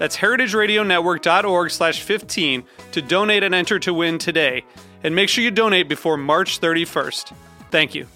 That's 0.00 0.16
heritageradionetwork.org 0.16 1.70
slash 1.70 2.00
15 2.00 2.64
to 2.92 3.02
donate 3.02 3.42
and 3.42 3.54
enter 3.54 3.78
to 3.80 3.92
win 3.92 4.16
today. 4.16 4.64
And 5.04 5.14
make 5.14 5.28
sure 5.28 5.44
you 5.44 5.50
donate 5.50 5.90
before 5.90 6.16
March 6.16 6.58
31st. 6.58 7.34
Thank 7.70 7.94
you. 7.94 8.06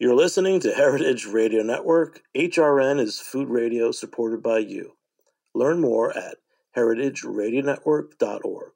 You're 0.00 0.16
listening 0.16 0.58
to 0.60 0.72
Heritage 0.72 1.26
Radio 1.26 1.62
Network. 1.62 2.20
HRN 2.36 2.98
is 2.98 3.20
food 3.20 3.48
radio 3.48 3.92
supported 3.92 4.42
by 4.42 4.58
you. 4.58 4.96
Learn 5.54 5.80
more 5.80 6.10
at 6.18 6.38
heritageradionetwork.org. 6.76 8.72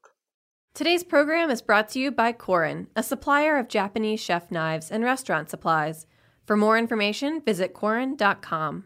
Today's 0.75 1.03
program 1.03 1.51
is 1.51 1.61
brought 1.61 1.89
to 1.89 1.99
you 1.99 2.13
by 2.13 2.33
Korin, 2.33 2.87
a 2.95 3.03
supplier 3.03 3.59
of 3.59 3.67
Japanese 3.67 4.21
chef 4.21 4.53
knives 4.53 4.93
and 4.93 5.03
restaurant 5.03 5.51
supplies. 5.51 6.07
For 6.47 6.57
more 6.59 6.77
information, 6.77 7.41
visit 7.41 7.73
Korin.com. 7.73 8.85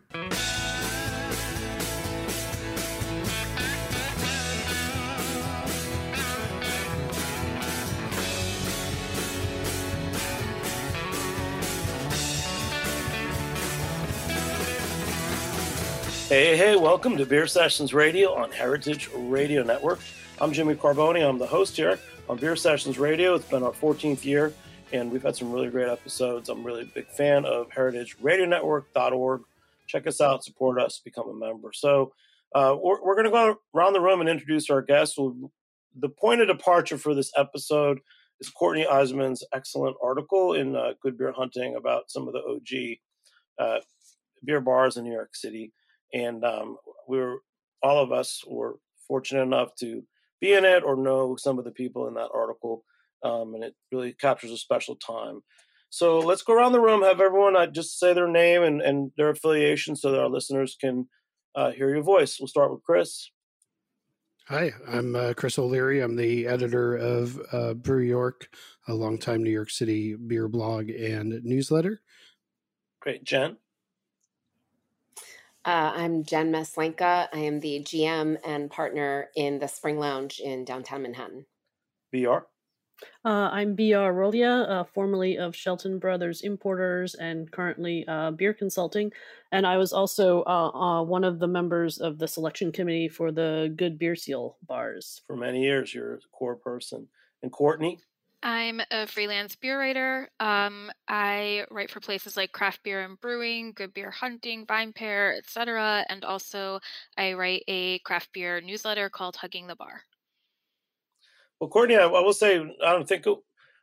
Hey, 16.29 16.59
hey, 16.59 16.77
welcome 16.77 17.17
to 17.17 17.25
Beer 17.25 17.47
Sessions 17.47 17.95
Radio 17.95 18.35
on 18.35 18.53
Heritage 18.53 19.09
Radio 19.15 19.63
Network. 19.63 19.99
I'm 20.41 20.53
Jimmy 20.53 20.75
Carbone. 20.75 21.27
I'm 21.27 21.39
the 21.39 21.47
host 21.47 21.75
here 21.75 21.99
on 22.29 22.37
Beer 22.37 22.55
Sessions 22.55 22.99
Radio. 22.99 23.35
It's 23.35 23.49
been 23.49 23.63
our 23.63 23.73
14th 23.73 24.25
year 24.25 24.53
and 24.93 25.11
we've 25.11 25.23
had 25.23 25.37
some 25.37 25.53
really 25.53 25.69
great 25.69 25.89
episodes. 25.89 26.49
I'm 26.49 26.65
really 26.65 26.83
a 26.83 26.87
big 26.87 27.09
fan 27.09 27.45
of 27.45 27.69
heritageradionetwork.org. 27.71 29.43
Check 29.87 30.07
us 30.07 30.21
out, 30.21 30.45
support 30.45 30.81
us, 30.81 31.01
become 31.05 31.29
a 31.29 31.35
member. 31.35 31.73
So 31.73 32.13
uh, 32.55 32.77
we're, 32.81 33.03
we're 33.03 33.15
going 33.15 33.27
to 33.27 33.31
go 33.31 33.57
around 33.75 33.93
the 33.93 34.01
room 34.01 34.21
and 34.21 34.29
introduce 34.29 34.71
our 34.71 34.83
guests. 34.83 35.19
We'll, 35.19 35.51
the 35.99 36.09
point 36.09 36.41
of 36.41 36.49
departure 36.49 36.99
for 36.99 37.15
this 37.15 37.33
episode 37.37 38.01
is 38.41 38.49
Courtney 38.49 38.87
Iseman's 38.89 39.45
excellent 39.53 39.97
article 40.03 40.55
in 40.55 40.77
uh, 40.77 40.93
Good 41.03 41.19
Beer 41.19 41.33
Hunting 41.33 41.77
about 41.77 42.11
some 42.11 42.29
of 42.29 42.35
the 42.35 42.41
OG 42.41 42.99
uh, 43.59 43.81
beer 44.45 44.61
bars 44.61 44.97
in 44.97 45.05
New 45.05 45.13
York 45.13 45.35
City. 45.35 45.73
And 46.15 46.45
um, 46.45 46.77
we 47.09 47.19
were, 47.19 47.43
all 47.83 48.03
of 48.03 48.13
us 48.13 48.45
were 48.47 48.77
fortunate 49.07 49.43
enough 49.43 49.75
to 49.77 50.03
be 50.41 50.53
in 50.53 50.65
it 50.65 50.83
or 50.85 50.97
know 50.97 51.37
some 51.37 51.59
of 51.59 51.65
the 51.65 51.71
people 51.71 52.09
in 52.09 52.15
that 52.15 52.31
article 52.33 52.85
um, 53.23 53.55
and 53.55 53.65
it 53.65 53.75
really 53.93 54.13
captures 54.13 54.51
a 54.51 54.57
special 54.57 54.97
time. 54.97 55.41
So 55.91 56.19
let's 56.19 56.43
go 56.43 56.55
around 56.55 56.73
the 56.73 56.81
room, 56.81 57.03
have 57.03 57.21
everyone 57.21 57.57
uh, 57.57 57.67
just 57.67 57.99
say 57.99 58.13
their 58.13 58.29
name 58.29 58.63
and, 58.63 58.83
and 58.83 59.11
their 59.17 59.31
affiliation 59.31 59.97
so 59.97 60.11
that 60.11 60.21
our 60.21 60.29
listeners 60.29 60.77
can 60.79 61.09
uh, 61.55 61.71
hear 61.71 61.89
your 61.89 62.03
voice. 62.03 62.39
We'll 62.39 62.49
start 62.49 62.71
with 62.71 62.83
Chris. 62.83 63.31
Hi, 64.49 64.73
I'm 64.87 65.15
uh, 65.15 65.35
Chris 65.35 65.59
O'Leary. 65.59 66.01
I'm 66.01 66.17
the 66.17 66.47
editor 66.47 66.97
of 66.97 67.39
uh, 67.53 67.75
Brew 67.75 68.03
York, 68.03 68.49
a 68.87 68.95
longtime 68.95 69.43
New 69.43 69.51
York 69.51 69.71
City 69.71 70.15
beer 70.15 70.49
blog 70.49 70.89
and 70.89 71.45
newsletter. 71.45 72.01
Great. 73.01 73.25
Jen? 73.25 73.57
Uh, 75.65 75.93
I'm 75.95 76.25
Jen 76.25 76.51
Maslanka. 76.51 77.29
I 77.31 77.39
am 77.41 77.61
the 77.61 77.81
GM 77.81 78.39
and 78.43 78.71
partner 78.71 79.29
in 79.37 79.59
the 79.59 79.67
Spring 79.67 79.99
Lounge 79.99 80.41
in 80.41 80.65
downtown 80.65 81.03
Manhattan. 81.03 81.45
BR? 82.11 82.39
Uh, 83.25 83.51
I'm 83.53 83.75
B.R. 83.75 84.13
Rolya, 84.13 84.69
uh, 84.69 84.85
formerly 84.85 85.39
of 85.39 85.55
Shelton 85.55 85.99
Brothers 85.99 86.43
Importers 86.43 87.15
and 87.15 87.51
currently 87.51 88.05
uh, 88.09 88.31
beer 88.31 88.55
consulting. 88.55 89.13
And 89.53 89.67
I 89.67 89.77
was 89.77 89.93
also 89.93 90.43
uh, 90.43 90.71
uh, 90.71 91.03
one 91.03 91.25
of 91.25 91.39
the 91.39 91.49
members 91.49 91.99
of 91.99 92.19
the 92.19 92.29
selection 92.29 92.73
committee 92.73 93.09
for 93.09 93.33
the 93.33 93.73
Good 93.77 93.99
Beer 93.99 94.17
Seal 94.17 94.57
bars. 94.67 95.23
For 95.27 95.37
many 95.37 95.63
years, 95.63 95.95
you're 95.95 96.15
a 96.15 96.19
core 96.33 96.57
person. 96.57 97.09
And 97.43 97.53
Courtney? 97.53 98.01
I'm 98.43 98.81
a 98.93 99.07
freelance 99.07 99.57
beer 99.57 99.79
writer. 99.79 100.31
Um, 100.39 100.91
I 101.09 101.65
write 101.71 101.91
for 101.91 101.99
places 101.99 102.37
like 102.37 102.53
Craft 102.53 102.85
Beer 102.85 103.01
and 103.03 103.21
Brewing, 103.21 103.73
Good 103.73 103.93
Beer 103.95 104.13
Hunting, 104.13 104.65
Vine 104.65 104.93
VinePair, 104.93 105.37
etc. 105.37 106.05
And 106.09 106.25
also, 106.25 106.79
I 107.17 107.33
write 107.33 107.65
a 107.67 107.99
craft 108.01 108.33
beer 108.33 108.61
newsletter 108.61 109.09
called 109.09 109.37
Hugging 109.37 109.67
the 109.67 109.75
Bar. 109.75 110.03
Well, 111.61 111.71
Courtney, 111.71 111.97
I, 111.97 112.05
I 112.05 112.21
will 112.21 112.33
say, 112.33 112.59
I 112.59 112.93
don't 112.93 113.09
think 113.09 113.27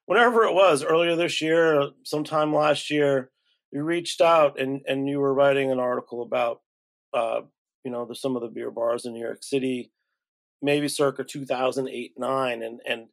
whenever 0.05 0.43
it 0.43 0.53
was 0.53 0.83
earlier 0.83 1.15
this 1.15 1.41
year, 1.41 1.89
sometime 2.03 2.53
last 2.53 2.89
year, 2.89 3.31
you 3.71 3.83
reached 3.83 4.21
out 4.21 4.59
and 4.59 4.81
and 4.87 5.09
you 5.09 5.19
were 5.19 5.33
writing 5.33 5.71
an 5.71 5.79
article 5.79 6.21
about, 6.21 6.61
uh, 7.13 7.41
you 7.83 7.91
know, 7.91 8.05
the, 8.05 8.15
some 8.15 8.35
of 8.35 8.41
the 8.41 8.47
beer 8.47 8.71
bars 8.71 9.05
in 9.05 9.13
New 9.13 9.19
York 9.23 9.43
City, 9.43 9.91
maybe 10.61 10.87
circa 10.87 11.23
2008 11.23 12.13
nine, 12.17 12.63
and 12.63 12.79
and 12.87 13.07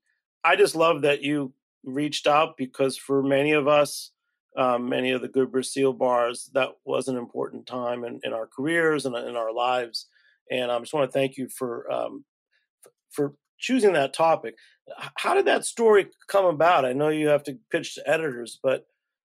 I 0.45 0.55
just 0.55 0.77
love 0.77 1.03
that 1.03 1.23
you 1.23 1.53
reached 1.85 2.29
out 2.29 2.57
because 2.57 2.97
for 2.97 3.23
many 3.23 3.53
of 3.53 3.67
us, 3.67 4.13
um, 4.57 4.89
many 4.89 5.11
of 5.11 5.23
the 5.23 5.29
Good 5.29 5.65
Seal 5.65 5.93
bars, 5.93 6.51
that 6.55 6.71
was 6.85 7.09
an 7.09 7.17
important 7.17 7.67
time 7.67 8.05
in, 8.05 8.21
in 8.23 8.33
our 8.33 8.47
careers 8.47 9.07
and 9.07 9.17
in 9.17 9.37
our 9.37 9.53
lives. 9.53 10.07
And 10.51 10.71
I 10.71 10.79
just 10.79 10.93
want 10.95 11.11
to 11.11 11.13
thank 11.13 11.37
you 11.37 11.49
for 11.49 11.91
um, 11.91 12.25
for 13.11 13.35
choosing 13.63 13.95
that 13.95 14.13
topic. 14.13 14.57
How 15.17 15.35
did 15.35 15.47
that 15.47 15.65
story 15.65 16.11
come 16.27 16.45
about? 16.45 16.85
I 16.85 16.93
know 16.93 17.09
you 17.09 17.29
have 17.29 17.45
to 17.45 17.59
pitch 17.71 17.95
to 17.95 18.09
editors, 18.09 18.59
but 18.63 18.85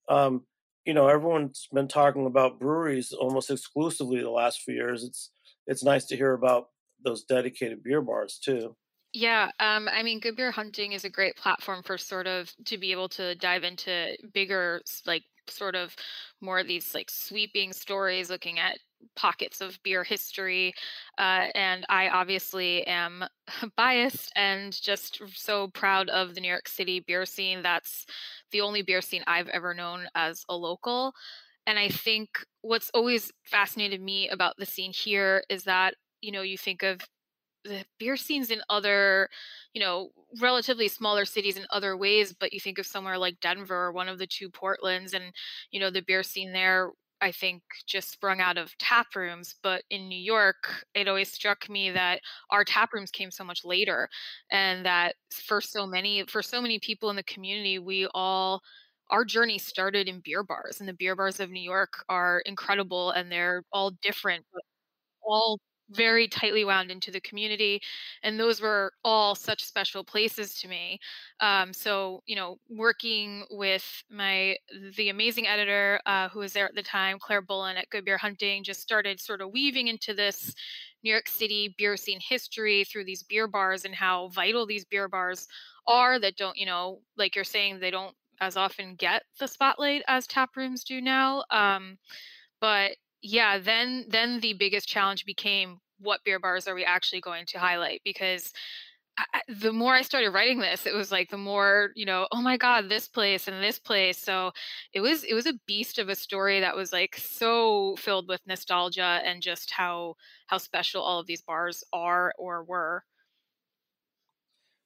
um, 0.08 0.44
you 0.84 0.94
know 0.94 1.08
everyone's 1.08 1.68
been 1.72 1.88
talking 1.88 2.26
about 2.26 2.60
breweries 2.60 3.12
almost 3.12 3.50
exclusively 3.50 4.20
the 4.20 4.30
last 4.30 4.62
few 4.62 4.74
years. 4.74 5.02
It's 5.02 5.30
it's 5.66 5.82
nice 5.82 6.04
to 6.06 6.16
hear 6.16 6.32
about 6.34 6.68
those 7.04 7.24
dedicated 7.24 7.82
beer 7.82 8.02
bars 8.02 8.38
too. 8.42 8.76
Yeah, 9.12 9.50
um, 9.60 9.88
I 9.90 10.02
mean, 10.02 10.20
Good 10.20 10.36
Beer 10.36 10.50
Hunting 10.50 10.92
is 10.92 11.04
a 11.04 11.10
great 11.10 11.36
platform 11.36 11.82
for 11.82 11.96
sort 11.96 12.26
of 12.26 12.52
to 12.66 12.76
be 12.76 12.92
able 12.92 13.08
to 13.10 13.34
dive 13.36 13.64
into 13.64 14.14
bigger, 14.34 14.82
like 15.06 15.24
sort 15.48 15.74
of 15.74 15.96
more 16.42 16.58
of 16.58 16.66
these 16.66 16.94
like 16.94 17.08
sweeping 17.08 17.72
stories, 17.72 18.28
looking 18.28 18.58
at 18.58 18.78
pockets 19.14 19.60
of 19.60 19.82
beer 19.82 20.04
history. 20.04 20.74
Uh, 21.18 21.46
and 21.54 21.84
I 21.88 22.08
obviously 22.08 22.86
am 22.86 23.24
biased 23.76 24.32
and 24.36 24.80
just 24.80 25.20
so 25.34 25.68
proud 25.68 26.08
of 26.10 26.34
the 26.34 26.40
New 26.40 26.48
York 26.48 26.68
City 26.68 27.00
beer 27.00 27.26
scene. 27.26 27.62
That's 27.62 28.06
the 28.52 28.60
only 28.60 28.82
beer 28.82 29.00
scene 29.00 29.24
I've 29.26 29.48
ever 29.48 29.74
known 29.74 30.08
as 30.14 30.44
a 30.48 30.56
local. 30.56 31.14
And 31.66 31.78
I 31.78 31.88
think 31.88 32.30
what's 32.62 32.90
always 32.94 33.32
fascinated 33.44 34.00
me 34.00 34.28
about 34.28 34.54
the 34.56 34.66
scene 34.66 34.92
here 34.92 35.42
is 35.48 35.64
that, 35.64 35.94
you 36.20 36.30
know, 36.30 36.42
you 36.42 36.56
think 36.56 36.82
of 36.82 37.00
the 37.64 37.84
beer 37.98 38.16
scenes 38.16 38.50
in 38.50 38.60
other, 38.70 39.28
you 39.74 39.80
know, 39.80 40.10
relatively 40.40 40.88
smaller 40.88 41.24
cities 41.24 41.56
in 41.56 41.66
other 41.70 41.96
ways, 41.96 42.32
but 42.32 42.52
you 42.52 42.60
think 42.60 42.78
of 42.78 42.86
somewhere 42.86 43.18
like 43.18 43.40
Denver 43.40 43.86
or 43.86 43.92
one 43.92 44.08
of 44.08 44.18
the 44.18 44.26
two 44.26 44.48
Portlands, 44.50 45.14
and 45.14 45.32
you 45.70 45.80
know, 45.80 45.90
the 45.90 46.02
beer 46.02 46.22
scene 46.22 46.52
there 46.52 46.90
I 47.20 47.32
think 47.32 47.62
just 47.86 48.10
sprung 48.10 48.40
out 48.40 48.58
of 48.58 48.76
tap 48.78 49.08
rooms. 49.16 49.54
But 49.62 49.82
in 49.90 50.08
New 50.08 50.18
York, 50.18 50.84
it 50.94 51.08
always 51.08 51.32
struck 51.32 51.68
me 51.68 51.90
that 51.90 52.20
our 52.50 52.64
tap 52.64 52.92
rooms 52.92 53.10
came 53.10 53.30
so 53.30 53.44
much 53.44 53.64
later, 53.64 54.08
and 54.50 54.84
that 54.86 55.16
for 55.30 55.60
so 55.60 55.86
many 55.86 56.24
for 56.26 56.42
so 56.42 56.60
many 56.60 56.78
people 56.78 57.10
in 57.10 57.16
the 57.16 57.22
community, 57.24 57.78
we 57.78 58.06
all 58.14 58.62
our 59.10 59.24
journey 59.24 59.58
started 59.58 60.08
in 60.08 60.20
beer 60.24 60.42
bars, 60.42 60.80
and 60.80 60.88
the 60.88 60.92
beer 60.94 61.16
bars 61.16 61.40
of 61.40 61.50
New 61.50 61.60
York 61.62 62.04
are 62.08 62.40
incredible, 62.46 63.10
and 63.12 63.30
they're 63.32 63.62
all 63.72 63.92
different, 64.02 64.44
but 64.52 64.62
all 65.22 65.60
very 65.90 66.26
tightly 66.28 66.64
wound 66.64 66.90
into 66.90 67.10
the 67.10 67.20
community 67.20 67.80
and 68.22 68.38
those 68.40 68.60
were 68.60 68.92
all 69.04 69.34
such 69.34 69.64
special 69.64 70.02
places 70.02 70.54
to 70.60 70.68
me. 70.68 70.98
Um, 71.40 71.72
so 71.72 72.22
you 72.26 72.36
know 72.36 72.58
working 72.68 73.44
with 73.50 74.02
my 74.10 74.56
the 74.96 75.08
amazing 75.08 75.46
editor 75.46 76.00
uh, 76.06 76.28
who 76.28 76.40
was 76.40 76.52
there 76.52 76.66
at 76.66 76.74
the 76.74 76.82
time 76.82 77.18
claire 77.18 77.42
bullen 77.42 77.76
at 77.76 77.90
good 77.90 78.04
beer 78.04 78.18
hunting 78.18 78.64
just 78.64 78.80
started 78.80 79.20
sort 79.20 79.40
of 79.40 79.50
weaving 79.52 79.88
into 79.88 80.14
this 80.14 80.54
new 81.02 81.10
york 81.10 81.28
city 81.28 81.74
beer 81.78 81.96
scene 81.96 82.20
history 82.20 82.84
through 82.84 83.04
these 83.04 83.22
beer 83.22 83.46
bars 83.46 83.84
and 83.84 83.94
how 83.94 84.28
vital 84.28 84.66
these 84.66 84.84
beer 84.84 85.08
bars 85.08 85.46
are 85.86 86.18
that 86.18 86.36
don't 86.36 86.56
you 86.56 86.66
know 86.66 87.00
like 87.16 87.34
you're 87.34 87.44
saying 87.44 87.78
they 87.78 87.90
don't 87.90 88.14
as 88.40 88.56
often 88.56 88.94
get 88.94 89.22
the 89.38 89.46
spotlight 89.46 90.02
as 90.08 90.26
tap 90.26 90.56
rooms 90.56 90.84
do 90.84 91.00
now 91.00 91.42
um, 91.50 91.98
but 92.60 92.92
yeah, 93.22 93.58
then 93.58 94.06
then 94.08 94.40
the 94.40 94.54
biggest 94.54 94.88
challenge 94.88 95.24
became 95.24 95.78
what 95.98 96.24
beer 96.24 96.38
bars 96.38 96.68
are 96.68 96.74
we 96.74 96.84
actually 96.84 97.20
going 97.20 97.46
to 97.46 97.58
highlight 97.58 98.02
because 98.04 98.52
I, 99.18 99.40
the 99.48 99.72
more 99.72 99.94
I 99.94 100.02
started 100.02 100.30
writing 100.30 100.58
this, 100.58 100.84
it 100.84 100.94
was 100.94 101.10
like 101.10 101.30
the 101.30 101.38
more 101.38 101.90
you 101.94 102.04
know. 102.04 102.28
Oh 102.32 102.42
my 102.42 102.56
God, 102.56 102.88
this 102.88 103.08
place 103.08 103.48
and 103.48 103.62
this 103.62 103.78
place. 103.78 104.18
So 104.18 104.52
it 104.92 105.00
was 105.00 105.24
it 105.24 105.34
was 105.34 105.46
a 105.46 105.58
beast 105.66 105.98
of 105.98 106.08
a 106.08 106.14
story 106.14 106.60
that 106.60 106.76
was 106.76 106.92
like 106.92 107.16
so 107.16 107.96
filled 107.96 108.28
with 108.28 108.46
nostalgia 108.46 109.20
and 109.24 109.40
just 109.40 109.70
how 109.70 110.16
how 110.48 110.58
special 110.58 111.02
all 111.02 111.18
of 111.20 111.26
these 111.26 111.42
bars 111.42 111.82
are 111.92 112.34
or 112.38 112.64
were. 112.64 113.04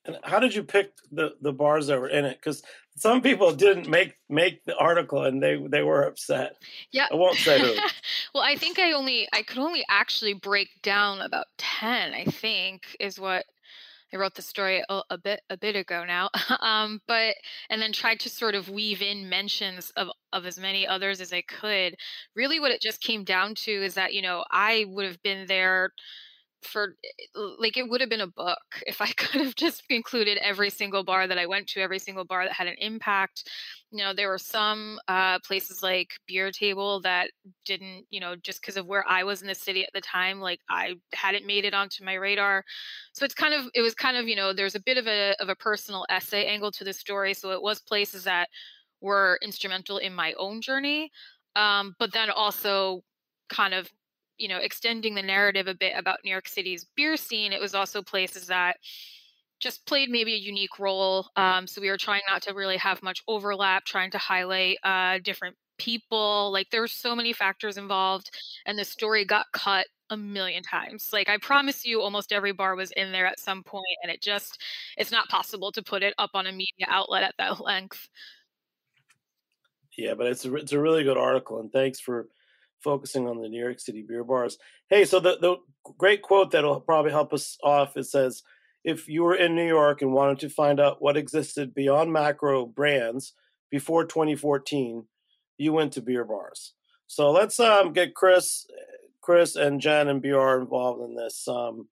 And 0.04 0.18
how 0.22 0.38
did 0.38 0.54
you 0.54 0.62
pick 0.62 0.92
the 1.10 1.34
the 1.40 1.52
bars 1.52 1.88
that 1.88 2.00
were 2.00 2.08
in 2.08 2.24
it? 2.24 2.38
Because 2.38 2.62
some 3.00 3.22
people 3.22 3.54
didn't 3.54 3.88
make 3.88 4.14
make 4.28 4.62
the 4.64 4.76
article 4.76 5.24
and 5.24 5.42
they 5.42 5.56
they 5.56 5.82
were 5.82 6.02
upset. 6.02 6.56
Yeah, 6.92 7.06
I 7.10 7.14
won't 7.14 7.36
say 7.36 7.58
who. 7.58 7.74
well, 8.34 8.44
I 8.44 8.56
think 8.56 8.78
I 8.78 8.92
only 8.92 9.26
I 9.32 9.42
could 9.42 9.58
only 9.58 9.84
actually 9.88 10.34
break 10.34 10.68
down 10.82 11.22
about 11.22 11.46
ten. 11.56 12.12
I 12.12 12.24
think 12.24 12.96
is 13.00 13.18
what 13.18 13.46
I 14.12 14.16
wrote 14.18 14.34
the 14.34 14.42
story 14.42 14.82
a, 14.88 15.02
a, 15.08 15.16
bit 15.16 15.40
a 15.48 15.56
bit 15.56 15.76
ago 15.76 16.04
now, 16.04 16.28
um, 16.60 17.00
but 17.08 17.36
and 17.70 17.80
then 17.80 17.92
tried 17.92 18.20
to 18.20 18.28
sort 18.28 18.54
of 18.54 18.68
weave 18.68 19.00
in 19.00 19.30
mentions 19.30 19.90
of 19.96 20.08
of 20.32 20.44
as 20.44 20.58
many 20.58 20.86
others 20.86 21.22
as 21.22 21.32
I 21.32 21.40
could. 21.40 21.96
Really, 22.36 22.60
what 22.60 22.70
it 22.70 22.82
just 22.82 23.00
came 23.00 23.24
down 23.24 23.54
to 23.56 23.72
is 23.72 23.94
that 23.94 24.12
you 24.12 24.20
know 24.20 24.44
I 24.50 24.84
would 24.88 25.06
have 25.06 25.22
been 25.22 25.46
there 25.46 25.92
for 26.62 26.94
eh, 27.04 27.40
like 27.58 27.76
it 27.76 27.88
would 27.88 28.00
have 28.00 28.10
been 28.10 28.20
a 28.20 28.26
book 28.26 28.58
if 28.86 29.00
I 29.00 29.06
could 29.16 29.40
have 29.40 29.54
just 29.54 29.82
included 29.88 30.38
every 30.38 30.70
single 30.70 31.04
bar 31.04 31.26
that 31.26 31.38
I 31.38 31.46
went 31.46 31.68
to, 31.68 31.80
every 31.80 31.98
single 31.98 32.24
bar 32.24 32.44
that 32.44 32.52
had 32.52 32.66
an 32.66 32.76
impact. 32.78 33.48
You 33.90 34.04
know, 34.04 34.14
there 34.14 34.28
were 34.28 34.38
some 34.38 34.98
uh, 35.08 35.38
places 35.40 35.82
like 35.82 36.10
Beer 36.26 36.50
Table 36.52 37.00
that 37.02 37.30
didn't, 37.64 38.06
you 38.10 38.20
know, 38.20 38.36
just 38.36 38.60
because 38.60 38.76
of 38.76 38.86
where 38.86 39.04
I 39.08 39.24
was 39.24 39.42
in 39.42 39.48
the 39.48 39.54
city 39.54 39.82
at 39.82 39.92
the 39.92 40.00
time, 40.00 40.40
like 40.40 40.60
I 40.68 40.94
hadn't 41.12 41.46
made 41.46 41.64
it 41.64 41.74
onto 41.74 42.04
my 42.04 42.14
radar. 42.14 42.64
So 43.12 43.24
it's 43.24 43.34
kind 43.34 43.54
of, 43.54 43.66
it 43.74 43.80
was 43.80 43.94
kind 43.94 44.16
of, 44.16 44.28
you 44.28 44.36
know, 44.36 44.52
there's 44.52 44.76
a 44.76 44.80
bit 44.80 44.98
of 44.98 45.06
a 45.06 45.34
of 45.40 45.48
a 45.48 45.56
personal 45.56 46.06
essay 46.08 46.46
angle 46.46 46.70
to 46.72 46.84
the 46.84 46.92
story. 46.92 47.34
So 47.34 47.50
it 47.50 47.62
was 47.62 47.80
places 47.80 48.24
that 48.24 48.48
were 49.00 49.38
instrumental 49.42 49.98
in 49.98 50.14
my 50.14 50.34
own 50.34 50.60
journey, 50.60 51.10
um, 51.56 51.94
but 51.98 52.12
then 52.12 52.30
also 52.30 53.02
kind 53.48 53.74
of 53.74 53.88
you 54.40 54.48
know 54.48 54.58
extending 54.58 55.14
the 55.14 55.22
narrative 55.22 55.68
a 55.68 55.74
bit 55.74 55.92
about 55.96 56.18
New 56.24 56.30
York 56.30 56.48
City's 56.48 56.86
beer 56.96 57.16
scene, 57.16 57.52
it 57.52 57.60
was 57.60 57.74
also 57.74 58.02
places 58.02 58.46
that 58.46 58.76
just 59.60 59.84
played 59.86 60.08
maybe 60.08 60.34
a 60.34 60.38
unique 60.38 60.78
role. 60.78 61.28
Um, 61.36 61.66
so 61.66 61.80
we 61.80 61.90
were 61.90 61.98
trying 61.98 62.22
not 62.28 62.42
to 62.42 62.54
really 62.54 62.78
have 62.78 63.02
much 63.02 63.22
overlap, 63.28 63.84
trying 63.84 64.10
to 64.12 64.18
highlight 64.18 64.78
uh, 64.82 65.18
different 65.22 65.54
people. 65.78 66.50
Like 66.50 66.70
there 66.70 66.80
were 66.80 66.88
so 66.88 67.14
many 67.14 67.32
factors 67.32 67.76
involved, 67.76 68.30
and 68.66 68.78
the 68.78 68.84
story 68.84 69.24
got 69.24 69.46
cut 69.52 69.86
a 70.08 70.16
million 70.16 70.62
times. 70.62 71.10
Like 71.12 71.28
I 71.28 71.38
promise 71.38 71.84
you, 71.84 72.00
almost 72.00 72.32
every 72.32 72.52
bar 72.52 72.74
was 72.74 72.90
in 72.92 73.12
there 73.12 73.26
at 73.26 73.38
some 73.38 73.62
point, 73.62 73.84
and 74.02 74.10
it 74.10 74.22
just 74.22 74.60
it's 74.96 75.12
not 75.12 75.28
possible 75.28 75.70
to 75.72 75.82
put 75.82 76.02
it 76.02 76.14
up 76.18 76.30
on 76.34 76.46
a 76.46 76.52
media 76.52 76.86
outlet 76.88 77.22
at 77.22 77.34
that 77.38 77.60
length. 77.64 78.08
Yeah, 79.96 80.14
but 80.14 80.28
it's 80.28 80.44
a, 80.44 80.54
it's 80.54 80.72
a 80.72 80.80
really 80.80 81.04
good 81.04 81.18
article, 81.18 81.60
and 81.60 81.70
thanks 81.72 82.00
for 82.00 82.28
focusing 82.82 83.28
on 83.28 83.40
the 83.40 83.48
New 83.48 83.62
York 83.62 83.80
City 83.80 84.04
beer 84.06 84.24
bars. 84.24 84.58
Hey, 84.88 85.04
so 85.04 85.20
the, 85.20 85.38
the 85.40 85.56
great 85.98 86.22
quote 86.22 86.50
that'll 86.50 86.80
probably 86.80 87.10
help 87.10 87.32
us 87.32 87.56
off 87.62 87.96
it 87.96 88.04
says, 88.04 88.42
if 88.84 89.08
you 89.08 89.22
were 89.22 89.34
in 89.34 89.54
New 89.54 89.66
York 89.66 90.02
and 90.02 90.12
wanted 90.12 90.38
to 90.40 90.48
find 90.48 90.80
out 90.80 91.02
what 91.02 91.16
existed 91.16 91.74
beyond 91.74 92.12
macro 92.12 92.64
brands 92.66 93.34
before 93.70 94.04
2014, 94.04 95.04
you 95.58 95.72
went 95.72 95.92
to 95.92 96.02
beer 96.02 96.24
bars. 96.24 96.72
So 97.06 97.30
let's 97.30 97.60
um, 97.60 97.92
get 97.92 98.14
Chris, 98.14 98.66
Chris 99.20 99.56
and 99.56 99.80
Jen 99.80 100.08
and 100.08 100.22
BR 100.22 100.60
involved 100.60 101.02
in 101.02 101.14
this. 101.14 101.46
Um, 101.46 101.88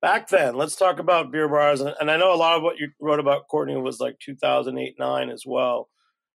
back 0.00 0.28
then, 0.28 0.54
let's 0.54 0.76
talk 0.76 0.98
about 0.98 1.32
beer 1.32 1.48
bars. 1.48 1.80
And, 1.80 1.94
and, 2.00 2.10
I 2.10 2.16
know 2.16 2.32
a 2.32 2.36
lot 2.36 2.56
of 2.56 2.62
what 2.62 2.78
you 2.78 2.88
wrote 3.00 3.20
about 3.20 3.48
Courtney 3.48 3.76
was 3.76 4.00
like 4.00 4.18
2008, 4.20 4.94
nine 4.98 5.28
as 5.28 5.44
well. 5.46 5.88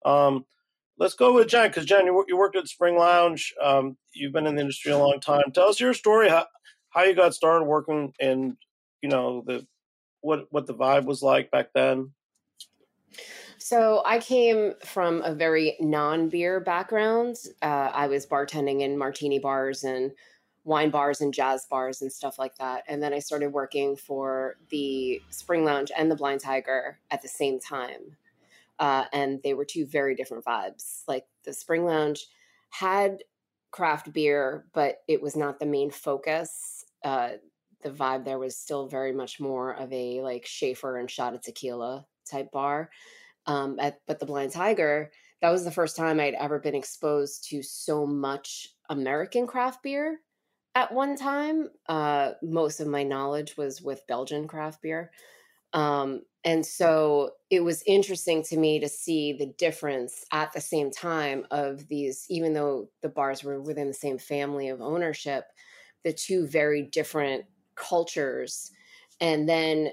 Um, 0.06 0.46
let's 0.98 1.16
go 1.16 1.34
with 1.34 1.48
Jen 1.48 1.70
because 1.70 1.86
Jen, 1.86 2.06
you, 2.06 2.26
you 2.28 2.38
worked 2.38 2.56
at 2.56 2.68
Spring 2.68 2.98
Lounge. 2.98 3.54
Um, 3.62 3.98
you've 4.14 4.34
been 4.34 4.48
in 4.48 4.56
the 4.56 4.62
industry 4.62 4.92
a 4.92 4.98
long 4.98 5.20
time. 5.20 5.52
Tell 5.54 5.68
us 5.68 5.80
your 5.80 5.94
story, 5.94 6.30
how, 6.30 6.46
how 6.90 7.04
you 7.04 7.16
got 7.16 7.34
started 7.34 7.66
working, 7.66 8.14
and 8.20 8.56
you 9.02 9.10
know 9.10 9.44
the 9.46 9.66
what 10.22 10.48
what 10.52 10.68
the 10.68 10.76
vibe 10.76 11.06
was 11.06 11.22
like 11.22 11.52
back 11.52 11.70
then. 11.74 12.12
So 13.58 14.02
I 14.06 14.20
came 14.20 14.74
from 14.84 15.22
a 15.22 15.36
very 15.36 15.78
non-beer 15.80 16.60
background. 16.60 17.38
Uh, 17.62 17.92
I 17.94 18.08
was 18.08 18.26
bartending 18.26 18.82
in 18.82 18.98
martini 18.98 19.38
bars 19.38 19.84
and 19.84 20.12
wine 20.64 20.90
bars 20.90 21.22
and 21.22 21.34
jazz 21.34 21.66
bars 21.70 22.02
and 22.02 22.12
stuff 22.12 22.40
like 22.40 22.56
that. 22.58 22.84
And 22.88 23.02
then 23.02 23.14
I 23.14 23.20
started 23.20 23.54
working 23.54 23.96
for 23.96 24.56
the 24.70 25.22
Spring 25.30 25.64
Lounge 25.64 25.92
and 25.96 26.10
the 26.10 26.16
Blind 26.16 26.42
Tiger 26.42 27.00
at 27.12 27.22
the 27.22 27.28
same 27.28 27.60
time 27.60 28.18
uh, 28.80 29.06
and 29.14 29.40
they 29.44 29.54
were 29.54 29.66
two 29.66 29.86
very 29.86 30.16
different 30.16 30.46
vibes. 30.46 31.04
Like 31.08 31.26
the 31.46 31.54
Spring 31.54 31.86
Lounge 31.86 32.26
had 32.70 33.24
craft 33.72 34.12
beer, 34.12 34.66
but 34.74 34.98
it 35.08 35.22
was 35.22 35.36
not 35.36 35.60
the 35.60 35.66
main 35.66 35.92
focus. 35.92 36.86
Uh, 37.04 37.32
the 37.84 37.90
vibe 37.90 38.26
there 38.26 38.40
was 38.40 38.58
still 38.58 38.88
very 38.88 39.12
much 39.12 39.40
more 39.40 39.74
of 39.74 39.92
a 39.92 40.22
like 40.22 40.46
Schaefer 40.46 40.98
and 40.98 41.10
shot 41.10 41.34
of 41.34 41.42
tequila 41.42 42.06
type 42.30 42.52
bar. 42.52 42.90
Um, 43.48 43.80
at, 43.80 44.00
but 44.06 44.20
the 44.20 44.26
Blind 44.26 44.52
Tiger, 44.52 45.12
that 45.42 45.50
was 45.50 45.66
the 45.66 45.72
first 45.72 45.96
time 45.96 46.20
I'd 46.20 46.36
ever 46.36 46.60
been 46.60 46.76
exposed 46.76 47.50
to 47.50 47.64
so 47.64 48.06
much 48.06 48.68
American 48.90 49.48
craft 49.48 49.82
beer 49.82 50.20
at 50.76 50.94
one 50.94 51.16
time. 51.16 51.70
Uh, 51.90 52.34
most 52.44 52.80
of 52.80 52.88
my 52.88 53.04
knowledge 53.04 53.58
was 53.58 53.82
with 53.82 54.06
Belgian 54.08 54.48
craft 54.48 54.82
beer. 54.82 55.12
Um, 55.74 56.22
and 56.44 56.66
so 56.66 57.32
it 57.50 57.62
was 57.62 57.84
interesting 57.86 58.44
to 58.44 58.58
me 58.58 58.80
to 58.80 58.90
see 58.90 59.34
the 59.34 59.54
difference 59.58 60.26
at 60.32 60.52
the 60.54 60.62
same 60.62 60.92
time 60.92 61.46
of 61.52 61.88
these, 61.88 62.26
even 62.30 62.54
though 62.54 62.90
the 63.02 63.10
bars 63.10 63.44
were 63.44 63.62
within 63.62 63.88
the 63.88 63.94
same 63.94 64.18
family 64.18 64.68
of 64.70 64.82
ownership, 64.82 65.46
the 66.04 66.14
two 66.14 66.48
very 66.48 66.82
different 66.82 67.46
cultures. 67.76 68.72
And 69.20 69.48
then, 69.48 69.92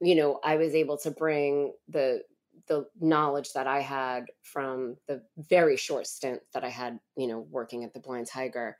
you 0.00 0.16
know, 0.16 0.40
I 0.42 0.56
was 0.56 0.74
able 0.74 0.98
to 0.98 1.10
bring 1.10 1.72
the 1.88 2.22
the 2.68 2.84
knowledge 3.00 3.52
that 3.52 3.68
I 3.68 3.80
had 3.80 4.24
from 4.42 4.96
the 5.06 5.22
very 5.36 5.76
short 5.76 6.06
stint 6.06 6.40
that 6.52 6.64
I 6.64 6.68
had, 6.68 6.98
you 7.16 7.28
know, 7.28 7.46
working 7.50 7.84
at 7.84 7.94
the 7.94 8.00
Blind 8.00 8.26
Tiger 8.26 8.76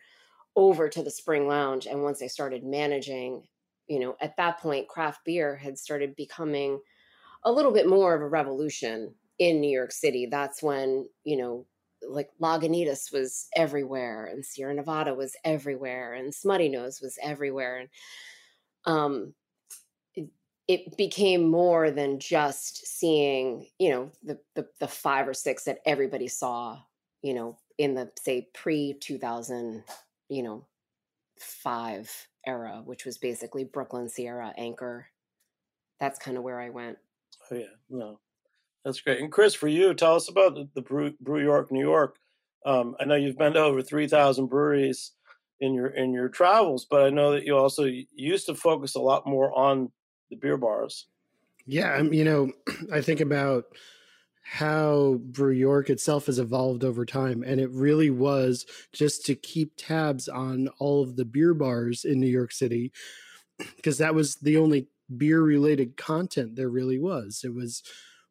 over 0.56 0.88
to 0.88 1.02
the 1.04 1.10
Spring 1.10 1.46
Lounge. 1.46 1.86
And 1.86 2.02
once 2.02 2.20
I 2.20 2.26
started 2.26 2.64
managing, 2.64 3.44
you 3.88 4.00
know, 4.00 4.16
at 4.20 4.36
that 4.36 4.58
point, 4.58 4.88
craft 4.88 5.20
beer 5.24 5.56
had 5.56 5.78
started 5.78 6.16
becoming 6.16 6.80
a 7.44 7.52
little 7.52 7.72
bit 7.72 7.88
more 7.88 8.14
of 8.14 8.22
a 8.22 8.28
revolution 8.28 9.14
in 9.38 9.60
New 9.60 9.70
York 9.70 9.92
City. 9.92 10.26
That's 10.26 10.62
when, 10.62 11.08
you 11.24 11.36
know, 11.36 11.66
like 12.06 12.30
Lagunitas 12.40 13.12
was 13.12 13.48
everywhere 13.54 14.26
and 14.26 14.44
Sierra 14.44 14.74
Nevada 14.74 15.14
was 15.14 15.36
everywhere 15.44 16.14
and 16.14 16.32
Smuttynose 16.32 17.02
was 17.02 17.18
everywhere. 17.22 17.78
And 17.78 17.88
um, 18.84 19.34
it, 20.14 20.28
it 20.68 20.96
became 20.96 21.48
more 21.48 21.90
than 21.90 22.18
just 22.18 22.86
seeing, 22.86 23.66
you 23.78 23.90
know, 23.90 24.10
the, 24.22 24.38
the, 24.54 24.66
the 24.80 24.88
five 24.88 25.28
or 25.28 25.34
six 25.34 25.64
that 25.64 25.78
everybody 25.86 26.28
saw, 26.28 26.78
you 27.22 27.34
know, 27.34 27.58
in 27.78 27.94
the 27.94 28.10
say 28.18 28.48
pre 28.54 28.94
2000, 28.94 29.84
you 30.28 30.42
know, 30.42 30.66
five 31.38 32.10
era, 32.46 32.82
which 32.84 33.04
was 33.04 33.18
basically 33.18 33.64
Brooklyn, 33.64 34.08
Sierra, 34.08 34.52
Anchor. 34.56 35.06
That's 36.00 36.18
kind 36.18 36.36
of 36.36 36.42
where 36.42 36.60
I 36.60 36.70
went. 36.70 36.98
Oh 37.50 37.56
yeah, 37.56 37.64
no, 37.90 38.20
that's 38.84 39.00
great. 39.00 39.20
And 39.20 39.32
Chris, 39.32 39.54
for 39.54 39.68
you, 39.68 39.94
tell 39.94 40.14
us 40.14 40.28
about 40.28 40.54
the, 40.54 40.68
the 40.74 40.82
Brew, 40.82 41.14
Brew 41.20 41.42
York, 41.42 41.72
New 41.72 41.80
York. 41.80 42.18
Um, 42.64 42.96
I 43.00 43.04
know 43.04 43.14
you've 43.14 43.38
been 43.38 43.54
to 43.54 43.60
over 43.60 43.82
three 43.82 44.08
thousand 44.08 44.46
breweries 44.46 45.12
in 45.60 45.74
your 45.74 45.88
in 45.88 46.12
your 46.12 46.28
travels, 46.28 46.86
but 46.88 47.04
I 47.04 47.10
know 47.10 47.32
that 47.32 47.44
you 47.44 47.56
also 47.56 47.84
used 48.14 48.46
to 48.46 48.54
focus 48.54 48.94
a 48.94 49.00
lot 49.00 49.26
more 49.26 49.56
on 49.56 49.90
the 50.30 50.36
beer 50.36 50.56
bars. 50.56 51.06
Yeah, 51.66 51.92
I'm 51.92 52.12
you 52.12 52.24
know, 52.24 52.52
I 52.92 53.00
think 53.00 53.20
about 53.20 53.64
how 54.52 55.20
Brew 55.24 55.52
York 55.52 55.90
itself 55.90 56.26
has 56.26 56.38
evolved 56.38 56.84
over 56.84 57.04
time. 57.04 57.42
And 57.42 57.60
it 57.60 57.70
really 57.70 58.10
was 58.10 58.64
just 58.92 59.26
to 59.26 59.34
keep 59.34 59.72
tabs 59.76 60.28
on 60.28 60.68
all 60.78 61.02
of 61.02 61.16
the 61.16 61.24
beer 61.24 61.52
bars 61.52 62.04
in 62.04 62.20
New 62.20 62.28
York 62.28 62.52
City, 62.52 62.92
because 63.74 63.98
that 63.98 64.14
was 64.14 64.36
the 64.36 64.56
only 64.56 64.86
beer 65.16 65.42
related 65.42 65.96
content 65.96 66.54
there 66.54 66.68
really 66.68 66.98
was. 66.98 67.42
It 67.44 67.54
was 67.54 67.82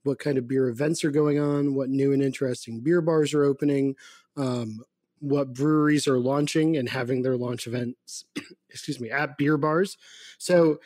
what 0.03 0.19
kind 0.19 0.37
of 0.37 0.47
beer 0.47 0.69
events 0.69 1.03
are 1.03 1.11
going 1.11 1.37
on, 1.37 1.75
what 1.75 1.89
new 1.89 2.13
and 2.13 2.23
interesting 2.23 2.79
beer 2.79 3.01
bars 3.01 3.33
are 3.33 3.43
opening, 3.43 3.95
um, 4.37 4.81
what 5.19 5.53
breweries 5.53 6.07
are 6.07 6.19
launching 6.19 6.77
and 6.77 6.87
having 6.87 7.23
their 7.23 7.35
launch 7.35 7.67
events, 7.67 8.23
excuse 8.69 9.01
me, 9.01 9.11
at 9.11 9.37
beer 9.37 9.57
bars. 9.57 9.97
So 10.37 10.79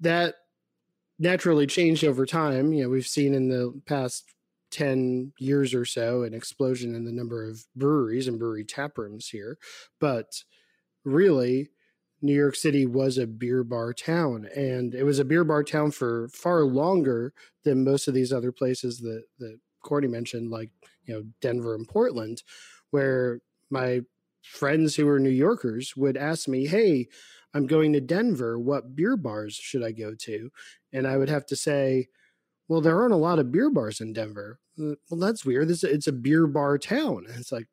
that 0.00 0.34
naturally 1.22 1.66
changed 1.66 2.04
over 2.04 2.26
time. 2.26 2.72
You 2.74 2.84
know, 2.84 2.90
we've 2.90 3.06
seen 3.06 3.34
in 3.34 3.48
the 3.48 3.80
past 3.86 4.26
10 4.70 5.32
years 5.38 5.74
or 5.74 5.86
so 5.86 6.24
an 6.24 6.34
explosion 6.34 6.94
in 6.94 7.04
the 7.04 7.12
number 7.12 7.48
of 7.48 7.64
breweries 7.76 8.28
and 8.28 8.38
brewery 8.38 8.64
tap 8.64 8.98
rooms 8.98 9.28
here. 9.28 9.58
But 10.00 10.44
really, 11.04 11.70
New 12.20 12.34
York 12.34 12.54
City 12.56 12.86
was 12.86 13.18
a 13.18 13.26
beer 13.26 13.64
bar 13.64 13.92
town, 13.92 14.48
and 14.56 14.94
it 14.94 15.04
was 15.04 15.18
a 15.18 15.24
beer 15.24 15.44
bar 15.44 15.64
town 15.64 15.90
for 15.90 16.28
far 16.28 16.64
longer 16.64 17.34
than 17.64 17.84
most 17.84 18.08
of 18.08 18.14
these 18.14 18.32
other 18.32 18.52
places 18.52 19.00
that 19.00 19.24
that 19.38 19.58
Courtney 19.82 20.08
mentioned, 20.08 20.50
like 20.50 20.70
you 21.04 21.14
know 21.14 21.24
Denver 21.40 21.74
and 21.74 21.88
Portland, 21.88 22.42
where 22.90 23.40
my 23.70 24.02
friends 24.42 24.96
who 24.96 25.06
were 25.06 25.18
New 25.20 25.30
Yorkers 25.30 25.96
would 25.96 26.16
ask 26.16 26.48
me, 26.48 26.66
"Hey, 26.66 27.08
I'm 27.54 27.66
going 27.66 27.92
to 27.94 28.00
Denver. 28.00 28.58
What 28.58 28.96
beer 28.96 29.16
bars 29.16 29.54
should 29.54 29.82
I 29.84 29.92
go 29.92 30.14
to?" 30.14 30.50
And 30.92 31.06
I 31.06 31.16
would 31.16 31.28
have 31.28 31.46
to 31.46 31.56
say, 31.56 32.08
"Well, 32.68 32.80
there 32.80 33.00
aren't 33.00 33.14
a 33.14 33.16
lot 33.16 33.38
of 33.38 33.52
beer 33.52 33.70
bars 33.70 34.00
in 34.00 34.12
Denver." 34.12 34.60
Uh, 34.78 34.94
well, 35.10 35.20
that's 35.20 35.44
weird. 35.44 35.70
It's 35.70 35.84
a, 35.84 35.92
it's 35.92 36.06
a 36.06 36.12
beer 36.12 36.46
bar 36.46 36.78
town. 36.78 37.26
And 37.28 37.38
it's 37.38 37.52
like, 37.52 37.68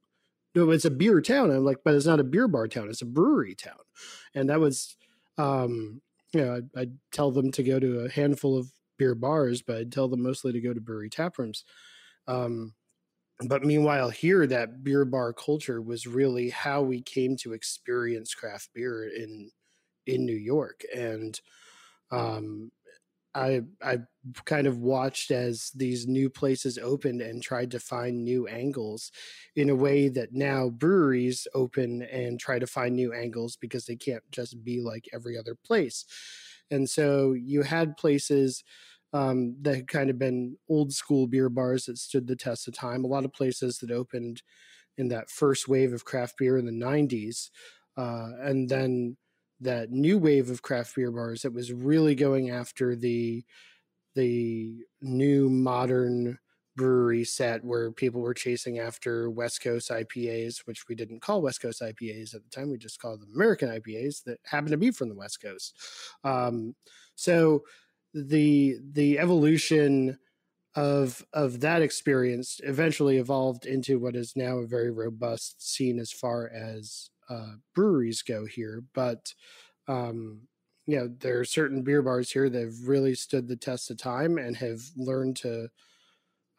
no, 0.56 0.72
it's 0.72 0.86
a 0.86 0.92
beer 0.92 1.22
town. 1.22 1.52
I'm 1.52 1.64
like, 1.64 1.80
but 1.84 1.96
it's 1.96 2.06
not 2.06 2.20
a 2.20 2.24
beer 2.24 2.48
bar 2.48 2.68
town. 2.68 2.90
It's 2.90 3.02
a 3.02 3.06
brewery 3.06 3.56
town. 3.56 3.80
And 4.34 4.50
that 4.50 4.60
was, 4.60 4.98
um, 5.38 6.02
you 6.34 6.42
know, 6.42 6.56
I'd, 6.56 6.70
I'd 6.76 6.98
tell 7.12 7.32
them 7.32 7.52
to 7.52 7.64
go 7.64 7.80
to 7.80 8.02
a 8.02 8.10
handful 8.10 8.58
of 8.58 8.72
beer 8.98 9.16
bars, 9.16 9.62
but 9.62 9.78
I'd 9.78 9.92
tell 9.92 10.08
them 10.08 10.22
mostly 10.24 10.52
to 10.52 10.62
go 10.62 10.74
to 10.74 10.82
brewery 10.82 11.10
tap 11.10 11.38
rooms. 11.38 11.64
Um, 12.28 12.74
but 13.48 13.64
meanwhile, 13.64 14.10
here 14.10 14.46
that 14.48 14.84
beer 14.84 15.06
bar 15.06 15.32
culture 15.32 15.82
was 15.82 16.06
really 16.06 16.50
how 16.50 16.82
we 16.82 17.02
came 17.02 17.38
to 17.38 17.54
experience 17.54 18.34
craft 18.34 18.70
beer 18.74 19.08
in 19.08 19.52
in 20.10 20.26
New 20.26 20.36
York, 20.38 20.82
and 20.96 21.40
um, 22.12 22.72
I 23.36 23.62
I 23.84 24.00
kind 24.46 24.68
of 24.68 24.80
watched 24.80 25.32
as 25.32 25.72
these 25.76 26.08
new 26.08 26.30
places 26.30 26.78
opened 26.80 27.22
and 27.22 27.44
tried 27.44 27.72
to 27.72 27.80
find 27.80 28.24
new 28.24 28.48
angles 28.48 29.12
in 29.56 29.70
a 29.70 29.76
way 29.76 30.10
that 30.10 30.34
now 30.34 30.70
breweries 30.70 31.48
open 31.54 32.02
and 32.04 32.40
try 32.40 32.60
to 32.60 32.68
find 32.68 32.96
new 32.96 33.14
angles 33.14 33.56
because 33.56 33.86
they 33.86 33.96
can't 33.96 34.24
just 34.32 34.64
be 34.64 34.82
like 34.82 35.08
every 35.14 35.38
other 35.38 35.56
place. 35.56 36.06
And 36.72 36.90
so 36.90 37.34
you 37.34 37.64
had 37.64 37.98
places 37.98 38.64
um, 39.14 39.56
that 39.62 39.76
had 39.76 39.88
kind 39.88 40.10
of 40.10 40.20
been 40.20 40.58
old 40.70 40.94
school 40.94 41.28
beer 41.28 41.50
bars 41.50 41.86
that 41.86 41.98
stood 41.98 42.28
the 42.28 42.36
test 42.36 42.68
of 42.68 42.74
time. 42.76 43.04
A 43.04 43.08
lot 43.08 43.26
of 43.26 43.34
places 43.34 43.80
that 43.80 43.92
opened 43.92 44.44
in 44.98 45.08
that 45.10 45.30
first 45.30 45.68
wave 45.68 45.94
of 45.94 46.06
craft 46.06 46.38
beer 46.38 46.58
in 46.58 46.66
the 46.66 46.72
90s. 46.72 47.52
Uh, 47.98 48.32
and 48.42 48.70
then 48.70 49.18
that 49.62 49.92
new 49.92 50.18
wave 50.18 50.50
of 50.50 50.62
craft 50.62 50.96
beer 50.96 51.12
bars 51.12 51.42
that 51.42 51.54
was 51.54 51.72
really 51.74 52.16
going 52.16 52.50
after 52.50 52.96
the 52.96 53.44
the 54.16 54.86
new 55.02 55.50
modern 55.50 56.40
brewery 56.76 57.26
set 57.26 57.64
where 57.64 57.92
people 57.92 58.22
were 58.22 58.34
chasing 58.34 58.80
after 58.80 59.30
West 59.30 59.62
Coast 59.62 59.90
IPAs, 59.90 60.60
which 60.66 60.88
we 60.88 60.96
didn't 60.96 61.22
call 61.22 61.42
West 61.42 61.62
Coast 61.62 61.82
IPAs 61.82 62.34
at 62.34 62.44
the 62.44 62.50
time. 62.50 62.72
We 62.72 62.78
just 62.78 63.02
called 63.02 63.22
them 63.22 63.34
American 63.36 63.70
IPAs 63.70 64.24
that 64.24 64.40
happened 64.46 64.72
to 64.72 64.78
be 64.78 64.92
from 64.92 65.10
the 65.10 65.16
West 65.16 65.42
Coast. 65.42 65.78
Um, 66.24 66.76
so 67.16 67.64
the 68.14 68.78
the 68.82 69.20
evolution 69.20 70.18
of 70.76 71.26
of 71.34 71.60
that 71.62 71.82
experience 71.82 72.62
eventually 72.64 73.18
evolved 73.18 73.66
into 73.66 74.00
what 74.00 74.16
is 74.16 74.36
now 74.36 74.58
a 74.58 74.68
very 74.68 74.92
robust 74.92 75.62
scene 75.62 76.00
as 76.00 76.12
far 76.12 76.48
as 76.48 77.10
uh, 77.30 77.54
breweries 77.76 78.22
go 78.22 78.46
here, 78.46 78.84
but 78.94 79.34
um, 79.88 80.42
you 80.86 80.98
know 80.98 81.08
there 81.20 81.40
are 81.40 81.46
certain 81.46 81.84
beer 81.84 82.02
bars 82.02 82.32
here 82.32 82.50
that 82.50 82.60
have 82.60 82.88
really 82.88 83.16
stood 83.16 83.48
the 83.48 83.56
test 83.56 83.92
of 83.92 83.98
time 83.98 84.38
and 84.38 84.58
have 84.58 84.82
learned 84.98 85.36
to 85.38 85.70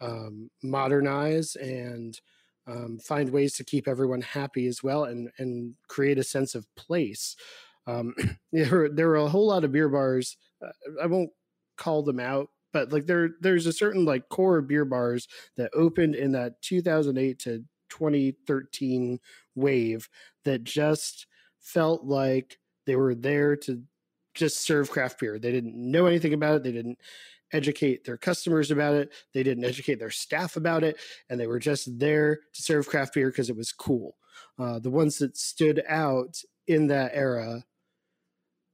um, 0.01 0.51
modernize 0.63 1.57
and 1.57 2.21
um, 2.67 2.99
find 2.99 3.31
ways 3.31 3.55
to 3.55 3.65
keep 3.65 3.89
everyone 3.89 4.21
happy 4.21 4.67
as 4.67 4.83
well 4.83 5.05
and 5.05 5.31
and 5.39 5.75
create 5.89 6.19
a 6.19 6.25
sense 6.25 6.55
of 6.55 6.67
place. 6.77 7.37
Um, 7.87 8.15
there, 8.53 8.89
there 8.89 9.11
are 9.11 9.17
a 9.17 9.29
whole 9.29 9.49
lot 9.49 9.65
of 9.65 9.73
beer 9.73 9.89
bars. 9.89 10.37
Uh, 10.65 10.71
I 11.03 11.07
won't 11.07 11.31
call 11.77 12.03
them 12.03 12.21
out, 12.21 12.51
but 12.73 12.93
like 12.93 13.07
there 13.07 13.31
there's 13.41 13.67
a 13.67 13.73
certain 13.73 14.05
like 14.05 14.29
core 14.29 14.61
beer 14.63 14.85
bars 14.85 15.27
that 15.57 15.71
opened 15.75 16.15
in 16.15 16.33
that 16.33 16.63
2008 16.63 17.39
to 17.41 17.65
2013 17.89 19.19
wave 19.55 20.09
that 20.45 20.65
just 20.65 21.27
felt 21.61 22.05
like 22.05 22.59
they 22.87 22.97
were 22.97 23.15
there 23.15 23.57
to 23.57 23.83
just 24.35 24.65
serve 24.65 24.91
craft 24.91 25.21
beer. 25.21 25.39
They 25.39 25.53
didn't 25.53 25.75
know 25.75 26.07
anything 26.07 26.35
about 26.35 26.57
it. 26.57 26.63
They 26.63 26.73
didn't 26.73 26.99
educate 27.53 28.05
their 28.05 28.17
customers 28.17 28.71
about 28.71 28.95
it. 28.95 29.13
They 29.35 29.43
didn't 29.43 29.65
educate 29.65 29.99
their 29.99 30.11
staff 30.11 30.57
about 30.57 30.85
it. 30.85 30.99
And 31.29 31.39
they 31.39 31.47
were 31.47 31.59
just 31.59 31.99
there 31.99 32.37
to 32.55 32.63
serve 32.63 32.89
craft 32.89 33.15
beer 33.15 33.31
because 33.31 33.51
it 33.51 33.57
was 33.57 33.73
cool. 33.73 34.17
Uh, 34.59 34.79
the 34.79 34.91
ones 34.91 35.19
that 35.19 35.37
stood 35.37 35.83
out 35.89 36.37
in 36.67 36.87
that 36.87 37.11
era 37.15 37.65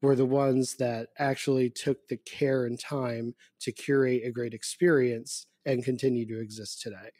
were 0.03 0.15
the 0.17 0.27
ones 0.27 0.77
that 0.77 1.09
actually 1.19 1.71
took 1.71 2.07
the 2.09 2.19
care 2.19 2.67
and 2.67 2.79
time 2.79 3.35
to 3.61 3.73
curate 3.73 4.23
a 4.25 4.31
great 4.31 4.53
experience 4.53 5.47
and 5.65 5.85
continue 5.85 6.27
to 6.27 6.41
exist 6.41 6.83
today. 6.83 7.11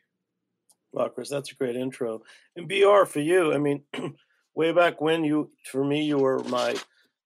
Wow, 0.93 1.09
Chris, 1.09 1.29
that's 1.29 1.53
a 1.53 1.55
great 1.55 1.77
intro. 1.77 2.23
And 2.57 2.69
BR 2.69 3.05
for 3.05 3.21
you, 3.21 3.53
I 3.53 3.59
mean, 3.59 3.83
way 4.55 4.73
back 4.73 5.01
when 5.01 5.25
you, 5.25 5.51
for 5.71 5.85
me, 5.85 6.05
you 6.05 6.19
were 6.19 6.43
my, 6.45 6.71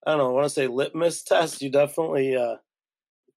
I 0.05 0.11
don't 0.11 0.17
know, 0.17 0.29
I 0.29 0.33
want 0.33 0.45
to 0.45 0.49
say 0.49 0.67
litmus 0.67 1.23
test. 1.23 1.61
You 1.61 1.69
definitely, 1.69 2.35
uh, 2.35 2.55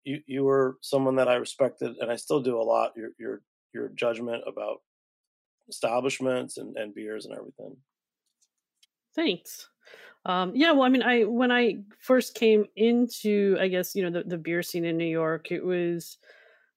you 0.05 0.21
you 0.27 0.43
were 0.43 0.77
someone 0.81 1.15
that 1.15 1.27
I 1.27 1.35
respected, 1.35 1.95
and 1.99 2.11
I 2.11 2.15
still 2.15 2.39
do 2.39 2.57
a 2.57 2.63
lot. 2.63 2.93
Your 2.95 3.09
your 3.19 3.41
your 3.73 3.89
judgment 3.89 4.43
about 4.47 4.77
establishments 5.67 6.57
and, 6.57 6.77
and 6.77 6.93
beers 6.93 7.25
and 7.25 7.35
everything. 7.35 7.75
Thanks. 9.15 9.67
Um, 10.25 10.53
yeah, 10.55 10.71
well, 10.71 10.83
I 10.83 10.89
mean, 10.89 11.03
I 11.03 11.23
when 11.23 11.51
I 11.51 11.83
first 11.99 12.35
came 12.35 12.65
into, 12.75 13.57
I 13.59 13.67
guess 13.67 13.95
you 13.95 14.03
know, 14.03 14.21
the, 14.21 14.27
the 14.27 14.37
beer 14.37 14.63
scene 14.63 14.85
in 14.85 14.97
New 14.97 15.05
York, 15.05 15.51
it 15.51 15.63
was 15.63 16.17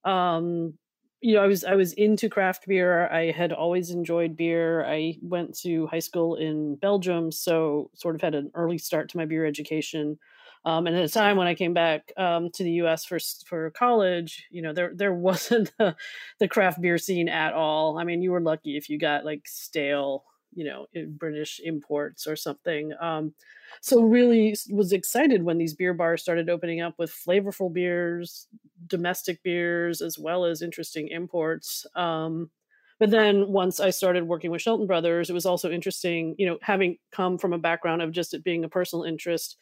um, 0.05 0.75
you 1.20 1.34
know, 1.34 1.42
I 1.42 1.46
was 1.46 1.64
I 1.64 1.75
was 1.75 1.92
into 1.94 2.28
craft 2.28 2.66
beer. 2.68 3.08
I 3.08 3.30
had 3.32 3.52
always 3.52 3.90
enjoyed 3.90 4.37
beer. 4.37 4.84
I 4.84 5.16
went 5.20 5.56
to 5.60 5.87
high 5.88 5.98
school 5.98 6.37
in 6.37 6.76
Belgium, 6.76 7.32
so 7.32 7.90
sort 7.94 8.14
of 8.14 8.20
had 8.20 8.34
an 8.34 8.50
early 8.54 8.78
start 8.78 9.08
to 9.10 9.16
my 9.16 9.25
beer 9.25 9.44
education. 9.44 10.18
Um, 10.64 10.87
and 10.87 10.96
at 10.96 11.02
the 11.02 11.08
time 11.08 11.37
when 11.37 11.46
I 11.46 11.54
came 11.54 11.72
back 11.75 12.12
um, 12.16 12.50
to 12.52 12.62
the 12.62 12.70
U.S. 12.72 13.04
for 13.04 13.18
for 13.46 13.70
college, 13.72 14.46
you 14.50 14.62
know, 14.62 14.72
there 14.72 14.92
there 14.94 15.14
wasn't 15.28 15.72
the, 15.78 15.96
the 16.38 16.48
craft 16.48 16.80
beer 16.80 16.98
scene 16.98 17.28
at 17.28 17.52
all. 17.52 17.98
I 17.98 18.04
mean, 18.04 18.22
you 18.22 18.30
were 18.30 18.40
lucky 18.40 18.76
if 18.76 18.88
you 18.88 18.98
got 18.98 19.25
like 19.25 19.46
stale, 19.48 20.25
you 20.54 20.64
know, 20.64 20.87
British 21.08 21.60
imports 21.64 22.26
or 22.28 22.37
something. 22.37 22.92
Um, 23.00 23.34
so 23.80 24.02
really 24.02 24.54
was 24.70 24.92
excited 24.92 25.42
when 25.42 25.58
these 25.58 25.75
beer 25.75 25.94
bars 25.94 26.22
started 26.22 26.48
opening 26.48 26.80
up 26.80 26.94
with 26.98 27.10
flavorful 27.12 27.72
beers 27.72 28.46
domestic 28.88 29.42
beers 29.42 30.00
as 30.00 30.18
well 30.18 30.45
as 30.45 30.62
interesting 30.62 31.09
imports 31.09 31.87
um, 31.95 32.50
but 32.99 33.11
then 33.11 33.49
once 33.49 33.80
i 33.80 33.90
started 33.90 34.25
working 34.25 34.50
with 34.50 34.62
shelton 34.62 34.87
brothers 34.87 35.30
it 35.30 35.35
was 35.35 35.47
also 35.47 35.71
interesting 35.71 36.35
you 36.38 36.47
know 36.47 36.59
having 36.62 36.97
come 37.12 37.38
from 37.38 37.52
a 37.52 37.59
background 37.59 38.02
of 38.02 38.12
just 38.12 38.35
it 38.35 38.45
being 38.45 38.64
a 38.64 38.68
personal 38.68 39.04
interest 39.04 39.57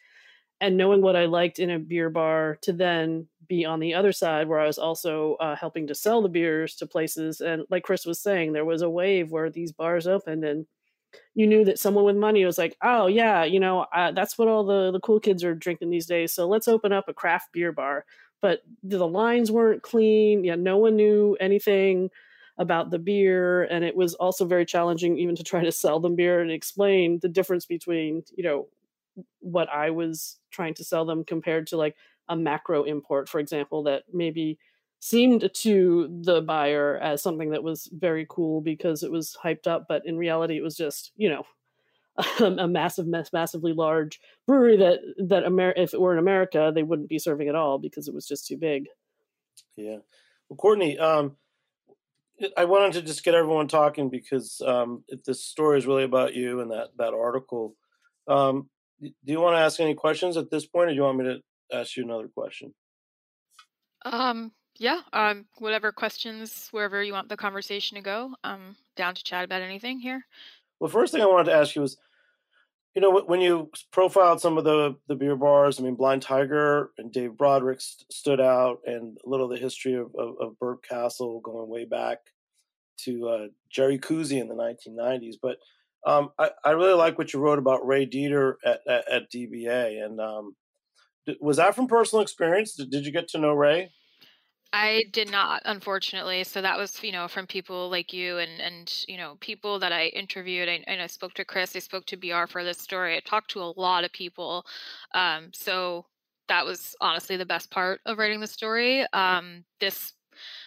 and 0.59 0.77
knowing 0.77 1.01
what 1.01 1.15
i 1.15 1.25
liked 1.25 1.59
in 1.59 1.69
a 1.69 1.79
beer 1.79 2.09
bar 2.09 2.57
to 2.61 2.73
then 2.73 3.27
be 3.47 3.65
on 3.65 3.79
the 3.79 3.93
other 3.93 4.11
side 4.11 4.47
where 4.47 4.59
i 4.59 4.67
was 4.67 4.77
also 4.79 5.35
uh, 5.35 5.55
helping 5.55 5.87
to 5.87 5.95
sell 5.95 6.21
the 6.21 6.29
beers 6.29 6.75
to 6.75 6.85
places 6.87 7.41
and 7.41 7.63
like 7.69 7.83
chris 7.83 8.05
was 8.05 8.19
saying 8.19 8.53
there 8.53 8.65
was 8.65 8.81
a 8.81 8.89
wave 8.89 9.31
where 9.31 9.49
these 9.49 9.71
bars 9.71 10.07
opened 10.07 10.43
and 10.43 10.65
you 11.35 11.47
knew 11.47 11.63
that 11.65 11.79
someone 11.79 12.03
with 12.03 12.15
money 12.15 12.43
was 12.45 12.57
like, 12.57 12.75
oh 12.81 13.07
yeah, 13.07 13.43
you 13.43 13.59
know, 13.59 13.85
uh, 13.93 14.11
that's 14.11 14.37
what 14.37 14.47
all 14.47 14.63
the 14.65 14.91
the 14.91 14.99
cool 14.99 15.19
kids 15.19 15.43
are 15.43 15.55
drinking 15.55 15.89
these 15.89 16.05
days. 16.05 16.33
So 16.33 16.47
let's 16.47 16.67
open 16.67 16.91
up 16.91 17.05
a 17.07 17.13
craft 17.13 17.51
beer 17.53 17.71
bar. 17.71 18.05
But 18.41 18.61
the 18.83 19.07
lines 19.07 19.51
weren't 19.51 19.81
clean. 19.83 20.43
Yeah, 20.43 20.55
no 20.55 20.77
one 20.77 20.95
knew 20.95 21.35
anything 21.39 22.09
about 22.57 22.89
the 22.91 22.99
beer, 22.99 23.63
and 23.63 23.83
it 23.83 23.95
was 23.95 24.13
also 24.15 24.45
very 24.45 24.65
challenging 24.65 25.17
even 25.17 25.35
to 25.35 25.43
try 25.43 25.63
to 25.63 25.71
sell 25.71 25.99
them 25.99 26.15
beer 26.15 26.41
and 26.41 26.51
explain 26.51 27.19
the 27.21 27.29
difference 27.29 27.65
between 27.65 28.23
you 28.35 28.43
know 28.43 28.67
what 29.39 29.69
I 29.69 29.89
was 29.91 30.37
trying 30.51 30.73
to 30.75 30.83
sell 30.83 31.05
them 31.05 31.23
compared 31.23 31.67
to 31.67 31.77
like 31.77 31.95
a 32.29 32.35
macro 32.35 32.83
import, 32.83 33.29
for 33.29 33.39
example, 33.39 33.83
that 33.83 34.03
maybe 34.13 34.59
seemed 34.99 35.49
to 35.53 36.21
the 36.23 36.41
buyer 36.41 36.97
as 36.97 37.21
something 37.21 37.51
that 37.51 37.63
was 37.63 37.89
very 37.93 38.25
cool 38.29 38.61
because 38.61 39.03
it 39.03 39.11
was 39.11 39.37
hyped 39.43 39.67
up, 39.67 39.85
but 39.87 40.05
in 40.05 40.17
reality, 40.17 40.57
it 40.57 40.63
was 40.63 40.75
just 40.75 41.11
you 41.17 41.29
know 41.29 41.43
a 42.39 42.67
massive, 42.67 43.07
massively 43.07 43.73
large 43.73 44.19
brewery 44.45 44.77
that 44.77 44.99
that 45.27 45.45
Amer- 45.45 45.73
if 45.75 45.93
it 45.93 46.01
were 46.01 46.13
in 46.13 46.19
America, 46.19 46.71
they 46.73 46.83
wouldn't 46.83 47.09
be 47.09 47.19
serving 47.19 47.47
at 47.47 47.55
all 47.55 47.77
because 47.77 48.07
it 48.07 48.13
was 48.13 48.27
just 48.27 48.47
too 48.47 48.57
big. 48.57 48.87
Yeah. 49.75 49.97
Well, 50.49 50.57
Courtney, 50.57 50.97
um, 50.97 51.35
I 52.55 52.65
wanted 52.65 52.93
to 52.93 53.01
just 53.01 53.23
get 53.23 53.35
everyone 53.35 53.67
talking 53.67 54.09
because 54.09 54.61
um, 54.65 55.03
this 55.25 55.43
story 55.43 55.77
is 55.77 55.85
really 55.85 56.03
about 56.03 56.35
you 56.35 56.61
and 56.61 56.71
that 56.71 56.89
that 56.97 57.13
article. 57.13 57.75
Um, 58.27 58.69
do 58.99 59.11
you 59.25 59.39
want 59.39 59.55
to 59.55 59.59
ask 59.59 59.79
any 59.79 59.93
questions 59.93 60.37
at 60.37 60.49
this 60.49 60.65
point, 60.65 60.87
or 60.87 60.91
do 60.91 60.95
you 60.95 61.03
want 61.03 61.17
me 61.17 61.25
to 61.25 61.77
ask 61.77 61.95
you 61.95 62.03
another 62.03 62.27
question? 62.27 62.73
Um, 64.05 64.51
yeah. 64.79 65.01
Um, 65.13 65.45
whatever 65.57 65.91
questions, 65.91 66.69
wherever 66.71 67.03
you 67.03 67.13
want 67.13 67.29
the 67.29 67.37
conversation 67.37 67.95
to 67.95 68.01
go, 68.01 68.33
I'm 68.43 68.75
down 68.95 69.15
to 69.15 69.23
chat 69.23 69.43
about 69.43 69.61
anything 69.61 69.99
here. 69.99 70.25
Well, 70.79 70.89
first 70.89 71.11
thing 71.11 71.21
I 71.21 71.25
wanted 71.25 71.51
to 71.51 71.57
ask 71.57 71.75
you 71.75 71.81
was, 71.81 71.97
you 72.95 73.01
know, 73.01 73.21
when 73.21 73.41
you 73.41 73.69
profiled 73.91 74.41
some 74.41 74.57
of 74.57 74.63
the 74.63 74.95
the 75.07 75.15
beer 75.15 75.35
bars, 75.35 75.79
I 75.79 75.83
mean, 75.83 75.95
Blind 75.95 76.23
Tiger 76.23 76.91
and 76.97 77.11
Dave 77.11 77.37
Broderick 77.37 77.79
st- 77.79 78.11
stood 78.11 78.41
out, 78.41 78.79
and 78.85 79.17
a 79.23 79.29
little 79.29 79.45
of 79.45 79.51
the 79.51 79.63
history 79.63 79.93
of, 79.93 80.15
of, 80.15 80.55
of 80.61 80.81
Castle 80.81 81.39
going 81.41 81.69
way 81.69 81.85
back 81.85 82.19
to 83.01 83.27
uh, 83.27 83.47
Jerry 83.69 83.99
Cousy 83.99 84.41
in 84.41 84.47
the 84.47 84.55
1990s. 84.55 85.35
But 85.41 85.57
um, 86.05 86.31
I, 86.39 86.49
I, 86.63 86.71
really 86.71 86.93
like 86.93 87.17
what 87.17 87.33
you 87.33 87.39
wrote 87.39 87.59
about 87.59 87.85
Ray 87.85 88.05
Deter 88.05 88.57
at, 88.65 88.79
at, 88.87 89.11
at 89.11 89.31
DBA, 89.31 90.03
and 90.03 90.19
um, 90.19 90.55
was 91.39 91.57
that 91.57 91.75
from 91.75 91.87
personal 91.87 92.23
experience? 92.23 92.75
Did, 92.75 92.89
did 92.89 93.05
you 93.05 93.11
get 93.11 93.27
to 93.29 93.37
know 93.37 93.53
Ray? 93.53 93.91
I 94.73 95.05
did 95.11 95.31
not, 95.31 95.61
unfortunately. 95.65 96.43
So 96.43 96.61
that 96.61 96.77
was, 96.77 97.01
you 97.01 97.11
know, 97.11 97.27
from 97.27 97.47
people 97.47 97.89
like 97.89 98.13
you 98.13 98.37
and 98.37 98.61
and 98.61 99.05
you 99.07 99.17
know 99.17 99.37
people 99.39 99.79
that 99.79 99.91
I 99.93 100.07
interviewed. 100.07 100.69
I, 100.69 100.83
and 100.87 101.01
I 101.01 101.07
spoke 101.07 101.33
to 101.35 101.45
Chris. 101.45 101.75
I 101.75 101.79
spoke 101.79 102.05
to 102.07 102.17
BR 102.17 102.45
for 102.47 102.63
this 102.63 102.77
story. 102.79 103.15
I 103.15 103.21
talked 103.21 103.51
to 103.51 103.61
a 103.61 103.73
lot 103.79 104.03
of 104.03 104.11
people. 104.11 104.65
Um, 105.13 105.51
so 105.53 106.05
that 106.49 106.65
was 106.65 106.95
honestly 107.01 107.37
the 107.37 107.45
best 107.45 107.71
part 107.71 108.01
of 108.05 108.17
writing 108.17 108.39
the 108.41 108.47
story. 108.47 109.05
Um, 109.13 109.63
this 109.79 110.13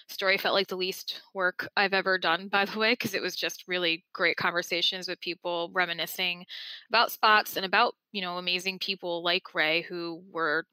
story 0.08 0.38
felt 0.38 0.54
like 0.54 0.68
the 0.68 0.76
least 0.76 1.22
work 1.34 1.68
I've 1.76 1.94
ever 1.94 2.18
done, 2.18 2.48
by 2.48 2.64
the 2.64 2.78
way, 2.78 2.92
because 2.94 3.14
it 3.14 3.22
was 3.22 3.36
just 3.36 3.64
really 3.68 4.04
great 4.12 4.36
conversations 4.36 5.08
with 5.08 5.20
people 5.20 5.70
reminiscing 5.74 6.46
about 6.88 7.12
spots 7.12 7.56
and 7.56 7.66
about 7.66 7.94
you 8.12 8.22
know 8.22 8.38
amazing 8.38 8.78
people 8.78 9.22
like 9.22 9.54
Ray 9.54 9.82
who 9.82 10.22
were 10.32 10.66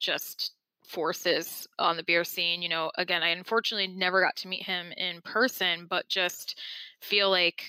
just 0.00 0.55
forces 0.86 1.66
on 1.78 1.96
the 1.96 2.02
beer 2.02 2.24
scene. 2.24 2.62
You 2.62 2.68
know, 2.68 2.90
again, 2.96 3.22
I 3.22 3.28
unfortunately 3.28 3.88
never 3.88 4.22
got 4.22 4.36
to 4.36 4.48
meet 4.48 4.62
him 4.62 4.92
in 4.96 5.20
person, 5.22 5.86
but 5.88 6.08
just 6.08 6.58
feel 7.00 7.30
like 7.30 7.64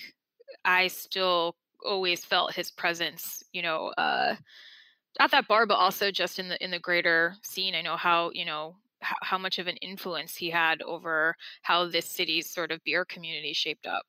I 0.64 0.88
still 0.88 1.56
always 1.84 2.24
felt 2.24 2.54
his 2.54 2.70
presence, 2.70 3.42
you 3.52 3.62
know, 3.62 3.92
uh, 3.98 4.36
at 5.20 5.30
that 5.30 5.48
bar, 5.48 5.66
but 5.66 5.74
also 5.74 6.10
just 6.10 6.38
in 6.38 6.48
the 6.48 6.62
in 6.64 6.70
the 6.70 6.78
greater 6.78 7.34
scene. 7.42 7.74
I 7.74 7.82
know 7.82 7.96
how 7.96 8.30
you 8.32 8.44
know 8.44 8.76
how, 9.00 9.38
much 9.38 9.58
of 9.58 9.68
an 9.68 9.76
influence 9.76 10.34
he 10.34 10.50
had 10.50 10.82
over 10.82 11.36
how 11.62 11.86
this 11.86 12.06
city's 12.06 12.50
sort 12.50 12.72
of 12.72 12.82
beer 12.82 13.04
community 13.04 13.52
shaped 13.52 13.86
up. 13.86 14.02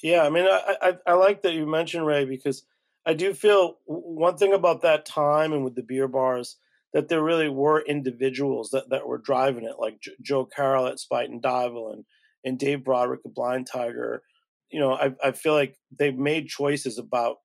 Yeah, 0.00 0.22
I 0.22 0.30
mean, 0.30 0.46
I, 0.46 0.76
I, 0.80 0.98
I 1.04 1.12
like 1.14 1.42
that 1.42 1.54
you 1.54 1.66
mentioned 1.66 2.06
Ray 2.06 2.24
because 2.24 2.62
I 3.04 3.14
do 3.14 3.34
feel 3.34 3.78
one 3.86 4.36
thing 4.36 4.52
about 4.52 4.82
that 4.82 5.04
time 5.04 5.52
and 5.52 5.64
with 5.64 5.74
the 5.74 5.82
beer 5.82 6.06
bars 6.06 6.56
that 6.92 7.08
there 7.08 7.22
really 7.22 7.48
were 7.48 7.80
individuals 7.80 8.70
that, 8.70 8.88
that 8.90 9.06
were 9.06 9.18
driving 9.18 9.64
it, 9.64 9.76
like 9.78 10.00
J- 10.00 10.12
Joe 10.22 10.46
Carroll 10.46 10.86
at 10.86 10.96
Spuyten 10.96 11.40
Duyvil 11.40 11.92
and, 11.92 12.04
and 12.44 12.58
Dave 12.58 12.84
Broderick 12.84 13.20
at 13.24 13.34
Blind 13.34 13.66
Tiger. 13.70 14.22
You 14.70 14.80
know, 14.80 14.92
I, 14.92 15.12
I 15.22 15.32
feel 15.32 15.54
like 15.54 15.76
they've 15.96 16.16
made 16.16 16.48
choices 16.48 16.98
about, 16.98 17.36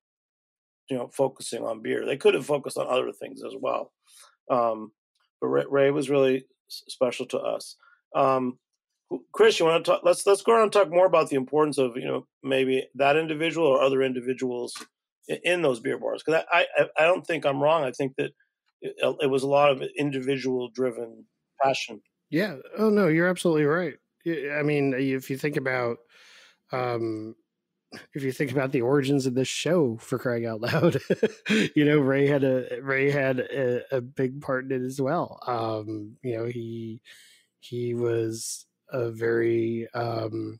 you 0.89 0.97
know, 0.97 1.09
focusing 1.13 1.63
on 1.63 1.81
beer. 1.81 2.05
They 2.05 2.17
could 2.17 2.33
have 2.33 2.45
focused 2.45 2.77
on 2.77 2.87
other 2.87 3.11
things 3.11 3.41
as 3.45 3.53
well. 3.59 3.91
Um, 4.49 4.91
but 5.41 5.47
Ray, 5.47 5.65
Ray, 5.69 5.91
was 5.91 6.09
really 6.09 6.45
special 6.67 7.25
to 7.27 7.39
us. 7.39 7.75
Um, 8.15 8.59
Chris, 9.31 9.59
you 9.59 9.65
want 9.65 9.83
to 9.83 9.91
talk? 9.91 10.01
Let's 10.03 10.25
let's 10.25 10.41
go 10.41 10.53
around 10.53 10.63
and 10.63 10.71
talk 10.71 10.89
more 10.89 11.05
about 11.05 11.29
the 11.29 11.35
importance 11.35 11.77
of 11.77 11.95
you 11.95 12.05
know 12.05 12.25
maybe 12.41 12.87
that 12.95 13.17
individual 13.17 13.67
or 13.67 13.81
other 13.81 14.01
individuals 14.01 14.73
in, 15.27 15.37
in 15.43 15.61
those 15.61 15.79
beer 15.79 15.97
bars 15.97 16.23
because 16.25 16.43
I, 16.51 16.65
I 16.75 16.85
I 16.97 17.03
don't 17.03 17.25
think 17.25 17.45
I'm 17.45 17.61
wrong. 17.61 17.83
I 17.83 17.91
think 17.91 18.13
that 18.17 18.31
it, 18.83 19.15
it 19.21 19.27
was 19.27 19.43
a 19.43 19.47
lot 19.47 19.71
of 19.71 19.81
individual 19.97 20.69
driven 20.69 21.25
passion. 21.61 22.01
Yeah. 22.29 22.57
Oh 22.77 22.89
no, 22.89 23.07
you're 23.07 23.27
absolutely 23.27 23.65
right. 23.65 23.95
I 24.25 24.63
mean, 24.63 24.93
if 24.93 25.29
you 25.29 25.37
think 25.37 25.57
about, 25.57 25.97
um, 26.71 27.35
if 28.13 28.23
you 28.23 28.31
think 28.31 28.51
about 28.51 28.71
the 28.71 28.81
origins 28.81 29.25
of 29.25 29.35
this 29.35 29.47
show, 29.47 29.97
for 29.97 30.17
crying 30.17 30.45
out 30.45 30.61
loud, 30.61 30.99
you 31.75 31.85
know, 31.85 31.99
Ray 31.99 32.27
had 32.27 32.43
a 32.43 32.81
Ray 32.81 33.11
had 33.11 33.39
a, 33.39 33.97
a 33.97 34.01
big 34.01 34.41
part 34.41 34.65
in 34.65 34.71
it 34.71 34.85
as 34.85 34.99
well. 35.01 35.39
Um, 35.45 36.17
you 36.23 36.37
know, 36.37 36.45
he 36.45 37.01
he 37.59 37.93
was 37.93 38.65
a 38.89 39.11
very 39.11 39.87
um, 39.93 40.59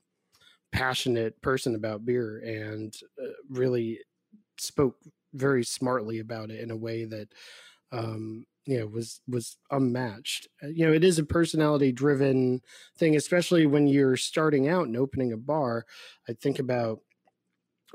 passionate 0.71 1.41
person 1.41 1.75
about 1.75 2.05
beer 2.05 2.39
and 2.39 2.93
uh, 3.21 3.27
really 3.49 3.99
spoke 4.57 4.97
very 5.33 5.63
smartly 5.63 6.19
about 6.19 6.51
it 6.51 6.59
in 6.59 6.71
a 6.71 6.77
way 6.77 7.05
that 7.05 7.29
um, 7.93 8.45
you 8.65 8.79
know 8.79 8.87
was 8.87 9.21
was 9.27 9.57
unmatched. 9.71 10.47
Uh, 10.63 10.67
you 10.67 10.85
know 10.85 10.93
it 10.93 11.03
is 11.03 11.19
a 11.19 11.25
personality 11.25 11.93
driven 11.93 12.61
thing 12.97 13.15
especially 13.15 13.65
when 13.65 13.87
you're 13.87 14.17
starting 14.17 14.67
out 14.67 14.87
and 14.87 14.97
opening 14.97 15.31
a 15.33 15.37
bar. 15.37 15.85
I 16.29 16.33
think 16.33 16.59
about 16.59 16.99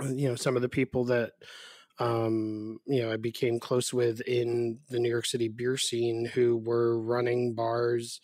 uh, 0.02 0.08
you 0.14 0.28
know 0.28 0.36
some 0.36 0.56
of 0.56 0.62
the 0.62 0.68
people 0.68 1.04
that 1.06 1.32
um 1.98 2.78
you 2.86 3.02
know 3.02 3.12
i 3.12 3.16
became 3.16 3.58
close 3.58 3.92
with 3.92 4.20
in 4.22 4.78
the 4.88 4.98
new 5.00 5.08
york 5.08 5.26
city 5.26 5.48
beer 5.48 5.76
scene 5.76 6.24
who 6.26 6.56
were 6.56 7.00
running 7.00 7.54
bars 7.54 8.20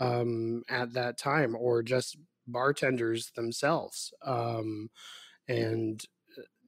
um 0.00 0.62
at 0.68 0.92
that 0.94 1.16
time 1.18 1.54
or 1.56 1.82
just 1.82 2.16
bartenders 2.48 3.30
themselves 3.36 4.12
um 4.24 4.90
and 5.48 6.04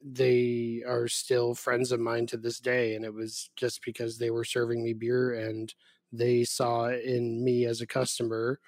they 0.04 0.82
are 0.86 1.08
still 1.08 1.54
friends 1.54 1.92
of 1.92 2.00
mine 2.00 2.26
to 2.26 2.36
this 2.36 2.58
day 2.58 2.94
and 2.94 3.04
it 3.04 3.12
was 3.12 3.50
just 3.56 3.84
because 3.84 4.18
they 4.18 4.30
were 4.30 4.44
serving 4.44 4.82
me 4.82 4.92
beer 4.92 5.34
and 5.34 5.74
they 6.12 6.44
saw 6.44 6.88
in 6.88 7.42
me 7.44 7.66
as 7.66 7.80
a 7.80 7.86
customer 7.86 8.58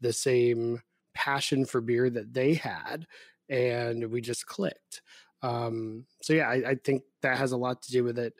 the 0.00 0.12
same 0.12 0.80
passion 1.14 1.64
for 1.64 1.80
beer 1.80 2.10
that 2.10 2.32
they 2.32 2.54
had 2.54 3.06
and 3.48 4.10
we 4.10 4.20
just 4.20 4.46
clicked. 4.46 5.02
Um, 5.42 6.06
so 6.22 6.32
yeah 6.32 6.48
I, 6.48 6.70
I, 6.70 6.74
think 6.76 7.02
that 7.20 7.36
has 7.36 7.52
a 7.52 7.56
lot 7.56 7.82
to 7.82 7.92
do 7.92 8.02
with 8.02 8.18
it. 8.18 8.34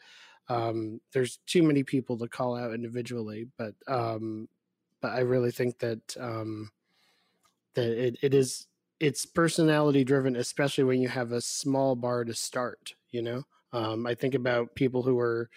Um, 0.49 1.01
there's 1.13 1.39
too 1.47 1.63
many 1.63 1.83
people 1.83 2.17
to 2.19 2.29
call 2.29 2.57
out 2.57 2.75
individually 2.75 3.47
but 3.59 3.75
um, 3.87 4.49
but 5.01 5.13
i 5.13 5.21
really 5.21 5.51
think 5.51 5.79
that 5.81 6.17
um, 6.19 6.71
that 7.75 7.87
it, 7.87 8.17
it 8.23 8.35
is 8.35 8.67
it's 9.01 9.27
personality 9.27 10.05
driven, 10.05 10.37
especially 10.37 10.85
when 10.85 11.01
you 11.01 11.09
have 11.09 11.33
a 11.33 11.41
small 11.41 11.97
bar 11.97 12.25
to 12.25 12.35
start. 12.35 12.95
You 13.11 13.23
know, 13.23 13.43
um, 13.73 14.07
I 14.07 14.15
think 14.15 14.35
about 14.35 14.75
people 14.75 15.03
who 15.03 15.19
are 15.19 15.51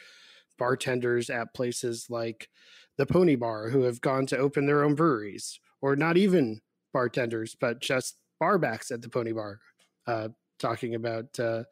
bartenders 0.57 1.29
at 1.29 1.53
places 1.53 2.07
like 2.09 2.49
the 2.97 3.05
Pony 3.05 3.35
Bar 3.35 3.69
who 3.69 3.83
have 3.83 4.01
gone 4.01 4.25
to 4.27 4.37
open 4.37 4.65
their 4.65 4.83
own 4.83 4.95
breweries, 4.95 5.59
or 5.81 5.95
not 5.95 6.17
even 6.17 6.61
bartenders, 6.93 7.55
but 7.59 7.79
just 7.79 8.17
barbacks 8.41 8.91
at 8.91 9.01
the 9.01 9.09
Pony 9.09 9.31
Bar. 9.31 9.59
Uh, 10.05 10.29
talking 10.59 10.95
about 10.95 11.39
uh, 11.39 11.63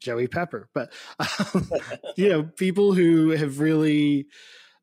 Joey 0.00 0.28
Pepper, 0.28 0.68
but 0.74 0.92
um, 1.54 1.70
you 2.16 2.28
know, 2.28 2.42
people 2.44 2.92
who 2.92 3.30
have 3.30 3.60
really 3.60 4.26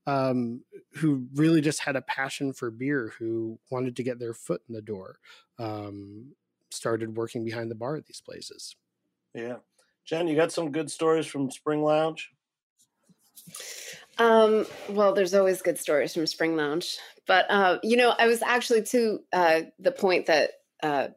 um, 0.07 0.63
who 0.93 1.27
really 1.33 1.61
just 1.61 1.81
had 1.81 1.95
a 1.95 2.01
passion 2.01 2.53
for 2.53 2.71
beer, 2.71 3.13
who 3.17 3.59
wanted 3.69 3.95
to 3.95 4.03
get 4.03 4.19
their 4.19 4.33
foot 4.33 4.61
in 4.67 4.75
the 4.75 4.81
door, 4.81 5.19
um, 5.59 6.33
started 6.71 7.17
working 7.17 7.43
behind 7.43 7.71
the 7.71 7.75
bar 7.75 7.95
at 7.95 8.05
these 8.05 8.21
places. 8.21 8.75
Yeah. 9.33 9.57
Jen, 10.05 10.27
you 10.27 10.35
got 10.35 10.51
some 10.51 10.71
good 10.71 10.91
stories 10.91 11.25
from 11.25 11.49
Spring 11.49 11.81
Lounge? 11.81 12.31
Um, 14.17 14.65
well, 14.89 15.13
there's 15.13 15.33
always 15.33 15.61
good 15.61 15.77
stories 15.77 16.13
from 16.13 16.27
Spring 16.27 16.55
Lounge, 16.55 16.97
but 17.27 17.49
uh, 17.49 17.79
you 17.83 17.97
know, 17.97 18.13
I 18.17 18.27
was 18.27 18.41
actually 18.41 18.83
to 18.83 19.19
uh, 19.33 19.61
the 19.79 19.91
point 19.91 20.27
that 20.27 20.51
uh, 20.81 21.07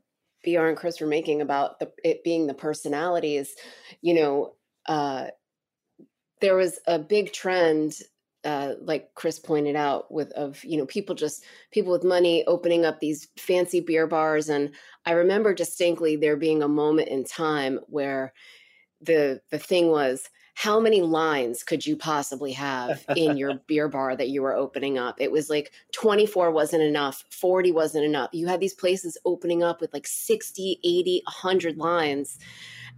BR 0.44 0.66
and 0.66 0.76
Chris 0.76 1.00
were 1.00 1.06
making 1.06 1.40
about 1.40 1.78
the, 1.78 1.92
it 2.02 2.24
being 2.24 2.46
the 2.46 2.54
personalities. 2.54 3.54
You 4.00 4.14
know, 4.14 4.54
uh, 4.86 5.26
there 6.40 6.56
was 6.56 6.80
a 6.86 6.98
big 6.98 7.32
trend 7.32 7.94
uh, 8.48 8.74
like 8.80 9.14
Chris 9.14 9.38
pointed 9.38 9.76
out, 9.76 10.10
with 10.10 10.32
of 10.32 10.64
you 10.64 10.78
know 10.78 10.86
people 10.86 11.14
just 11.14 11.44
people 11.70 11.92
with 11.92 12.02
money 12.02 12.44
opening 12.46 12.86
up 12.86 12.98
these 12.98 13.28
fancy 13.36 13.80
beer 13.80 14.06
bars, 14.06 14.48
and 14.48 14.70
I 15.04 15.12
remember 15.12 15.52
distinctly 15.52 16.16
there 16.16 16.36
being 16.36 16.62
a 16.62 16.68
moment 16.68 17.08
in 17.08 17.24
time 17.24 17.80
where 17.88 18.32
the 19.02 19.42
the 19.50 19.58
thing 19.58 19.90
was 19.90 20.30
how 20.54 20.80
many 20.80 21.02
lines 21.02 21.62
could 21.62 21.86
you 21.86 21.94
possibly 21.94 22.50
have 22.50 23.04
in 23.14 23.36
your 23.36 23.60
beer 23.68 23.86
bar 23.86 24.16
that 24.16 24.30
you 24.30 24.42
were 24.42 24.56
opening 24.56 24.98
up? 24.98 25.20
It 25.20 25.30
was 25.30 25.48
like 25.48 25.70
24 25.92 26.50
wasn't 26.50 26.82
enough, 26.82 27.22
40 27.30 27.70
wasn't 27.70 28.04
enough. 28.04 28.30
You 28.32 28.48
had 28.48 28.58
these 28.58 28.74
places 28.74 29.16
opening 29.24 29.62
up 29.62 29.80
with 29.80 29.94
like 29.94 30.08
60, 30.08 30.80
80, 30.82 31.22
100 31.26 31.76
lines. 31.76 32.40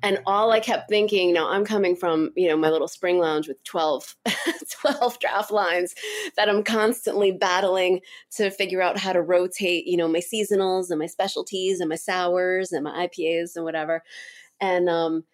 And 0.03 0.21
all 0.27 0.51
I 0.51 0.61
kept 0.61 0.89
thinking, 0.89 1.33
now 1.33 1.49
I'm 1.51 1.65
coming 1.65 1.95
from, 1.95 2.31
you 2.37 2.49
know, 2.49 2.57
my 2.57 2.71
little 2.71 2.89
spring 2.89 3.19
lounge 3.19 3.49
with 3.49 3.63
12, 3.65 4.17
12 4.81 5.19
draft 5.19 5.51
lines 5.51 5.95
that 6.37 6.49
I'm 6.49 6.63
constantly 6.63 7.33
battling 7.33 8.01
to 8.37 8.51
figure 8.51 8.81
out 8.81 8.99
how 8.99 9.13
to 9.13 9.23
rotate, 9.23 9.87
you 9.87 9.97
know, 9.97 10.09
my 10.09 10.21
seasonals 10.21 10.91
and 10.91 10.99
my 10.99 11.07
specialties 11.07 11.81
and 11.81 11.89
my 11.89 11.97
sours 11.97 12.73
and 12.73 12.85
my 12.85 13.07
IPAs 13.07 13.57
and 13.57 13.65
whatever. 13.65 14.03
And 14.61 14.89
um, 14.89 15.25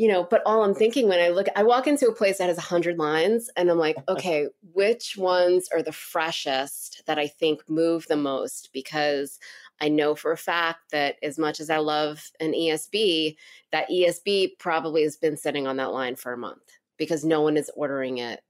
you 0.00 0.08
know, 0.08 0.24
but 0.24 0.40
all 0.46 0.64
I'm 0.64 0.74
thinking 0.74 1.08
when 1.08 1.20
I 1.20 1.28
look, 1.28 1.48
I 1.54 1.62
walk 1.62 1.86
into 1.86 2.08
a 2.08 2.14
place 2.14 2.38
that 2.38 2.48
has 2.48 2.56
100 2.56 2.96
lines 2.96 3.50
and 3.54 3.70
I'm 3.70 3.76
like, 3.76 3.96
okay, 4.08 4.48
which 4.72 5.18
ones 5.18 5.68
are 5.74 5.82
the 5.82 5.92
freshest 5.92 7.02
that 7.06 7.18
I 7.18 7.26
think 7.26 7.68
move 7.68 8.06
the 8.08 8.16
most? 8.16 8.70
Because 8.72 9.38
I 9.80 9.88
know 9.88 10.14
for 10.14 10.32
a 10.32 10.36
fact 10.36 10.90
that 10.92 11.16
as 11.22 11.38
much 11.38 11.60
as 11.60 11.70
I 11.70 11.78
love 11.78 12.22
an 12.40 12.52
ESB, 12.52 13.36
that 13.72 13.88
ESB 13.88 14.58
probably 14.58 15.02
has 15.02 15.16
been 15.16 15.36
sitting 15.36 15.66
on 15.66 15.76
that 15.76 15.92
line 15.92 16.16
for 16.16 16.32
a 16.32 16.38
month 16.38 16.62
because 16.98 17.24
no 17.24 17.40
one 17.40 17.56
is 17.56 17.70
ordering 17.74 18.18
it 18.18 18.40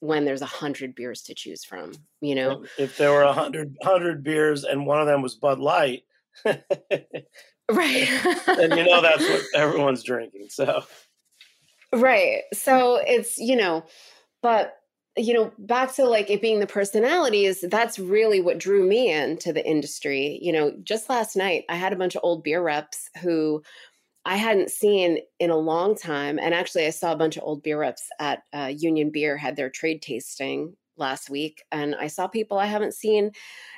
when 0.00 0.24
there's 0.24 0.42
a 0.42 0.46
hundred 0.46 0.94
beers 0.94 1.22
to 1.22 1.34
choose 1.34 1.64
from, 1.64 1.92
you 2.20 2.34
know? 2.34 2.64
If 2.78 2.96
there 2.96 3.10
were 3.10 3.22
a 3.22 3.32
hundred 3.32 3.76
hundred 3.82 4.22
beers 4.22 4.64
and 4.64 4.86
one 4.86 5.00
of 5.00 5.06
them 5.06 5.22
was 5.22 5.34
Bud 5.34 5.58
Light, 5.58 6.04
Right. 6.44 8.08
and 8.46 8.72
you 8.78 8.84
know 8.84 9.02
that's 9.02 9.28
what 9.28 9.42
everyone's 9.54 10.02
drinking. 10.02 10.46
So 10.50 10.84
Right. 11.92 12.42
So 12.52 13.00
it's, 13.04 13.38
you 13.38 13.56
know, 13.56 13.84
but 14.42 14.74
you 15.18 15.34
know, 15.34 15.52
back 15.58 15.94
to 15.96 16.04
like 16.04 16.30
it 16.30 16.40
being 16.40 16.60
the 16.60 16.66
personalities, 16.66 17.64
that's 17.68 17.98
really 17.98 18.40
what 18.40 18.58
drew 18.58 18.86
me 18.86 19.12
into 19.12 19.52
the 19.52 19.66
industry. 19.66 20.38
You 20.40 20.52
know, 20.52 20.72
just 20.82 21.08
last 21.08 21.36
night 21.36 21.64
I 21.68 21.76
had 21.76 21.92
a 21.92 21.96
bunch 21.96 22.14
of 22.14 22.20
old 22.24 22.44
beer 22.44 22.62
reps 22.62 23.10
who 23.20 23.62
I 24.24 24.36
hadn't 24.36 24.70
seen 24.70 25.20
in 25.38 25.50
a 25.50 25.56
long 25.56 25.96
time. 25.96 26.38
And 26.38 26.54
actually, 26.54 26.86
I 26.86 26.90
saw 26.90 27.12
a 27.12 27.16
bunch 27.16 27.36
of 27.36 27.44
old 27.44 27.62
beer 27.62 27.80
reps 27.80 28.08
at 28.20 28.42
uh, 28.52 28.72
Union 28.76 29.10
Beer 29.10 29.36
had 29.36 29.56
their 29.56 29.70
trade 29.70 30.02
tasting 30.02 30.76
last 30.98 31.30
week, 31.30 31.64
and 31.72 31.94
I 31.94 32.06
saw 32.06 32.26
people 32.26 32.58
I 32.58 32.66
haven't 32.66 32.94
seen 32.94 33.32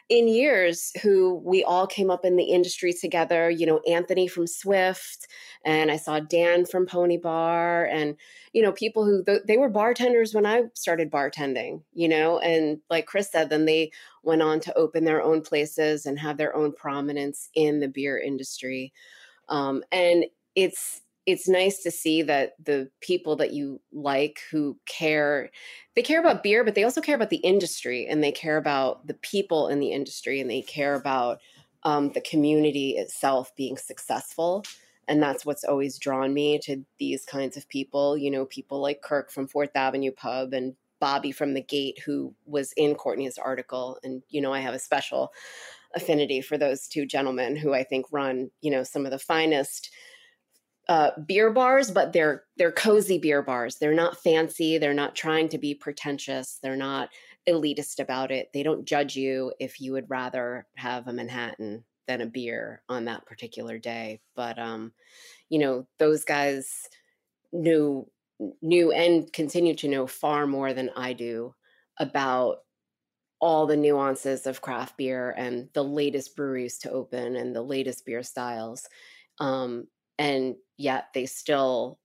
in 0.08 0.26
years 0.26 0.92
who 1.02 1.40
we 1.44 1.62
all 1.62 1.86
came 1.86 2.10
up 2.10 2.24
in 2.24 2.36
the 2.36 2.44
industry 2.44 2.92
together. 2.92 3.48
You 3.48 3.66
know, 3.66 3.80
Anthony 3.88 4.26
from 4.26 4.46
Swift, 4.46 5.28
and 5.64 5.90
I 5.90 5.96
saw 5.96 6.20
Dan 6.20 6.66
from 6.66 6.86
Pony 6.86 7.16
Bar, 7.16 7.86
and 7.86 8.16
you 8.52 8.62
know, 8.62 8.72
people 8.72 9.04
who 9.04 9.24
they 9.46 9.56
were 9.56 9.68
bartenders 9.68 10.34
when 10.34 10.46
I 10.46 10.64
started 10.74 11.10
bartending. 11.10 11.82
You 11.92 12.08
know, 12.08 12.38
and 12.40 12.80
like 12.90 13.06
Chris 13.06 13.30
said, 13.30 13.50
then 13.50 13.64
they 13.64 13.92
went 14.22 14.42
on 14.42 14.60
to 14.60 14.76
open 14.76 15.04
their 15.04 15.22
own 15.22 15.42
places 15.42 16.06
and 16.06 16.18
have 16.18 16.36
their 16.36 16.54
own 16.54 16.72
prominence 16.72 17.48
in 17.54 17.80
the 17.80 17.88
beer 17.88 18.18
industry. 18.18 18.92
Um, 19.48 19.82
and 19.92 20.24
it's 20.54 21.02
it's 21.30 21.48
nice 21.48 21.82
to 21.82 21.90
see 21.90 22.22
that 22.22 22.52
the 22.64 22.90
people 23.00 23.36
that 23.36 23.52
you 23.52 23.80
like 23.92 24.40
who 24.50 24.78
care 24.86 25.50
they 25.94 26.02
care 26.02 26.20
about 26.20 26.42
beer 26.42 26.64
but 26.64 26.74
they 26.74 26.84
also 26.84 27.00
care 27.00 27.14
about 27.14 27.30
the 27.30 27.36
industry 27.38 28.06
and 28.06 28.22
they 28.22 28.32
care 28.32 28.56
about 28.56 29.06
the 29.06 29.14
people 29.14 29.68
in 29.68 29.80
the 29.80 29.92
industry 29.92 30.40
and 30.40 30.50
they 30.50 30.62
care 30.62 30.94
about 30.94 31.40
um, 31.84 32.10
the 32.12 32.20
community 32.20 32.90
itself 32.92 33.54
being 33.56 33.76
successful. 33.76 34.64
And 35.08 35.22
that's 35.22 35.44
what's 35.44 35.64
always 35.64 35.98
drawn 35.98 36.32
me 36.34 36.58
to 36.64 36.84
these 36.98 37.24
kinds 37.24 37.56
of 37.56 37.68
people 37.68 38.16
you 38.16 38.30
know 38.30 38.44
people 38.46 38.80
like 38.80 39.02
kirk 39.02 39.30
from 39.30 39.48
fourth 39.48 39.74
avenue 39.74 40.12
pub 40.12 40.52
and 40.52 40.74
bobby 41.00 41.32
from 41.32 41.54
the 41.54 41.62
gate 41.62 41.98
who 42.04 42.34
was 42.46 42.72
in 42.76 42.94
courtney's 42.94 43.38
article. 43.38 43.98
And 44.04 44.22
you 44.28 44.40
know 44.40 44.52
i 44.52 44.60
have 44.60 44.74
a 44.74 44.78
special 44.78 45.32
affinity 45.96 46.40
for 46.40 46.56
those 46.56 46.86
two 46.86 47.04
gentlemen 47.04 47.56
who 47.56 47.74
i 47.74 47.82
think 47.82 48.06
run 48.12 48.48
you 48.60 48.70
know 48.70 48.84
some 48.84 49.04
of 49.04 49.10
the 49.10 49.18
finest 49.18 49.90
uh, 50.90 51.12
beer 51.24 51.52
bars, 51.52 51.88
but 51.92 52.12
they're 52.12 52.42
they're 52.56 52.72
cozy 52.72 53.16
beer 53.16 53.42
bars. 53.42 53.76
They're 53.76 53.94
not 53.94 54.18
fancy. 54.18 54.76
They're 54.76 54.92
not 54.92 55.14
trying 55.14 55.48
to 55.50 55.58
be 55.58 55.72
pretentious. 55.72 56.58
They're 56.60 56.74
not 56.74 57.10
elitist 57.48 58.00
about 58.00 58.32
it. 58.32 58.50
They 58.52 58.64
don't 58.64 58.84
judge 58.84 59.14
you 59.14 59.52
if 59.60 59.80
you 59.80 59.92
would 59.92 60.10
rather 60.10 60.66
have 60.74 61.06
a 61.06 61.12
Manhattan 61.12 61.84
than 62.08 62.20
a 62.20 62.26
beer 62.26 62.82
on 62.88 63.04
that 63.04 63.24
particular 63.24 63.78
day. 63.78 64.20
But 64.34 64.58
um, 64.58 64.92
you 65.48 65.60
know, 65.60 65.86
those 66.00 66.24
guys 66.24 66.88
knew 67.52 68.10
knew 68.60 68.90
and 68.90 69.32
continue 69.32 69.76
to 69.76 69.88
know 69.88 70.08
far 70.08 70.44
more 70.48 70.74
than 70.74 70.90
I 70.96 71.12
do 71.12 71.54
about 72.00 72.64
all 73.40 73.68
the 73.68 73.76
nuances 73.76 74.44
of 74.44 74.60
craft 74.60 74.96
beer 74.96 75.30
and 75.38 75.68
the 75.72 75.84
latest 75.84 76.34
breweries 76.34 76.78
to 76.78 76.90
open 76.90 77.36
and 77.36 77.54
the 77.54 77.62
latest 77.62 78.04
beer 78.04 78.24
styles. 78.24 78.88
Um, 79.38 79.86
and 80.18 80.56
yet 80.80 81.08
they 81.12 81.26
still 81.26 81.98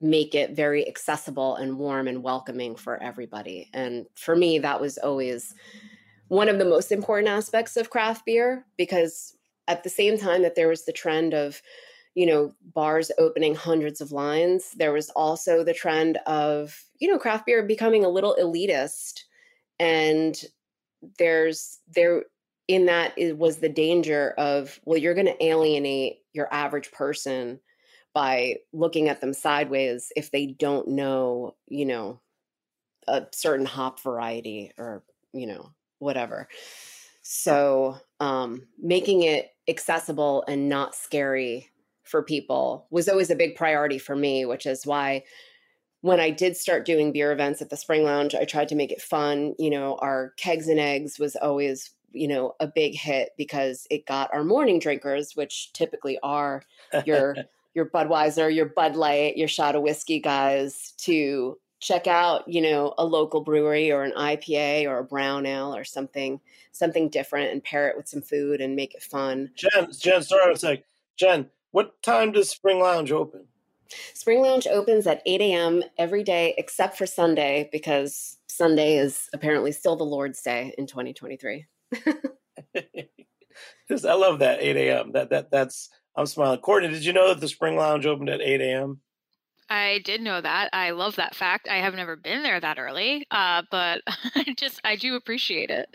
make 0.00 0.34
it 0.34 0.56
very 0.56 0.86
accessible 0.88 1.56
and 1.56 1.78
warm 1.78 2.08
and 2.08 2.22
welcoming 2.22 2.74
for 2.74 3.02
everybody. 3.02 3.70
And 3.72 4.06
for 4.14 4.34
me, 4.34 4.58
that 4.58 4.80
was 4.80 4.98
always 4.98 5.54
one 6.28 6.48
of 6.48 6.58
the 6.58 6.64
most 6.64 6.92
important 6.92 7.28
aspects 7.28 7.76
of 7.76 7.90
craft 7.90 8.24
beer 8.24 8.66
because 8.76 9.36
at 9.68 9.84
the 9.84 9.90
same 9.90 10.18
time 10.18 10.42
that 10.42 10.54
there 10.54 10.68
was 10.68 10.84
the 10.84 10.92
trend 10.92 11.34
of, 11.34 11.60
you 12.14 12.26
know, 12.26 12.52
bars 12.74 13.10
opening 13.18 13.54
hundreds 13.54 14.00
of 14.00 14.12
lines, 14.12 14.70
there 14.76 14.92
was 14.92 15.10
also 15.10 15.62
the 15.62 15.74
trend 15.74 16.18
of, 16.26 16.84
you 16.98 17.08
know, 17.08 17.18
craft 17.18 17.46
beer 17.46 17.62
becoming 17.62 18.04
a 18.04 18.10
little 18.10 18.36
elitist. 18.40 19.20
And 19.78 20.36
there's 21.18 21.80
there 21.94 22.24
in 22.68 22.86
that 22.86 23.12
it 23.16 23.36
was 23.38 23.58
the 23.58 23.68
danger 23.68 24.34
of, 24.38 24.80
well, 24.84 24.98
you're 24.98 25.14
going 25.14 25.26
to 25.26 25.44
alienate 25.44 26.18
your 26.32 26.52
average 26.52 26.90
person 26.90 27.60
by 28.16 28.56
looking 28.72 29.10
at 29.10 29.20
them 29.20 29.34
sideways 29.34 30.10
if 30.16 30.30
they 30.30 30.46
don't 30.46 30.88
know, 30.88 31.54
you 31.68 31.84
know, 31.84 32.18
a 33.06 33.26
certain 33.30 33.66
hop 33.66 34.00
variety 34.00 34.72
or, 34.78 35.04
you 35.34 35.46
know, 35.46 35.68
whatever. 35.98 36.48
So, 37.20 37.98
um, 38.18 38.68
making 38.78 39.24
it 39.24 39.50
accessible 39.68 40.44
and 40.48 40.66
not 40.66 40.94
scary 40.94 41.68
for 42.04 42.22
people 42.22 42.86
was 42.90 43.06
always 43.06 43.28
a 43.28 43.36
big 43.36 43.54
priority 43.54 43.98
for 43.98 44.16
me, 44.16 44.46
which 44.46 44.64
is 44.64 44.86
why 44.86 45.24
when 46.00 46.18
I 46.18 46.30
did 46.30 46.56
start 46.56 46.86
doing 46.86 47.12
beer 47.12 47.32
events 47.32 47.60
at 47.60 47.68
the 47.68 47.76
Spring 47.76 48.02
Lounge, 48.02 48.34
I 48.34 48.46
tried 48.46 48.68
to 48.68 48.76
make 48.76 48.92
it 48.92 49.02
fun. 49.02 49.54
You 49.58 49.68
know, 49.68 49.96
our 49.96 50.32
kegs 50.38 50.68
and 50.68 50.80
eggs 50.80 51.18
was 51.18 51.36
always 51.36 51.90
you 52.12 52.28
know 52.28 52.54
a 52.60 52.66
big 52.66 52.94
hit 52.94 53.30
because 53.36 53.86
it 53.90 54.06
got 54.06 54.32
our 54.32 54.42
morning 54.42 54.78
drinkers 54.78 55.36
which 55.36 55.72
typically 55.74 56.18
are 56.22 56.62
your 57.04 57.36
your 57.76 57.86
budweiser 57.86 58.52
your 58.52 58.64
bud 58.64 58.96
light 58.96 59.36
your 59.36 59.46
shot 59.46 59.76
of 59.76 59.82
whiskey 59.82 60.18
guys 60.18 60.94
to 60.96 61.58
check 61.78 62.06
out 62.06 62.42
you 62.48 62.62
know 62.62 62.94
a 62.96 63.04
local 63.04 63.42
brewery 63.42 63.92
or 63.92 64.02
an 64.02 64.12
ipa 64.16 64.86
or 64.86 64.98
a 64.98 65.04
brown 65.04 65.44
ale 65.44 65.76
or 65.76 65.84
something 65.84 66.40
something 66.72 67.10
different 67.10 67.52
and 67.52 67.62
pair 67.62 67.88
it 67.88 67.96
with 67.96 68.08
some 68.08 68.22
food 68.22 68.60
and 68.60 68.74
make 68.74 68.94
it 68.94 69.02
fun. 69.02 69.50
Jen 69.54 69.92
jen 69.92 70.22
sorry 70.22 70.54
a 70.54 70.56
sec 70.56 70.82
jen 71.16 71.50
what 71.72 72.02
time 72.02 72.32
does 72.32 72.48
spring 72.48 72.80
lounge 72.80 73.12
open? 73.12 73.44
Spring 74.14 74.40
lounge 74.40 74.66
opens 74.66 75.06
at 75.06 75.22
8 75.26 75.42
a.m 75.42 75.82
every 75.98 76.24
day 76.24 76.54
except 76.56 76.96
for 76.96 77.06
sunday 77.06 77.68
because 77.70 78.38
sunday 78.48 78.96
is 78.96 79.28
apparently 79.34 79.70
still 79.70 79.96
the 79.96 80.04
lord's 80.04 80.40
day 80.40 80.74
in 80.78 80.86
2023 80.86 81.66
I 84.04 84.14
love 84.14 84.40
that 84.40 84.62
8 84.62 84.76
a.m. 84.76 85.12
That 85.12 85.30
that 85.30 85.50
that's 85.50 85.90
I'm 86.16 86.26
smiling. 86.26 86.60
Courtney, 86.60 86.88
did 86.88 87.04
you 87.04 87.12
know 87.12 87.28
that 87.28 87.40
the 87.40 87.48
Spring 87.48 87.76
Lounge 87.76 88.06
opened 88.06 88.30
at 88.30 88.40
8 88.40 88.60
a.m.? 88.60 89.00
I 89.68 90.00
did 90.04 90.22
know 90.22 90.40
that. 90.40 90.70
I 90.72 90.90
love 90.90 91.16
that 91.16 91.34
fact. 91.34 91.68
I 91.68 91.76
have 91.78 91.94
never 91.94 92.16
been 92.16 92.42
there 92.42 92.60
that 92.60 92.78
early, 92.78 93.26
uh, 93.30 93.62
but 93.70 94.02
I 94.06 94.54
just 94.56 94.80
I 94.84 94.96
do 94.96 95.16
appreciate 95.16 95.70
it. 95.70 95.88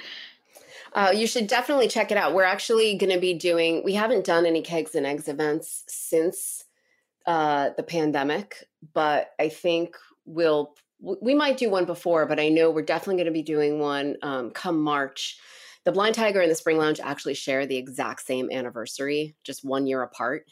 Uh, 0.93 1.12
you 1.15 1.25
should 1.25 1.47
definitely 1.47 1.88
check 1.88 2.12
it 2.12 2.17
out. 2.17 2.34
We're 2.34 2.43
actually 2.43 2.97
going 2.97 3.13
to 3.13 3.19
be 3.19 3.34
doing. 3.34 3.81
We 3.84 3.93
haven't 3.93 4.25
done 4.25 4.45
any 4.45 4.62
kegs 4.62 4.93
and 4.93 5.05
eggs 5.05 5.29
events 5.29 5.86
since 5.88 6.65
uh, 7.25 7.69
the 7.77 7.84
pandemic, 7.84 8.67
but 8.93 9.31
I 9.39 9.47
think 9.47 9.95
we'll 10.25 10.75
we 10.99 11.34
might 11.34 11.57
do 11.57 11.69
one 11.69 11.86
before. 11.86 12.25
But 12.25 12.39
I 12.39 12.49
know 12.49 12.71
we're 12.71 12.81
definitely 12.81 13.23
going 13.23 13.25
to 13.25 13.31
be 13.31 13.41
doing 13.41 13.79
one 13.79 14.17
um, 14.21 14.51
come 14.51 14.81
March 14.81 15.39
the 15.86 15.91
Blind 15.91 16.15
Tiger 16.15 16.41
and 16.41 16.52
the 16.52 16.56
Spring 16.56 16.78
Lounge 16.78 17.00
actually 17.00 17.34
share 17.34 17.65
the 17.65 17.78
exact 17.78 18.26
same 18.26 18.52
anniversary, 18.52 19.36
just 19.44 19.65
one 19.65 19.88
year 19.88 20.04
apart. 20.04 20.46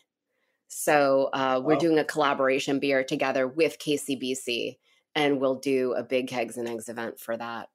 So 0.68 1.30
uh, 1.34 1.62
we're 1.64 1.78
doing 1.78 1.98
a 1.98 2.04
collaboration 2.04 2.80
beer 2.80 3.04
together 3.04 3.48
with 3.48 3.80
KCBC, 3.80 4.78
and 5.16 5.40
we'll 5.40 5.56
do 5.56 5.94
a 5.94 6.04
big 6.04 6.28
kegs 6.28 6.58
and 6.58 6.68
eggs 6.68 6.90
event 6.90 7.20
for 7.20 7.36
that. 7.36 7.70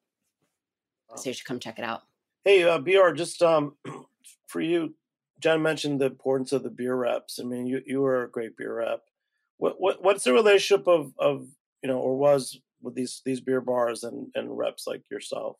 So 1.17 1.31
you 1.31 1.35
should 1.35 1.47
come 1.47 1.59
check 1.59 1.79
it 1.79 1.85
out. 1.85 2.03
Hey, 2.45 2.62
uh, 2.64 2.79
BR, 2.79 3.11
just 3.14 3.43
um, 3.43 3.75
for 4.49 4.61
you, 4.61 4.95
Jen 5.40 5.62
mentioned 5.62 6.01
the 6.01 6.07
importance 6.07 6.53
of 6.53 6.62
the 6.62 6.71
beer 6.71 6.95
reps. 6.95 7.40
I 7.40 7.45
mean, 7.45 7.67
you 7.67 7.83
you 7.85 8.05
are 8.05 8.25
a 8.25 8.31
great 8.31 8.57
beer 8.57 8.79
rep. 8.79 9.03
What 9.59 9.81
what 9.81 10.03
what's 10.03 10.25
the 10.25 10.33
relationship 10.33 10.87
of 10.87 11.12
of 11.19 11.47
you 11.83 11.88
know, 11.88 11.99
or 11.99 12.17
was 12.17 12.61
with 12.81 12.95
these 12.95 13.23
these 13.25 13.40
beer 13.40 13.61
bars 13.61 14.05
and 14.05 14.29
and 14.35 14.57
reps 14.57 14.87
like 14.87 15.03
yourself? 15.11 15.57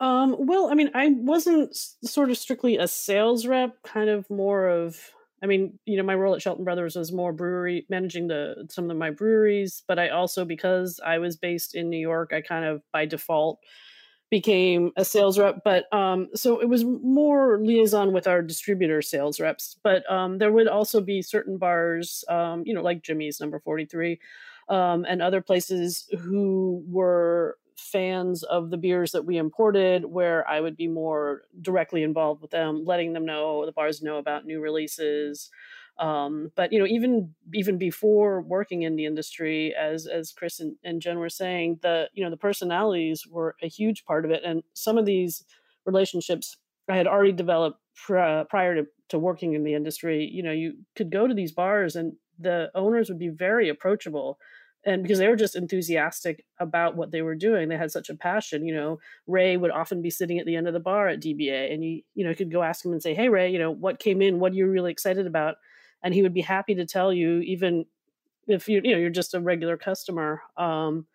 Um, 0.00 0.34
well, 0.38 0.70
I 0.70 0.74
mean, 0.74 0.90
I 0.94 1.08
wasn't 1.08 1.76
sort 1.76 2.30
of 2.30 2.38
strictly 2.38 2.78
a 2.78 2.88
sales 2.88 3.46
rep, 3.46 3.82
kind 3.82 4.08
of 4.08 4.28
more 4.30 4.68
of 4.68 4.98
I 5.42 5.46
mean, 5.46 5.78
you 5.86 5.96
know, 5.96 6.02
my 6.02 6.14
role 6.14 6.34
at 6.34 6.42
Shelton 6.42 6.64
Brothers 6.64 6.96
was 6.96 7.12
more 7.12 7.32
brewery 7.32 7.86
managing 7.88 8.28
the 8.28 8.66
some 8.70 8.90
of 8.90 8.96
my 8.96 9.10
breweries, 9.10 9.82
but 9.88 9.98
I 9.98 10.10
also 10.10 10.44
because 10.44 11.00
I 11.04 11.18
was 11.18 11.36
based 11.36 11.74
in 11.74 11.88
New 11.88 11.98
York, 11.98 12.32
I 12.32 12.42
kind 12.42 12.64
of 12.64 12.82
by 12.92 13.06
default 13.06 13.58
became 14.30 14.92
a 14.96 15.04
sales 15.04 15.38
rep. 15.38 15.60
But 15.64 15.92
um, 15.94 16.28
so 16.34 16.60
it 16.60 16.68
was 16.68 16.84
more 16.84 17.60
liaison 17.62 18.12
with 18.12 18.26
our 18.26 18.42
distributor 18.42 19.02
sales 19.02 19.40
reps. 19.40 19.76
But 19.82 20.10
um, 20.10 20.38
there 20.38 20.52
would 20.52 20.68
also 20.68 21.00
be 21.00 21.22
certain 21.22 21.58
bars, 21.58 22.24
um, 22.28 22.62
you 22.66 22.74
know, 22.74 22.82
like 22.82 23.02
Jimmy's 23.02 23.40
Number 23.40 23.60
Forty 23.60 23.86
Three, 23.86 24.20
um, 24.68 25.04
and 25.08 25.22
other 25.22 25.40
places 25.40 26.08
who 26.20 26.84
were 26.88 27.58
fans 27.80 28.42
of 28.42 28.70
the 28.70 28.76
beers 28.76 29.12
that 29.12 29.24
we 29.24 29.36
imported 29.36 30.04
where 30.04 30.46
I 30.48 30.60
would 30.60 30.76
be 30.76 30.88
more 30.88 31.42
directly 31.60 32.02
involved 32.02 32.42
with 32.42 32.50
them, 32.50 32.84
letting 32.84 33.12
them 33.12 33.24
know 33.24 33.64
the 33.66 33.72
bars 33.72 34.02
know 34.02 34.18
about 34.18 34.46
new 34.46 34.60
releases. 34.60 35.50
Um, 35.98 36.50
but 36.56 36.72
you 36.72 36.78
know, 36.78 36.86
even 36.86 37.34
even 37.52 37.76
before 37.76 38.40
working 38.40 38.82
in 38.82 38.96
the 38.96 39.04
industry, 39.04 39.74
as 39.74 40.06
as 40.06 40.32
Chris 40.32 40.60
and, 40.60 40.76
and 40.82 41.02
Jen 41.02 41.18
were 41.18 41.28
saying, 41.28 41.80
the 41.82 42.08
you 42.14 42.24
know 42.24 42.30
the 42.30 42.36
personalities 42.36 43.24
were 43.28 43.56
a 43.62 43.68
huge 43.68 44.04
part 44.04 44.24
of 44.24 44.30
it, 44.30 44.42
and 44.44 44.62
some 44.72 44.96
of 44.96 45.04
these 45.04 45.44
relationships 45.84 46.56
I 46.88 46.96
had 46.96 47.06
already 47.06 47.32
developed 47.32 47.78
pr- 47.94 48.44
prior 48.48 48.74
to, 48.76 48.86
to 49.10 49.18
working 49.18 49.54
in 49.54 49.64
the 49.64 49.74
industry. 49.74 50.28
You 50.32 50.42
know, 50.42 50.52
you 50.52 50.74
could 50.96 51.10
go 51.10 51.26
to 51.26 51.34
these 51.34 51.52
bars 51.52 51.96
and 51.96 52.14
the 52.38 52.70
owners 52.74 53.08
would 53.08 53.18
be 53.18 53.28
very 53.28 53.68
approachable 53.68 54.38
and 54.86 55.02
because 55.02 55.18
they 55.18 55.28
were 55.28 55.36
just 55.36 55.56
enthusiastic 55.56 56.44
about 56.58 56.96
what 56.96 57.10
they 57.10 57.22
were 57.22 57.34
doing 57.34 57.68
they 57.68 57.76
had 57.76 57.90
such 57.90 58.08
a 58.08 58.14
passion 58.14 58.64
you 58.64 58.74
know 58.74 58.98
ray 59.26 59.56
would 59.56 59.70
often 59.70 60.00
be 60.00 60.10
sitting 60.10 60.38
at 60.38 60.46
the 60.46 60.56
end 60.56 60.66
of 60.66 60.72
the 60.72 60.80
bar 60.80 61.08
at 61.08 61.20
dba 61.20 61.72
and 61.72 61.84
you 61.84 62.02
you 62.14 62.24
know 62.24 62.34
could 62.34 62.50
go 62.50 62.62
ask 62.62 62.84
him 62.84 62.92
and 62.92 63.02
say 63.02 63.14
hey 63.14 63.28
ray 63.28 63.50
you 63.50 63.58
know 63.58 63.70
what 63.80 63.98
came 63.98 64.22
in? 64.22 64.38
What 64.38 64.52
are 64.52 64.56
you 64.56 64.66
really 64.66 64.92
excited 64.92 65.26
about? 65.26 65.56
And 66.02 66.14
he 66.14 66.22
would 66.22 66.34
be 66.34 66.40
happy 66.40 66.74
to 66.74 66.86
tell 66.86 67.12
you 67.12 67.40
even 67.40 67.84
if 68.46 68.68
you 68.68 68.80
you 68.84 68.92
know 68.92 68.98
you're 68.98 69.10
just 69.10 69.34
a 69.34 69.40
regular 69.40 69.76
customer 69.76 70.42
um, 70.56 71.06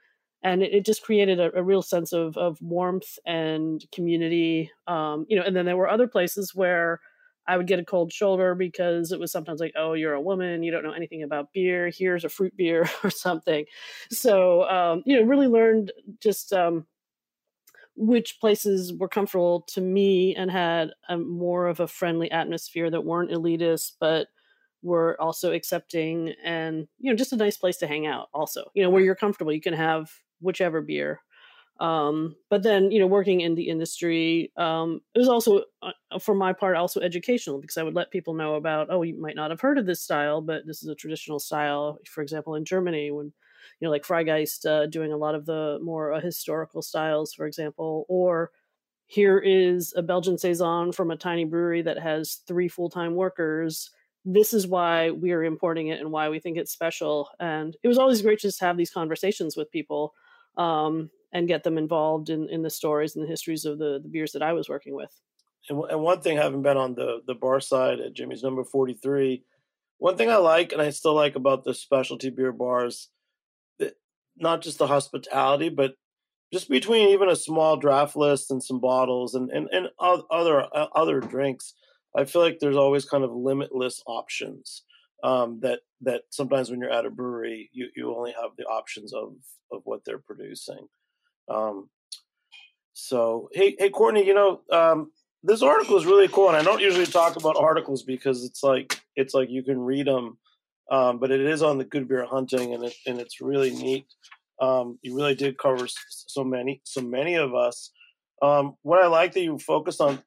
and 0.44 0.62
it, 0.62 0.86
just 0.86 1.04
created 1.04 1.40
a, 1.40 1.58
a, 1.58 1.64
real 1.64 1.82
sense 1.82 2.14
of 2.14 2.38
of 2.38 2.62
warmth 2.62 3.18
and 3.26 3.84
community 3.92 4.72
um, 4.88 5.26
you 5.28 5.36
know 5.36 5.44
and 5.44 5.56
then 5.56 5.66
there 5.66 5.78
were 5.78 5.90
other 5.90 6.08
places 6.08 6.54
where 6.54 7.02
I 7.48 7.58
would 7.58 7.68
get 7.68 7.80
a 7.80 7.86
cold 7.86 8.12
shoulder 8.12 8.56
because 8.56 9.12
it 9.12 9.20
was 9.20 9.32
sometimes 9.32 9.60
like, 9.60 9.74
oh, 9.76 9.94
you're 9.94 10.14
a 10.14 10.22
woman, 10.22 10.64
you 10.64 10.72
don't 10.72 10.84
know 10.84 10.92
anything 10.92 11.24
about 11.24 11.54
beer. 11.54 11.92
Here's 11.96 12.24
a 12.24 12.30
fruit 12.30 12.56
beer 12.58 12.90
or 13.04 13.10
something. 13.10 13.66
So, 14.12 14.64
um, 14.70 15.04
you 15.06 15.20
know, 15.20 15.26
really 15.28 15.48
learned 15.48 15.92
just 16.22 16.54
um, 16.54 16.86
which 17.96 18.40
places 18.40 18.94
were 18.94 19.08
comfortable 19.08 19.62
to 19.70 19.82
me 19.82 20.36
and 20.36 20.52
had 20.52 20.92
a, 21.08 21.18
more 21.18 21.68
of 21.68 21.80
a 21.80 21.88
friendly 21.88 22.30
atmosphere 22.30 22.90
that 22.90 23.06
weren't 23.06 23.32
elitist, 23.32 23.94
but 24.00 24.28
were 24.82 25.20
also 25.20 25.52
accepting 25.54 26.34
and, 26.44 26.88
you 27.00 27.10
know, 27.10 27.16
just 27.16 27.34
a 27.34 27.38
nice 27.38 27.58
place 27.58 27.78
to 27.78 27.88
hang 27.88 28.06
out 28.06 28.28
also, 28.34 28.66
you 28.74 28.84
know, 28.84 28.90
where 28.90 29.02
you're 29.02 29.16
comfortable. 29.16 29.54
You 29.54 29.62
can 29.62 29.74
have 29.74 30.12
whichever 30.42 30.82
beer 30.82 31.22
um, 31.80 32.36
but 32.50 32.64
then 32.64 32.92
you 32.92 33.00
know 33.00 33.08
working 33.08 33.42
in 33.42 33.56
the 33.56 33.70
industry 33.70 34.52
um, 34.58 35.02
it 35.14 35.20
was 35.20 35.28
also 35.28 35.64
uh, 35.82 36.20
for 36.20 36.34
my 36.36 36.54
part 36.54 36.76
also 36.76 37.02
educational 37.02 37.60
because 37.60 37.78
i 37.78 37.84
would 37.84 37.96
let 37.96 38.12
people 38.12 38.34
know 38.34 38.56
about 38.56 38.88
oh 38.90 39.02
you 39.02 39.20
might 39.20 39.36
not 39.36 39.52
have 39.52 39.62
heard 39.62 39.78
of 39.78 39.86
this 39.86 40.02
style 40.02 40.42
but 40.42 40.66
this 40.66 40.82
is 40.82 40.90
a 40.90 40.96
traditional 40.96 41.40
style. 41.40 42.00
For 42.10 42.22
example 42.22 42.56
in 42.56 42.66
germany 42.66 43.12
when 43.12 43.28
you 43.28 43.86
know 43.86 43.92
like 43.92 44.04
freigeist 44.04 44.66
uh, 44.66 44.88
doing 44.88 45.12
a 45.12 45.18
lot 45.18 45.36
of 45.36 45.46
the 45.46 45.80
more 45.82 46.14
uh, 46.14 46.22
historical 46.22 46.82
styles 46.82 47.34
for 47.34 47.46
example 47.46 48.06
or 48.08 48.52
here 49.08 49.38
is 49.38 49.94
a 49.96 50.02
belgian 50.02 50.38
saison 50.38 50.92
from 50.92 51.12
a 51.12 51.18
tiny 51.18 51.46
brewery 51.46 51.82
that 51.82 52.00
has 52.00 52.42
three 52.48 52.68
full-time 52.68 53.16
workers. 53.16 53.92
This 54.24 54.54
is 54.54 54.66
why 54.68 55.12
we 55.12 55.32
are 55.32 55.44
importing 55.44 55.88
it 55.90 56.00
and 56.00 56.12
why 56.12 56.30
we 56.30 56.40
think 56.40 56.58
it's 56.58 56.72
special. 56.72 57.30
And 57.40 57.78
it 57.84 57.88
was 57.88 58.00
always 58.00 58.24
great 58.24 58.40
just 58.40 58.58
to 58.60 58.66
have 58.66 58.78
these 58.78 58.90
conversations 58.90 59.56
with 59.56 59.70
people 59.70 60.14
um, 60.58 61.12
and 61.36 61.50
get 61.50 61.64
them 61.64 61.78
involved 61.78 62.30
in, 62.30 62.48
in 62.50 62.62
the 62.62 62.70
stories 62.70 63.14
and 63.14 63.26
the 63.26 63.30
histories 63.30 63.66
of 63.66 63.78
the, 63.78 64.00
the 64.02 64.08
beers 64.08 64.32
that 64.32 64.42
I 64.42 64.54
was 64.54 64.70
working 64.70 64.96
with. 64.96 65.12
And, 65.70 65.84
and 65.90 66.00
one 66.00 66.22
thing, 66.22 66.38
having 66.38 66.62
been 66.62 66.78
on 66.78 66.96
the, 66.96 67.20
the 67.28 67.36
bar 67.36 67.60
side 67.60 68.00
at 68.00 68.14
Jimmy's 68.14 68.42
number 68.42 68.64
43, 68.64 69.44
one 69.98 70.16
thing 70.16 70.30
I 70.30 70.38
like 70.38 70.72
and 70.72 70.82
I 70.82 70.92
still 70.92 71.14
like 71.14 71.36
about 71.36 71.66
the 71.66 71.74
specialty 71.74 72.30
beer 72.30 72.54
bars, 72.54 73.10
not 74.38 74.62
just 74.62 74.78
the 74.78 74.88
hospitality, 74.88 75.68
but 75.68 75.96
just 76.54 76.70
between 76.70 77.10
even 77.10 77.28
a 77.28 77.36
small 77.36 77.76
draft 77.76 78.16
list 78.16 78.50
and 78.50 78.64
some 78.64 78.80
bottles 78.80 79.36
and, 79.36 79.50
and, 79.52 79.68
and 79.74 79.90
other 80.00 80.62
uh, 80.74 80.88
other 80.96 81.20
drinks, 81.20 81.74
I 82.16 82.24
feel 82.24 82.42
like 82.42 82.60
there's 82.60 82.78
always 82.78 83.04
kind 83.04 83.26
of 83.26 83.32
limitless 83.34 84.02
options. 84.08 84.84
Um, 85.24 85.60
that 85.64 85.80
that 86.02 86.24
sometimes 86.30 86.70
when 86.70 86.80
you're 86.80 86.92
at 86.92 87.06
a 87.06 87.10
brewery, 87.10 87.70
you, 87.74 87.88
you 87.96 88.16
only 88.16 88.34
have 88.40 88.52
the 88.58 88.66
options 88.66 89.14
of 89.14 89.34
of 89.72 89.82
what 89.84 90.02
they're 90.06 90.20
producing. 90.20 90.88
Um, 91.50 91.90
so 92.94 93.50
hey, 93.54 93.76
hey, 93.78 93.90
Courtney, 93.90 94.26
you 94.26 94.34
know, 94.34 94.62
um, 94.72 95.12
this 95.44 95.62
article 95.62 95.98
is 95.98 96.06
really 96.06 96.28
cool, 96.28 96.48
and 96.48 96.58
I 96.58 96.64
don't 96.64 96.82
usually 96.82 97.06
talk 97.06 97.36
about 97.36 97.58
articles 97.58 98.04
because 98.04 98.44
it's 98.44 98.64
like 98.64 99.02
it's 99.16 99.34
like 99.34 99.50
you 99.50 99.64
can 99.64 99.80
read 99.80 100.08
them, 100.08 100.38
um, 100.92 101.20
but 101.20 101.32
it 101.32 101.42
is 101.42 101.62
on 101.62 101.78
the 101.78 101.86
good 101.86 102.08
beer 102.08 102.26
hunting, 102.26 102.74
and 102.74 102.86
it, 102.86 102.94
and 103.06 103.20
it's 103.20 103.42
really 103.42 103.72
neat. 103.72 104.08
Um, 104.62 104.98
you 105.02 105.16
really 105.16 105.36
did 105.36 105.58
cover 105.58 105.88
so 106.10 106.44
many, 106.44 106.82
so 106.84 107.02
many 107.02 107.36
of 107.36 107.54
us. 107.54 107.92
Um, 108.42 108.76
what 108.82 109.04
I 109.04 109.08
like 109.08 109.34
that 109.34 109.42
you 109.42 109.58
focused 109.60 110.02
on, 110.02 110.22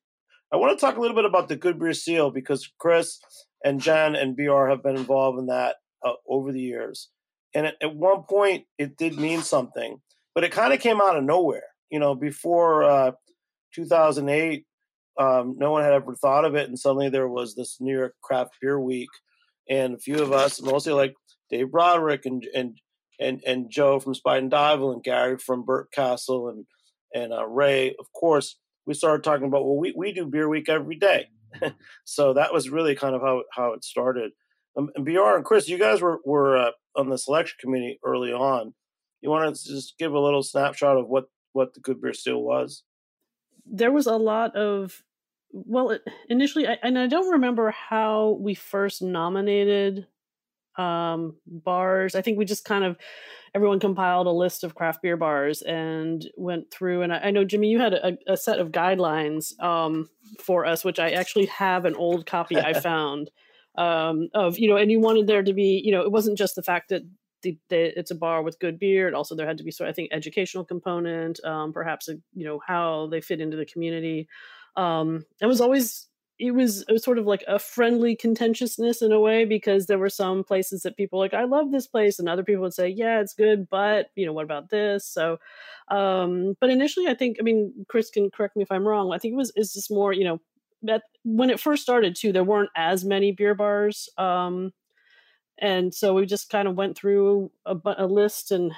I 0.53 0.57
want 0.57 0.79
to 0.79 0.81
talk 0.81 0.97
a 0.97 1.01
little 1.01 1.17
bit 1.17 1.25
about 1.25 1.49
the 1.49 1.57
Good 1.57 1.79
Beer 1.79 1.95
Seal 1.95 2.31
because 2.31 2.71
Chris 2.79 3.19
and 3.65 3.81
Jen 3.81 4.15
and 4.15 4.37
BR 4.37 4.69
have 4.69 4.83
been 4.83 4.97
involved 4.97 5.39
in 5.39 5.47
that 5.47 5.77
uh, 6.05 6.13
over 6.29 6.53
the 6.53 6.61
years. 6.61 7.09
And 7.55 7.67
at, 7.67 7.75
at, 7.83 7.95
one 7.95 8.23
point, 8.23 8.67
it 8.77 8.97
did 8.97 9.19
mean 9.19 9.43
something 9.43 10.01
but 10.39 10.45
it 10.45 10.53
kind 10.53 10.73
of 10.73 10.79
came 10.79 11.01
out 11.01 11.17
of 11.17 11.25
nowhere. 11.25 11.65
You 11.91 11.99
know, 11.99 12.15
before 12.15 12.85
uh, 12.85 13.11
2008, 13.75 14.65
um, 15.19 15.57
no 15.59 15.73
one 15.73 15.83
had 15.83 15.93
ever 15.93 16.15
thought 16.15 16.45
of 16.45 16.55
it, 16.55 16.69
and 16.69 16.79
suddenly 16.79 17.09
there 17.09 17.27
was 17.27 17.57
this 17.57 17.79
New 17.81 17.93
York 17.93 18.15
Craft 18.23 18.53
Beer 18.63 18.79
Week, 18.79 19.09
and 19.69 19.95
a 19.95 19.99
few 19.99 20.23
of 20.23 20.31
us, 20.31 20.63
mostly 20.63 20.93
like 20.93 21.15
Dave 21.51 21.73
Broderick 21.73 22.25
and 22.25 22.47
and 22.55 22.79
and 23.19 23.43
and 23.45 23.69
Joe 23.69 23.99
from 23.99 24.15
Spuyten 24.15 24.49
Duyvil 24.49 24.93
and 24.93 25.03
Gary 25.03 25.39
from 25.39 25.65
Burp 25.65 25.91
Castle 25.91 26.51
and 26.51 26.67
and 27.13 27.33
uh, 27.33 27.45
Ray, 27.45 27.97
of 27.99 28.07
course, 28.13 28.61
we 28.87 28.95
started 28.95 29.25
talking 29.25 29.49
about 29.49 29.65
well, 29.65 29.77
we 29.77 29.93
we 29.97 30.13
do 30.13 30.25
Beer 30.25 30.49
Week 30.49 30.69
every 30.69 30.95
day, 30.95 31.27
so 32.05 32.35
that 32.35 32.53
was 32.53 32.71
really 32.71 32.95
kind 32.95 33.17
of 33.17 33.23
how 33.23 33.43
how 33.53 33.73
it 33.73 33.83
started. 33.83 34.31
Um, 34.77 34.91
and 34.95 35.05
Br 35.05 35.19
and 35.19 35.45
Chris, 35.45 35.69
you 35.69 35.79
guys 35.79 36.01
were 36.01 36.21
were 36.25 36.57
uh, 36.57 36.71
on 36.95 37.09
the 37.09 37.19
selection 37.19 37.57
committee 37.61 37.99
early 38.05 38.33
on 38.33 38.73
you 39.21 39.31
want 39.31 39.55
to 39.55 39.69
just 39.69 39.99
give 39.99 40.13
a 40.13 40.19
little 40.21 40.43
snapshot 40.43 40.97
of 40.97 41.09
what 41.09 41.25
what 41.53 41.75
the 41.75 41.81
good 41.81 42.01
beer 42.01 42.13
seal 42.13 42.43
was? 42.43 42.85
There 43.67 43.93
was 43.93 44.07
a 44.07 44.17
lot 44.17 44.57
of 44.57 45.03
well 45.53 45.99
initially 46.29 46.69
I, 46.69 46.79
and 46.83 46.99
i 46.99 47.07
don't 47.07 47.31
remember 47.31 47.71
how 47.71 48.37
we 48.39 48.55
first 48.55 49.01
nominated 49.01 50.07
um, 50.77 51.35
bars. 51.45 52.15
I 52.15 52.23
think 52.23 52.39
we 52.39 52.45
just 52.45 52.65
kind 52.65 52.85
of 52.85 52.97
everyone 53.55 53.81
compiled 53.81 54.27
a 54.27 54.31
list 54.31 54.63
of 54.63 54.75
craft 54.75 55.03
beer 55.03 55.17
bars 55.17 55.63
and 55.63 56.25
went 56.37 56.71
through 56.71 57.03
and 57.03 57.13
i, 57.13 57.19
I 57.19 57.31
know 57.31 57.45
jimmy 57.45 57.69
you 57.69 57.81
had 57.81 57.95
a, 57.95 58.17
a 58.29 58.37
set 58.37 58.61
of 58.61 58.71
guidelines 58.71 59.59
um, 59.61 60.09
for 60.39 60.67
us 60.67 60.85
which 60.85 60.99
i 60.99 61.11
actually 61.11 61.47
have 61.47 61.85
an 61.85 61.95
old 61.97 62.27
copy 62.27 62.59
i 62.59 62.73
found 62.81 63.31
um, 63.77 64.29
of 64.35 64.59
you 64.59 64.69
know 64.69 64.77
and 64.77 64.91
you 64.91 65.01
wanted 65.01 65.27
there 65.27 65.43
to 65.43 65.53
be 65.53 65.81
you 65.85 65.91
know 65.91 66.03
it 66.03 66.13
wasn't 66.13 66.39
just 66.39 66.55
the 66.55 66.63
fact 66.63 66.91
that 66.91 67.03
the, 67.43 67.59
the, 67.69 67.99
it's 67.99 68.11
a 68.11 68.15
bar 68.15 68.43
with 68.43 68.59
good 68.59 68.79
beer. 68.79 69.07
And 69.07 69.17
also 69.17 69.35
there 69.35 69.47
had 69.47 69.59
to 69.59 69.65
be 69.65 69.71
sort 69.71 69.89
of, 69.89 69.93
I 69.93 69.95
think, 69.95 70.11
educational 70.13 70.65
component, 70.65 71.43
um, 71.45 71.73
perhaps, 71.73 72.09
a, 72.09 72.15
you 72.35 72.45
know, 72.45 72.61
how 72.67 73.09
they 73.11 73.21
fit 73.21 73.41
into 73.41 73.57
the 73.57 73.67
community. 73.67 74.29
Um, 74.77 75.25
it 75.41 75.47
was 75.47 75.61
always, 75.61 76.07
it 76.39 76.53
was, 76.53 76.85
it 76.89 76.93
was 76.93 77.03
sort 77.03 77.19
of 77.19 77.27
like 77.27 77.43
a 77.49 77.59
friendly 77.59 78.15
contentiousness 78.15 79.03
in 79.03 79.11
a 79.11 79.19
way, 79.19 79.45
because 79.45 79.87
there 79.87 79.99
were 79.99 80.09
some 80.09 80.45
places 80.45 80.83
that 80.83 80.97
people 80.97 81.19
like, 81.19 81.35
I 81.35 81.45
love 81.45 81.73
this 81.73 81.89
place. 81.89 82.19
And 82.19 82.29
other 82.29 82.45
people 82.45 82.63
would 82.63 82.75
say, 82.75 82.89
yeah, 82.89 83.21
it's 83.21 83.35
good, 83.35 83.69
but, 83.69 84.11
you 84.15 84.25
know, 84.25 84.33
what 84.33 84.45
about 84.45 84.71
this? 84.71 85.05
So, 85.05 85.39
um, 85.91 86.55
but 86.61 86.71
initially 86.71 87.09
I 87.09 87.15
think, 87.15 87.39
I 87.41 87.43
mean, 87.43 87.73
Chris 87.89 88.11
can 88.11 88.31
correct 88.31 88.57
me 88.57 88.63
if 88.63 88.71
I'm 88.71 88.87
wrong. 88.87 89.13
I 89.13 89.19
think 89.19 89.33
it 89.33 89.37
was, 89.37 89.53
it's 89.57 89.75
just 89.75 89.91
more, 89.91 90.13
you 90.13 90.25
know, 90.25 90.41
that 90.83 91.03
when 91.25 91.51
it 91.51 91.59
first 91.59 91.83
started 91.83 92.15
too, 92.15 92.33
there 92.33 92.45
weren't 92.45 92.71
as 92.77 93.05
many 93.05 93.33
beer 93.33 93.57
bars. 93.57 94.09
Um, 94.17 94.73
and 95.61 95.95
so 95.95 96.15
we 96.15 96.27
just 96.27 96.51
kind 96.51 96.69
of 96.69 96.77
went 96.77 96.97
through 96.97 97.51
a, 97.67 97.77
a 97.99 98.07
list 98.07 98.51
and 98.51 98.73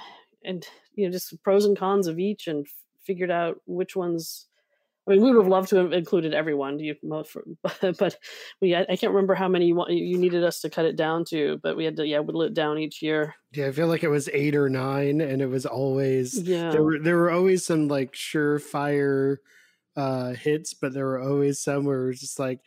and 0.45 0.67
you 0.95 1.07
know 1.07 1.13
just 1.13 1.43
pros 1.43 1.65
and 1.65 1.77
cons 1.77 2.07
of 2.07 2.19
each 2.19 2.47
and 2.47 2.67
f- 2.67 2.73
figured 3.05 3.31
out 3.31 3.61
which 3.67 3.97
ones 3.97 4.47
I 5.07 5.13
mean, 5.13 5.23
we 5.23 5.31
would 5.33 5.43
have 5.43 5.51
loved 5.51 5.71
to 5.71 5.77
have 5.77 5.93
included 5.93 6.35
everyone, 6.35 6.79
you, 6.79 6.95
but 7.03 8.17
we 8.61 8.77
I 8.77 8.85
can't 8.97 9.13
remember 9.13 9.35
how 9.35 9.49
many 9.49 9.67
you, 9.67 9.85
you 9.89 10.19
needed 10.19 10.45
us 10.45 10.61
to 10.61 10.71
cut 10.71 10.85
it 10.85 10.95
down 10.95 11.25
to, 11.27 11.59
but 11.63 11.77
we 11.77 11.85
had 11.85 11.97
to 11.97 12.07
yeah 12.07 12.21
whittle 12.21 12.43
it 12.43 12.55
down 12.55 12.79
each 12.79 13.03
year. 13.03 13.35
Yeah, 13.53 13.67
I 13.67 13.73
feel 13.73 13.89
like 13.89 14.05
it 14.05 14.09
was 14.09 14.29
eight 14.33 14.55
or 14.55 14.69
nine, 14.69 15.21
and 15.21 15.41
it 15.43 15.49
was 15.49 15.67
always 15.67 16.41
yeah. 16.41 16.71
There 16.71 16.83
were 16.83 16.99
there 16.99 17.17
were 17.17 17.31
always 17.31 17.65
some 17.65 17.89
like 17.89 18.13
surefire 18.13 19.39
uh 19.97 20.35
hits, 20.35 20.75
but 20.75 20.93
there 20.93 21.07
were 21.07 21.21
always 21.21 21.61
some 21.61 21.85
where 21.85 22.05
it 22.05 22.09
was 22.09 22.21
just 22.21 22.39
like, 22.39 22.61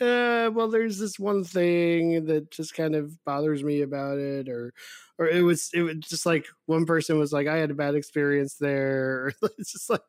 uh, 0.00 0.50
well, 0.52 0.68
there's 0.68 0.98
this 0.98 1.18
one 1.18 1.44
thing 1.44 2.26
that 2.26 2.50
just 2.50 2.74
kind 2.74 2.94
of 2.94 3.22
bothers 3.24 3.62
me 3.64 3.82
about 3.82 4.18
it, 4.18 4.48
or 4.48 4.72
or 5.18 5.28
it 5.28 5.42
was 5.42 5.70
it 5.74 5.82
was 5.82 5.96
just 5.98 6.26
like 6.26 6.46
one 6.66 6.86
person 6.86 7.18
was 7.18 7.32
like, 7.32 7.46
I 7.46 7.56
had 7.56 7.70
a 7.70 7.74
bad 7.74 7.94
experience 7.94 8.56
there. 8.56 9.32
it's 9.58 9.72
just 9.72 9.90
like, 9.90 10.02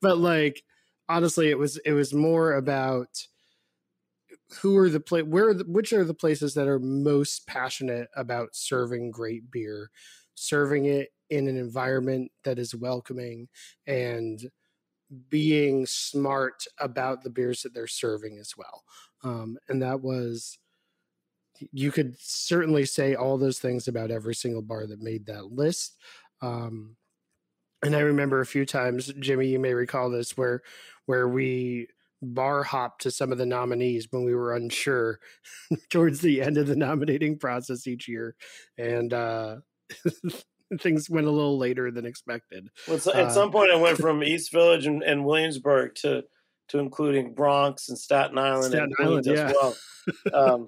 but 0.00 0.18
like 0.18 0.62
honestly, 1.08 1.50
it 1.50 1.58
was 1.58 1.78
it 1.78 1.92
was 1.92 2.14
more 2.14 2.54
about 2.54 3.08
who 4.60 4.76
are 4.76 4.88
the 4.88 5.00
place, 5.00 5.24
where 5.24 5.54
the, 5.54 5.64
which 5.64 5.92
are 5.92 6.04
the 6.04 6.14
places 6.14 6.54
that 6.54 6.68
are 6.68 6.78
most 6.78 7.46
passionate 7.46 8.08
about 8.16 8.54
serving 8.54 9.10
great 9.10 9.50
beer, 9.50 9.90
serving 10.34 10.84
it 10.86 11.10
in 11.30 11.48
an 11.48 11.56
environment 11.56 12.30
that 12.44 12.58
is 12.58 12.74
welcoming 12.74 13.48
and 13.86 14.50
being 15.28 15.86
smart 15.86 16.64
about 16.78 17.22
the 17.22 17.30
beers 17.30 17.62
that 17.62 17.74
they're 17.74 17.86
serving 17.86 18.38
as 18.38 18.54
well. 18.56 18.82
Um, 19.22 19.58
and 19.68 19.82
that 19.82 20.00
was 20.00 20.58
you 21.70 21.92
could 21.92 22.16
certainly 22.18 22.84
say 22.84 23.14
all 23.14 23.38
those 23.38 23.58
things 23.58 23.86
about 23.86 24.10
every 24.10 24.34
single 24.34 24.62
bar 24.62 24.86
that 24.86 25.00
made 25.00 25.26
that 25.26 25.52
list. 25.52 25.96
Um, 26.40 26.96
and 27.84 27.94
I 27.94 28.00
remember 28.00 28.40
a 28.40 28.46
few 28.46 28.64
times, 28.64 29.12
Jimmy, 29.18 29.48
you 29.48 29.58
may 29.58 29.74
recall 29.74 30.10
this, 30.10 30.36
where 30.36 30.62
where 31.06 31.28
we 31.28 31.88
bar 32.22 32.62
hopped 32.62 33.02
to 33.02 33.10
some 33.10 33.32
of 33.32 33.38
the 33.38 33.46
nominees 33.46 34.06
when 34.10 34.24
we 34.24 34.34
were 34.34 34.54
unsure 34.54 35.18
towards 35.90 36.20
the 36.20 36.40
end 36.40 36.56
of 36.56 36.68
the 36.68 36.76
nominating 36.76 37.38
process 37.38 37.86
each 37.86 38.08
year, 38.08 38.36
and 38.78 39.12
uh, 39.12 39.56
things 40.80 41.10
went 41.10 41.26
a 41.26 41.30
little 41.30 41.58
later 41.58 41.90
than 41.90 42.06
expected. 42.06 42.68
Well, 42.86 42.96
at 42.96 43.26
uh, 43.26 43.30
some 43.30 43.50
point, 43.50 43.72
I 43.72 43.76
went 43.76 43.98
from 44.00 44.22
East 44.22 44.52
Village 44.52 44.86
and, 44.86 45.02
and, 45.02 45.24
Williamsburg 45.24 45.96
to 45.96 46.24
to 46.68 46.78
including 46.78 47.34
Bronx 47.34 47.88
and 47.88 47.98
Staten 47.98 48.38
Island 48.38 48.72
Staten 48.72 48.92
and 48.98 49.06
Island, 49.06 49.26
yeah. 49.26 49.46
as 49.46 49.54
well. 49.54 49.76
Um, 50.34 50.66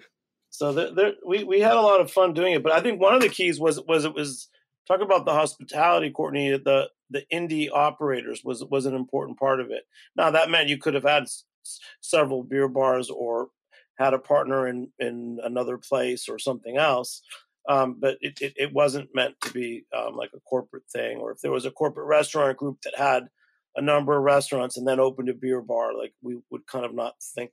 so 0.50 0.72
there, 0.72 0.94
there, 0.94 1.12
we 1.26 1.42
we 1.42 1.58
had 1.58 1.76
a 1.76 1.80
lot 1.80 2.00
of 2.00 2.12
fun 2.12 2.32
doing 2.32 2.52
it, 2.52 2.62
but 2.62 2.70
I 2.70 2.80
think 2.80 3.00
one 3.00 3.14
of 3.14 3.20
the 3.20 3.28
keys 3.28 3.58
was 3.58 3.80
was 3.88 4.04
it 4.04 4.14
was 4.14 4.48
talk 4.86 5.00
about 5.00 5.24
the 5.24 5.32
hospitality, 5.32 6.10
Courtney. 6.10 6.50
The 6.50 6.88
the 7.10 7.24
indie 7.32 7.68
operators 7.72 8.42
was 8.44 8.64
was 8.64 8.86
an 8.86 8.94
important 8.94 9.38
part 9.40 9.60
of 9.60 9.72
it. 9.72 9.82
Now 10.14 10.30
that 10.30 10.50
meant 10.50 10.68
you 10.68 10.78
could 10.78 10.94
have 10.94 11.02
had 11.02 11.24
s- 11.24 11.44
several 12.00 12.44
beer 12.44 12.68
bars 12.68 13.10
or 13.10 13.48
had 13.98 14.14
a 14.14 14.18
partner 14.18 14.68
in 14.68 14.92
in 15.00 15.40
another 15.42 15.78
place 15.78 16.28
or 16.28 16.38
something 16.38 16.76
else. 16.76 17.22
Um, 17.68 17.96
but 17.98 18.18
it, 18.20 18.40
it, 18.42 18.52
it, 18.56 18.72
wasn't 18.74 19.14
meant 19.14 19.36
to 19.40 19.50
be 19.50 19.86
um, 19.96 20.14
like 20.16 20.30
a 20.34 20.40
corporate 20.40 20.84
thing. 20.92 21.16
Or 21.16 21.32
if 21.32 21.40
there 21.40 21.50
was 21.50 21.64
a 21.64 21.70
corporate 21.70 22.06
restaurant 22.06 22.58
group 22.58 22.82
that 22.82 22.94
had 22.94 23.28
a 23.76 23.82
number 23.82 24.16
of 24.16 24.22
restaurants 24.22 24.76
and 24.76 24.86
then 24.86 25.00
opened 25.00 25.28
a 25.28 25.34
beer 25.34 25.60
bar, 25.60 25.96
like 25.96 26.12
we 26.22 26.38
would 26.50 26.66
kind 26.66 26.84
of 26.84 26.94
not 26.94 27.14
think 27.34 27.50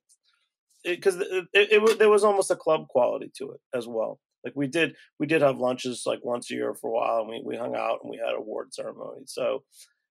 because 0.84 1.15
it, 1.17 1.45
it, 1.53 1.71
it, 1.71 1.99
there 1.99 2.10
was 2.10 2.23
almost 2.23 2.51
a 2.51 2.55
club 2.55 2.88
quality 2.88 3.31
to 3.38 3.51
it 3.51 3.60
as 3.75 3.88
well. 3.88 4.19
Like 4.43 4.53
we 4.55 4.67
did, 4.67 4.95
we 5.19 5.27
did 5.27 5.41
have 5.41 5.57
lunches 5.57 6.03
like 6.05 6.19
once 6.23 6.49
a 6.49 6.55
year 6.55 6.73
for 6.73 6.89
a 6.89 6.93
while, 6.93 7.19
and 7.19 7.29
we 7.29 7.41
we 7.45 7.57
hung 7.57 7.75
out 7.75 7.99
and 8.01 8.10
we 8.10 8.17
had 8.17 8.36
award 8.36 8.73
ceremonies. 8.73 9.31
So 9.34 9.63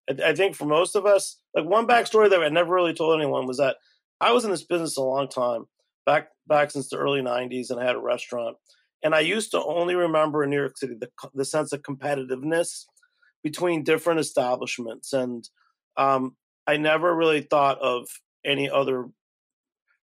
I, 0.09 0.31
I 0.31 0.35
think 0.35 0.55
for 0.55 0.67
most 0.67 0.95
of 0.95 1.07
us, 1.07 1.41
like 1.55 1.65
one 1.65 1.87
backstory 1.87 2.31
that 2.31 2.43
I 2.43 2.49
never 2.49 2.75
really 2.75 2.95
told 2.95 3.19
anyone 3.19 3.47
was 3.47 3.59
that 3.59 3.77
I 4.21 4.33
was 4.33 4.45
in 4.45 4.51
this 4.51 4.65
business 4.65 4.97
a 4.97 5.03
long 5.03 5.29
time, 5.29 5.65
back 6.07 6.29
back 6.47 6.71
since 6.71 6.89
the 6.89 6.99
early 6.99 7.23
'90s, 7.23 7.71
and 7.71 7.81
I 7.81 7.87
had 7.87 7.97
a 7.97 8.01
restaurant. 8.01 8.57
And 9.03 9.15
I 9.15 9.21
used 9.21 9.51
to 9.53 9.65
only 9.65 9.95
remember 9.95 10.45
in 10.45 10.51
New 10.51 10.59
York 10.59 10.77
City 10.77 10.95
the 10.99 11.09
the 11.35 11.45
sense 11.45 11.73
of 11.73 11.83
competitiveness 11.83 12.85
between 13.43 13.83
different 13.83 14.21
establishments, 14.21 15.13
and 15.13 15.49
um, 15.97 16.37
I 16.67 16.77
never 16.77 17.15
really 17.15 17.43
thought 17.43 17.81
of 17.81 18.09
any 18.45 18.71
other 18.71 19.09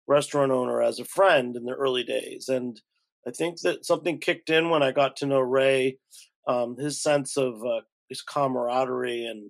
restaurant 0.07 0.51
owner 0.51 0.81
as 0.81 0.99
a 0.99 1.05
friend 1.05 1.55
in 1.55 1.65
the 1.65 1.73
early 1.73 2.03
days. 2.03 2.49
And 2.49 2.79
I 3.27 3.31
think 3.31 3.61
that 3.61 3.85
something 3.85 4.19
kicked 4.19 4.49
in 4.49 4.69
when 4.69 4.83
I 4.83 4.91
got 4.91 5.15
to 5.17 5.25
know 5.25 5.39
Ray, 5.39 5.97
um, 6.47 6.77
his 6.77 7.01
sense 7.01 7.37
of 7.37 7.55
uh, 7.65 7.81
his 8.09 8.21
camaraderie 8.21 9.25
and 9.25 9.49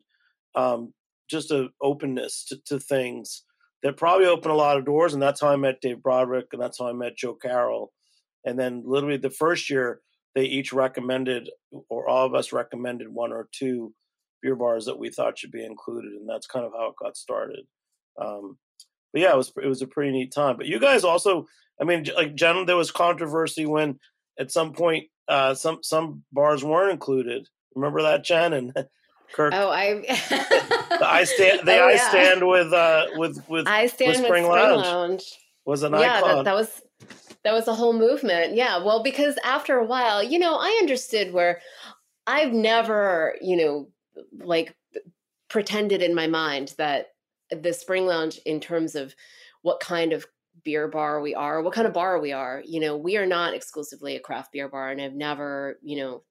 um, 0.55 0.93
just 1.29 1.51
a 1.51 1.69
openness 1.81 2.45
to, 2.45 2.57
to, 2.67 2.79
things 2.79 3.43
that 3.83 3.97
probably 3.97 4.27
opened 4.27 4.53
a 4.53 4.57
lot 4.57 4.77
of 4.77 4.85
doors. 4.85 5.13
And 5.13 5.21
that's 5.21 5.41
how 5.41 5.49
I 5.49 5.57
met 5.57 5.81
Dave 5.81 6.01
Broderick, 6.01 6.47
and 6.53 6.61
that's 6.61 6.79
how 6.79 6.87
I 6.87 6.93
met 6.93 7.17
Joe 7.17 7.33
Carroll. 7.33 7.91
And 8.45 8.57
then 8.57 8.83
literally 8.85 9.17
the 9.17 9.29
first 9.29 9.69
year, 9.69 9.99
they 10.35 10.45
each 10.45 10.71
recommended, 10.71 11.49
or 11.89 12.07
all 12.07 12.25
of 12.25 12.35
us 12.35 12.53
recommended 12.53 13.09
one 13.09 13.33
or 13.33 13.49
two 13.51 13.93
beer 14.41 14.55
bars 14.55 14.85
that 14.85 14.99
we 14.99 15.09
thought 15.09 15.37
should 15.37 15.51
be 15.51 15.65
included, 15.65 16.13
and 16.13 16.27
that's 16.27 16.47
kind 16.47 16.65
of 16.65 16.71
how 16.73 16.89
it 16.89 16.95
got 17.01 17.17
started. 17.17 17.65
Um, 18.21 18.57
but 19.11 19.21
yeah, 19.21 19.33
it 19.33 19.37
was 19.37 19.51
it 19.61 19.67
was 19.67 19.81
a 19.81 19.87
pretty 19.87 20.11
neat 20.11 20.31
time. 20.33 20.57
But 20.57 20.67
you 20.67 20.79
guys 20.79 21.03
also 21.03 21.47
I 21.79 21.83
mean, 21.83 22.05
like 22.15 22.35
Jen, 22.35 22.65
there 22.65 22.77
was 22.77 22.91
controversy 22.91 23.65
when 23.65 23.99
at 24.39 24.51
some 24.51 24.73
point 24.73 25.05
uh, 25.27 25.53
some 25.53 25.79
some 25.81 26.23
bars 26.31 26.63
weren't 26.63 26.91
included. 26.91 27.47
Remember 27.75 28.01
that, 28.03 28.23
Jen 28.23 28.53
and 28.53 28.73
Kirk? 29.33 29.53
Oh, 29.55 29.69
I 29.69 29.93
the 30.01 30.99
I 31.01 31.23
stand 31.25 31.67
the 31.67 31.77
oh, 31.79 31.87
I 31.87 31.93
yeah. 31.93 32.09
stand 32.09 32.47
with 32.47 32.71
uh 32.71 33.07
with 33.15 33.43
with 33.49 33.67
I 33.67 33.87
stand 33.87 34.11
with 34.11 34.25
Spring, 34.25 34.43
with 34.43 34.51
Spring 34.51 34.63
Lounge. 34.63 34.85
Lounge. 34.85 35.39
was 35.65 35.83
an 35.83 35.93
yeah, 35.93 36.17
icon. 36.17 36.37
That, 36.37 36.45
that 36.45 36.55
was 36.55 36.81
that 37.43 37.53
was 37.53 37.67
a 37.67 37.75
whole 37.75 37.93
movement. 37.93 38.55
Yeah, 38.55 38.83
well, 38.83 39.03
because 39.03 39.35
after 39.43 39.77
a 39.77 39.85
while, 39.85 40.23
you 40.23 40.39
know, 40.39 40.55
I 40.55 40.77
understood 40.81 41.33
where 41.33 41.61
I've 42.25 42.53
never, 42.53 43.35
you 43.41 43.57
know, 43.57 43.89
like 44.31 44.75
pretended 45.49 46.01
in 46.01 46.15
my 46.15 46.27
mind 46.27 46.73
that 46.77 47.07
the 47.51 47.73
Spring 47.73 48.05
Lounge, 48.05 48.39
in 48.45 48.59
terms 48.59 48.95
of 48.95 49.15
what 49.61 49.79
kind 49.79 50.13
of 50.13 50.25
beer 50.63 50.87
bar 50.87 51.21
we 51.21 51.35
are, 51.35 51.61
what 51.61 51.73
kind 51.73 51.87
of 51.87 51.93
bar 51.93 52.19
we 52.19 52.31
are. 52.31 52.61
You 52.65 52.79
know, 52.79 52.97
we 52.97 53.17
are 53.17 53.25
not 53.25 53.53
exclusively 53.53 54.15
a 54.15 54.19
craft 54.19 54.51
beer 54.51 54.69
bar, 54.69 54.89
and 54.89 55.01
I've 55.01 55.13
never, 55.13 55.77
you 55.81 55.97
know, 55.97 56.23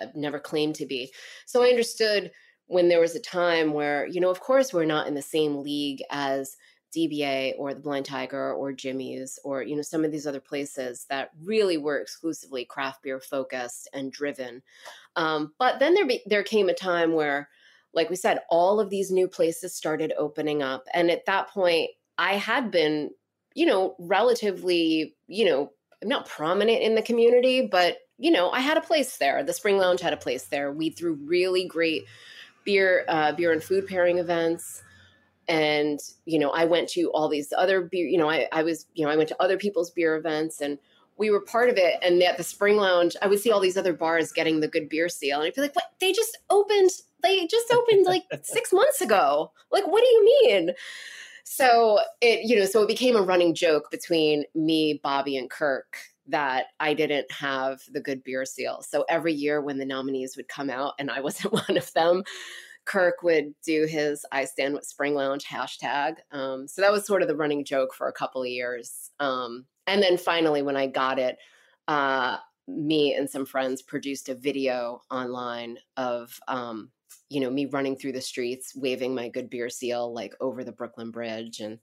I've 0.00 0.14
never 0.14 0.38
claimed 0.38 0.76
to 0.76 0.86
be. 0.86 1.12
So 1.46 1.62
I 1.62 1.68
understood 1.68 2.30
when 2.66 2.88
there 2.88 3.00
was 3.00 3.16
a 3.16 3.20
time 3.20 3.72
where, 3.72 4.06
you 4.06 4.20
know, 4.20 4.30
of 4.30 4.40
course, 4.40 4.72
we're 4.72 4.84
not 4.84 5.08
in 5.08 5.14
the 5.14 5.22
same 5.22 5.62
league 5.62 6.02
as 6.10 6.56
DBA 6.94 7.54
or 7.58 7.74
the 7.74 7.80
Blind 7.80 8.06
Tiger 8.06 8.52
or 8.52 8.72
Jimmy's 8.72 9.38
or 9.44 9.62
you 9.62 9.76
know 9.76 9.82
some 9.82 10.04
of 10.04 10.12
these 10.12 10.26
other 10.26 10.40
places 10.40 11.06
that 11.08 11.30
really 11.42 11.76
were 11.76 11.98
exclusively 11.98 12.64
craft 12.64 13.02
beer 13.02 13.20
focused 13.20 13.88
and 13.92 14.12
driven. 14.12 14.62
Um, 15.16 15.52
but 15.58 15.78
then 15.78 15.94
there 15.94 16.06
be, 16.06 16.22
there 16.26 16.42
came 16.42 16.68
a 16.68 16.74
time 16.74 17.12
where, 17.12 17.48
like 17.94 18.10
we 18.10 18.16
said, 18.16 18.40
all 18.48 18.80
of 18.80 18.90
these 18.90 19.10
new 19.10 19.28
places 19.28 19.74
started 19.74 20.12
opening 20.18 20.62
up, 20.62 20.84
and 20.94 21.10
at 21.10 21.26
that 21.26 21.48
point, 21.48 21.90
I 22.18 22.34
had 22.34 22.70
been 22.70 23.10
you 23.54 23.66
know, 23.66 23.94
relatively, 23.98 25.16
you 25.26 25.44
know, 25.44 25.72
I'm 26.02 26.08
not 26.08 26.28
prominent 26.28 26.82
in 26.82 26.94
the 26.94 27.02
community, 27.02 27.66
but 27.66 27.98
you 28.18 28.30
know, 28.30 28.50
I 28.50 28.60
had 28.60 28.76
a 28.76 28.82
place 28.82 29.16
there. 29.16 29.42
The 29.42 29.52
Spring 29.52 29.78
Lounge 29.78 30.00
had 30.00 30.12
a 30.12 30.18
place 30.18 30.44
there. 30.44 30.72
We 30.72 30.90
threw 30.90 31.14
really 31.24 31.66
great 31.66 32.04
beer, 32.64 33.04
uh, 33.08 33.32
beer 33.32 33.52
and 33.52 33.62
food 33.62 33.86
pairing 33.86 34.18
events. 34.18 34.82
And, 35.50 35.98
you 36.26 36.38
know, 36.38 36.50
I 36.50 36.64
went 36.64 36.88
to 36.90 37.10
all 37.10 37.28
these 37.28 37.52
other 37.56 37.80
beer, 37.80 38.06
you 38.06 38.16
know, 38.16 38.30
I, 38.30 38.46
I 38.52 38.62
was, 38.62 38.86
you 38.94 39.04
know, 39.04 39.10
I 39.10 39.16
went 39.16 39.28
to 39.30 39.42
other 39.42 39.58
people's 39.58 39.90
beer 39.90 40.14
events 40.14 40.60
and 40.60 40.78
we 41.18 41.28
were 41.28 41.40
part 41.40 41.68
of 41.68 41.76
it. 41.76 41.96
And 42.02 42.22
at 42.22 42.36
the 42.36 42.44
Spring 42.44 42.76
Lounge, 42.76 43.16
I 43.20 43.26
would 43.26 43.40
see 43.40 43.50
all 43.50 43.58
these 43.58 43.76
other 43.76 43.92
bars 43.92 44.30
getting 44.30 44.60
the 44.60 44.68
good 44.68 44.88
beer 44.88 45.08
seal. 45.08 45.40
And 45.40 45.48
I'd 45.48 45.54
be 45.54 45.60
like, 45.60 45.74
what? 45.74 45.90
They 46.00 46.12
just 46.12 46.38
opened, 46.50 46.90
they 47.24 47.48
just 47.48 47.72
opened 47.72 48.06
like 48.06 48.22
six 48.44 48.72
months 48.72 49.00
ago. 49.00 49.50
Like, 49.72 49.88
what 49.88 50.02
do 50.02 50.06
you 50.06 50.40
mean? 50.44 50.70
So 51.42 51.98
it, 52.20 52.48
you 52.48 52.56
know, 52.56 52.64
so 52.64 52.82
it 52.82 52.88
became 52.88 53.16
a 53.16 53.22
running 53.22 53.56
joke 53.56 53.90
between 53.90 54.44
me, 54.54 55.00
Bobby, 55.02 55.36
and 55.36 55.50
Kirk 55.50 55.96
that 56.28 56.66
I 56.78 56.94
didn't 56.94 57.28
have 57.32 57.80
the 57.90 58.00
good 58.00 58.22
beer 58.22 58.44
seal. 58.44 58.82
So 58.82 59.04
every 59.08 59.32
year 59.32 59.60
when 59.60 59.78
the 59.78 59.84
nominees 59.84 60.36
would 60.36 60.46
come 60.46 60.70
out 60.70 60.94
and 61.00 61.10
I 61.10 61.20
wasn't 61.20 61.52
one 61.68 61.76
of 61.76 61.92
them, 61.92 62.22
Kirk 62.90 63.22
would 63.22 63.54
do 63.64 63.86
his 63.86 64.26
I 64.32 64.44
stand 64.46 64.74
with 64.74 64.84
Spring 64.84 65.14
Lounge 65.14 65.44
hashtag. 65.44 66.16
Um, 66.32 66.66
so 66.66 66.82
that 66.82 66.90
was 66.90 67.06
sort 67.06 67.22
of 67.22 67.28
the 67.28 67.36
running 67.36 67.64
joke 67.64 67.94
for 67.94 68.08
a 68.08 68.12
couple 68.12 68.42
of 68.42 68.48
years. 68.48 69.10
Um, 69.20 69.66
and 69.86 70.02
then 70.02 70.18
finally, 70.18 70.62
when 70.62 70.76
I 70.76 70.88
got 70.88 71.20
it, 71.20 71.38
uh, 71.86 72.38
me 72.66 73.14
and 73.14 73.30
some 73.30 73.46
friends 73.46 73.80
produced 73.80 74.28
a 74.28 74.34
video 74.34 75.02
online 75.08 75.78
of 75.96 76.36
um, 76.48 76.90
you 77.28 77.40
know, 77.40 77.48
me 77.48 77.66
running 77.66 77.96
through 77.96 78.12
the 78.12 78.20
streets, 78.20 78.74
waving 78.74 79.14
my 79.14 79.28
good 79.28 79.48
beer 79.48 79.70
seal 79.70 80.12
like 80.12 80.34
over 80.40 80.64
the 80.64 80.72
Brooklyn 80.72 81.12
Bridge 81.12 81.60
and 81.60 81.78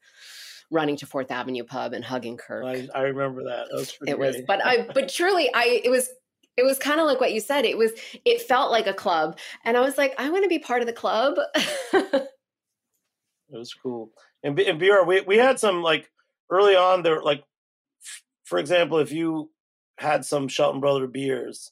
running 0.70 0.98
to 0.98 1.06
Fourth 1.06 1.32
Avenue 1.32 1.64
Pub 1.64 1.94
and 1.94 2.04
hugging 2.04 2.36
Kirk. 2.36 2.66
I, 2.66 2.88
I 2.94 3.02
remember 3.04 3.46
that. 3.46 3.68
that 3.70 3.78
was 3.78 3.98
it 4.06 4.18
great. 4.18 4.20
was, 4.20 4.38
but 4.46 4.64
I, 4.64 4.90
but 4.94 5.08
truly, 5.14 5.50
I, 5.54 5.82
it 5.86 5.90
was, 5.90 6.10
it 6.58 6.64
was 6.64 6.80
kind 6.80 7.00
of 7.00 7.06
like 7.06 7.20
what 7.20 7.34
you 7.34 7.40
said. 7.40 7.66
It 7.66 7.78
was, 7.78 7.92
it 8.26 8.42
felt 8.42 8.72
like 8.72 8.88
a 8.88 8.94
club, 8.94 9.38
and 9.64 9.78
I 9.78 9.82
was 9.82 9.98
like, 9.98 10.14
I 10.18 10.30
want 10.30 10.44
to 10.44 10.50
be 10.50 10.60
part 10.60 10.82
of 10.82 10.88
the 10.88 10.94
club. 10.94 11.36
It 13.50 13.58
was 13.58 13.74
cool. 13.74 14.12
And 14.44 14.60
and 14.60 14.80
BR, 14.80 15.04
we 15.06 15.22
we 15.22 15.38
had 15.38 15.60
some 15.60 15.82
like 15.82 16.12
early 16.50 16.76
on 16.76 17.04
there, 17.04 17.22
like 17.22 17.44
for 18.44 18.60
example, 18.60 19.00
if 19.00 19.12
you 19.12 19.52
had 19.98 20.26
some 20.26 20.48
Shelton 20.48 20.80
Brother 20.80 21.08
beers 21.08 21.72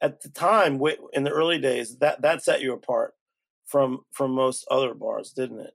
at 0.00 0.20
the 0.20 0.28
time 0.28 0.80
in 1.12 1.24
the 1.24 1.30
early 1.30 1.58
days, 1.58 1.98
that 1.98 2.22
that 2.22 2.42
set 2.42 2.62
you 2.62 2.72
apart 2.72 3.14
from 3.66 4.00
from 4.12 4.32
most 4.32 4.66
other 4.70 4.94
bars, 4.94 5.32
didn't 5.32 5.60
it? 5.60 5.74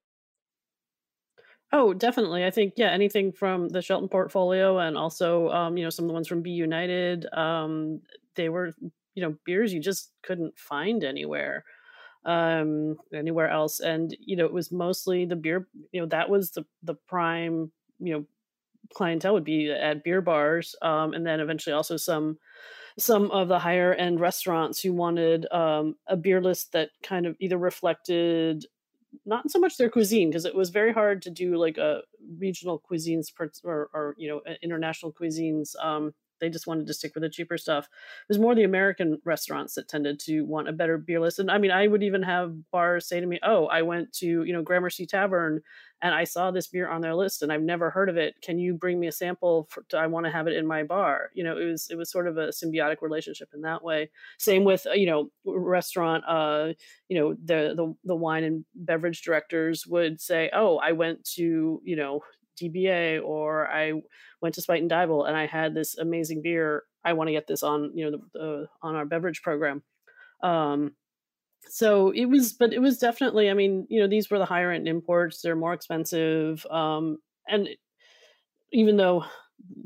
Oh, 1.71 1.93
definitely. 1.93 2.45
I 2.45 2.51
think 2.51 2.73
yeah, 2.77 2.89
anything 2.89 3.31
from 3.31 3.69
the 3.69 3.81
Shelton 3.81 4.09
portfolio 4.09 4.79
and 4.79 4.97
also 4.97 5.49
um, 5.49 5.77
you 5.77 5.83
know 5.83 5.89
some 5.89 6.05
of 6.05 6.07
the 6.07 6.13
ones 6.13 6.27
from 6.27 6.41
B 6.41 6.51
United, 6.51 7.25
um, 7.33 8.01
they 8.39 8.49
were 8.49 8.71
you 9.15 9.21
know 9.21 9.35
beers 9.45 9.73
you 9.73 9.81
just 9.81 10.13
couldn't 10.23 10.57
find 10.57 11.03
anywhere 11.03 11.65
um 12.25 12.97
anywhere 13.13 13.49
else 13.49 13.81
and 13.81 14.15
you 14.19 14.35
know 14.35 14.45
it 14.45 14.53
was 14.53 14.71
mostly 14.71 15.25
the 15.25 15.35
beer 15.35 15.67
you 15.91 15.99
know 15.99 16.07
that 16.07 16.29
was 16.29 16.51
the 16.51 16.65
the 16.83 16.95
prime 17.07 17.71
you 17.99 18.13
know 18.13 18.25
clientele 18.93 19.33
would 19.33 19.43
be 19.43 19.69
at 19.69 20.03
beer 20.03 20.21
bars 20.21 20.75
um 20.81 21.13
and 21.13 21.25
then 21.25 21.41
eventually 21.41 21.73
also 21.73 21.97
some 21.97 22.37
some 22.97 23.29
of 23.31 23.49
the 23.49 23.59
higher 23.59 23.93
end 23.93 24.19
restaurants 24.19 24.81
who 24.81 24.93
wanted 24.93 25.45
um 25.51 25.95
a 26.07 26.15
beer 26.15 26.41
list 26.41 26.71
that 26.71 26.89
kind 27.03 27.25
of 27.25 27.35
either 27.39 27.57
reflected 27.57 28.65
not 29.25 29.49
so 29.51 29.59
much 29.59 29.77
their 29.77 29.89
cuisine 29.89 30.29
because 30.29 30.45
it 30.45 30.55
was 30.55 30.69
very 30.69 30.93
hard 30.93 31.21
to 31.21 31.29
do 31.29 31.55
like 31.57 31.77
a 31.77 32.01
regional 32.37 32.81
cuisines 32.89 33.27
or, 33.63 33.89
or 33.93 34.15
you 34.17 34.29
know 34.29 34.41
international 34.61 35.11
cuisines 35.11 35.75
um 35.83 36.13
they 36.39 36.49
just 36.49 36.67
wanted 36.67 36.87
to 36.87 36.93
stick 36.93 37.13
with 37.15 37.23
the 37.23 37.29
cheaper 37.29 37.57
stuff. 37.57 37.85
It 37.85 38.29
was 38.29 38.39
more 38.39 38.55
the 38.55 38.63
American 38.63 39.21
restaurants 39.25 39.75
that 39.75 39.87
tended 39.87 40.19
to 40.21 40.41
want 40.41 40.69
a 40.69 40.73
better 40.73 40.97
beer 40.97 41.19
list. 41.19 41.39
And 41.39 41.49
I 41.51 41.57
mean, 41.57 41.71
I 41.71 41.87
would 41.87 42.03
even 42.03 42.23
have 42.23 42.69
bars 42.71 43.07
say 43.07 43.19
to 43.19 43.25
me, 43.25 43.39
"Oh, 43.43 43.65
I 43.67 43.81
went 43.81 44.13
to 44.13 44.43
you 44.43 44.53
know 44.53 44.61
Gramercy 44.61 45.05
Tavern 45.05 45.61
and 46.01 46.15
I 46.15 46.23
saw 46.23 46.49
this 46.49 46.67
beer 46.67 46.87
on 46.87 47.01
their 47.01 47.13
list 47.15 47.41
and 47.41 47.51
I've 47.51 47.61
never 47.61 47.89
heard 47.89 48.07
of 48.09 48.15
it. 48.17 48.39
Can 48.41 48.57
you 48.57 48.73
bring 48.73 48.99
me 48.99 49.07
a 49.07 49.11
sample? 49.11 49.67
For, 49.69 49.83
I 49.93 50.07
want 50.07 50.25
to 50.25 50.31
have 50.31 50.47
it 50.47 50.55
in 50.55 50.65
my 50.65 50.83
bar." 50.83 51.29
You 51.33 51.43
know, 51.43 51.57
it 51.57 51.65
was 51.65 51.89
it 51.89 51.95
was 51.95 52.09
sort 52.11 52.27
of 52.27 52.37
a 52.37 52.47
symbiotic 52.49 53.01
relationship 53.01 53.49
in 53.53 53.61
that 53.61 53.83
way. 53.83 54.09
Same 54.37 54.63
with 54.63 54.85
uh, 54.87 54.91
you 54.93 55.05
know 55.07 55.31
restaurant. 55.45 56.23
Uh, 56.27 56.73
you 57.07 57.19
know 57.19 57.33
the 57.33 57.73
the 57.75 57.95
the 58.03 58.15
wine 58.15 58.43
and 58.43 58.65
beverage 58.75 59.21
directors 59.21 59.85
would 59.87 60.21
say, 60.21 60.49
"Oh, 60.53 60.77
I 60.77 60.91
went 60.93 61.23
to 61.35 61.81
you 61.83 61.95
know 61.95 62.21
DBA 62.61 63.23
or 63.23 63.67
I 63.67 63.93
went 64.41 64.55
to 64.55 64.61
Spuyten 64.61 64.89
Duyvil 64.89 65.27
and 65.27 65.35
I 65.35 65.45
had 65.45 65.73
this 65.73 65.97
amazing 65.97 66.41
beer. 66.41 66.83
I 67.03 67.13
want 67.13 67.27
to 67.27 67.33
get 67.33 67.47
this 67.47 67.63
on, 67.63 67.91
you 67.95 68.05
know, 68.05 68.17
the, 68.17 68.39
the, 68.39 68.67
on 68.81 68.95
our 68.95 69.05
beverage 69.05 69.41
program. 69.41 69.83
Um, 70.43 70.93
so 71.67 72.11
it 72.11 72.25
was, 72.25 72.53
but 72.53 72.73
it 72.73 72.79
was 72.79 72.97
definitely, 72.97 73.49
I 73.49 73.53
mean, 73.53 73.85
you 73.89 73.99
know, 73.99 74.07
these 74.07 74.29
were 74.29 74.39
the 74.39 74.45
higher 74.45 74.71
end 74.71 74.87
imports. 74.87 75.41
They're 75.41 75.55
more 75.55 75.73
expensive. 75.73 76.65
Um, 76.69 77.17
and 77.47 77.69
even 78.71 78.97
though 78.97 79.25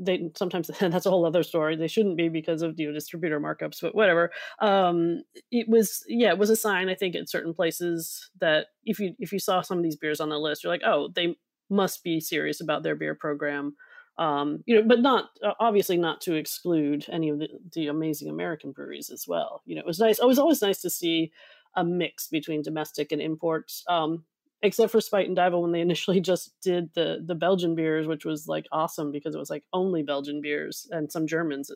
they 0.00 0.30
sometimes 0.36 0.70
that's 0.80 1.06
a 1.06 1.10
whole 1.10 1.26
other 1.26 1.42
story 1.42 1.76
they 1.76 1.88
shouldn't 1.88 2.16
be 2.16 2.28
because 2.28 2.62
of 2.62 2.78
you 2.78 2.86
know 2.86 2.92
distributor 2.92 3.40
markups 3.40 3.80
but 3.80 3.94
whatever 3.94 4.30
um 4.60 5.22
it 5.50 5.68
was 5.68 6.04
yeah 6.08 6.28
it 6.28 6.38
was 6.38 6.50
a 6.50 6.56
sign 6.56 6.88
i 6.88 6.94
think 6.94 7.14
at 7.14 7.28
certain 7.28 7.54
places 7.54 8.30
that 8.40 8.66
if 8.84 8.98
you 8.98 9.14
if 9.18 9.32
you 9.32 9.38
saw 9.38 9.60
some 9.60 9.78
of 9.78 9.84
these 9.84 9.96
beers 9.96 10.20
on 10.20 10.28
the 10.28 10.38
list 10.38 10.62
you're 10.62 10.72
like 10.72 10.82
oh 10.84 11.08
they 11.14 11.34
must 11.74 12.02
be 12.04 12.20
serious 12.20 12.60
about 12.60 12.82
their 12.82 12.94
beer 12.94 13.14
program. 13.14 13.76
Um, 14.16 14.62
you 14.66 14.76
know, 14.76 14.86
but 14.86 15.00
not 15.00 15.30
uh, 15.42 15.54
obviously 15.58 15.96
not 15.96 16.20
to 16.22 16.34
exclude 16.34 17.04
any 17.10 17.30
of 17.30 17.40
the, 17.40 17.48
the 17.72 17.88
amazing 17.88 18.30
American 18.30 18.70
breweries 18.70 19.10
as 19.10 19.26
well. 19.26 19.62
You 19.66 19.74
know, 19.74 19.80
it 19.80 19.86
was 19.86 19.98
nice. 19.98 20.20
It 20.20 20.26
was 20.26 20.38
always 20.38 20.62
nice 20.62 20.80
to 20.82 20.90
see 20.90 21.32
a 21.74 21.84
mix 21.84 22.28
between 22.28 22.62
domestic 22.62 23.10
and 23.10 23.20
imports. 23.20 23.82
Um, 23.88 24.24
except 24.62 24.92
for 24.92 24.98
Spuyten 24.98 25.36
Duyvil 25.36 25.62
when 25.62 25.72
they 25.72 25.80
initially 25.88 26.20
just 26.20 26.54
did 26.62 26.90
the 26.94 27.22
the 27.24 27.34
Belgian 27.34 27.74
beers, 27.74 28.06
which 28.06 28.24
was 28.24 28.46
like 28.48 28.66
awesome 28.72 29.12
because 29.12 29.34
it 29.34 29.38
was 29.38 29.50
like 29.50 29.64
only 29.72 30.02
Belgian 30.02 30.40
beers 30.40 30.88
and 30.90 31.10
some 31.10 31.26
Germans, 31.26 31.72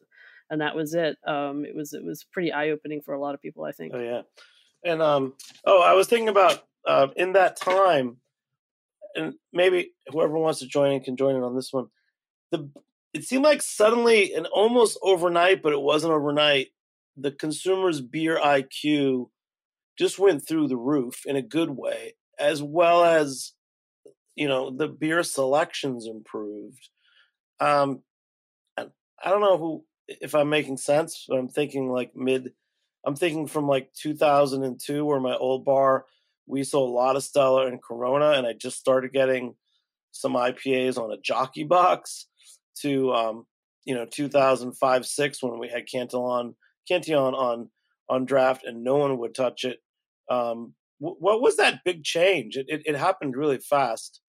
and 0.51 0.61
that 0.61 0.77
was 0.77 0.95
it. 0.95 1.17
Um, 1.27 1.65
it 1.65 1.75
was 1.75 1.93
it 1.93 2.05
was 2.05 2.25
pretty 2.25 2.53
eye 2.53 2.71
opening 2.71 3.03
for 3.03 3.15
a 3.15 3.21
lot 3.21 3.35
of 3.35 3.43
people, 3.43 3.65
I 3.65 3.73
think. 3.73 3.93
Oh 3.95 4.01
yeah, 4.01 4.23
and 4.85 5.03
um, 5.03 5.35
oh, 5.65 5.83
I 5.83 5.95
was 5.95 6.07
thinking 6.07 6.29
about 6.29 6.65
uh, 6.87 7.09
in 7.17 7.33
that 7.33 7.57
time 7.57 8.19
and 9.15 9.35
maybe 9.53 9.93
whoever 10.09 10.39
wants 10.39 10.61
to 10.61 10.67
join 10.67 10.93
in 10.93 11.01
can 11.01 11.17
join 11.17 11.37
in 11.37 11.43
on 11.43 11.57
this 11.57 11.73
one. 11.73 11.87
The 12.51 12.71
it 13.15 13.25
seemed 13.25 13.45
like 13.45 13.63
suddenly 13.63 14.35
and 14.35 14.47
almost 14.47 14.99
overnight, 15.03 15.63
but 15.63 15.73
it 15.73 15.81
wasn't 15.81 16.13
overnight. 16.13 16.69
The 17.17 17.33
consumer's 17.33 18.01
beer 18.01 18.39
IQ 18.39 19.31
just 19.99 20.19
went 20.19 20.47
through 20.47 20.69
the 20.69 20.77
roof 20.77 21.25
in 21.27 21.35
a 21.35 21.43
good 21.43 21.71
way, 21.71 22.15
as 22.39 22.63
well 22.63 23.05
as 23.05 23.53
you 24.37 24.47
know 24.47 24.71
the 24.71 24.89
beer 24.89 25.23
selections 25.23 26.07
improved. 26.07 26.89
Um, 27.61 28.03
I 28.77 29.31
don't 29.31 29.41
know 29.41 29.59
who 29.59 29.85
if 30.07 30.35
I'm 30.35 30.49
making 30.49 30.77
sense, 30.77 31.25
but 31.29 31.39
I'm 31.39 31.49
thinking 31.49 31.91
like 31.91 32.15
mid. 32.15 32.53
I'm 33.05 33.17
thinking 33.17 33.47
from 33.47 33.67
like 33.67 33.93
2002, 33.95 35.05
where 35.05 35.21
my 35.21 35.37
old 35.37 35.65
bar 35.65 36.05
we 36.49 36.65
sold 36.65 36.91
a 36.91 36.93
lot 36.93 37.17
of 37.17 37.23
Stella 37.23 37.67
and 37.67 37.83
Corona, 37.83 38.31
and 38.31 38.47
I 38.47 38.55
just 38.55 38.79
started 38.79 39.13
getting 39.13 39.55
some 40.13 40.33
IPAs 40.33 40.99
on 40.99 41.13
a 41.13 41.21
jockey 41.21 41.65
box 41.65 42.27
to 42.81 43.13
um, 43.13 43.47
you 43.85 43.95
know 43.95 44.07
2005 44.07 45.07
six 45.07 45.43
when 45.43 45.59
we 45.59 45.69
had 45.69 45.87
Cantillon 45.87 46.55
Cantillon 46.89 47.35
on 47.35 47.71
on 48.09 48.25
draft 48.25 48.65
and 48.65 48.83
no 48.83 48.97
one 48.97 49.19
would 49.19 49.35
touch 49.35 49.65
it. 49.65 49.79
Um, 50.31 50.75
what 51.01 51.41
was 51.41 51.57
that 51.57 51.85
big 51.85 52.03
change? 52.03 52.57
It, 52.57 52.67
it, 52.69 52.83
it 52.85 52.97
happened 52.97 53.37
really 53.37 53.59
fast. 53.59 54.21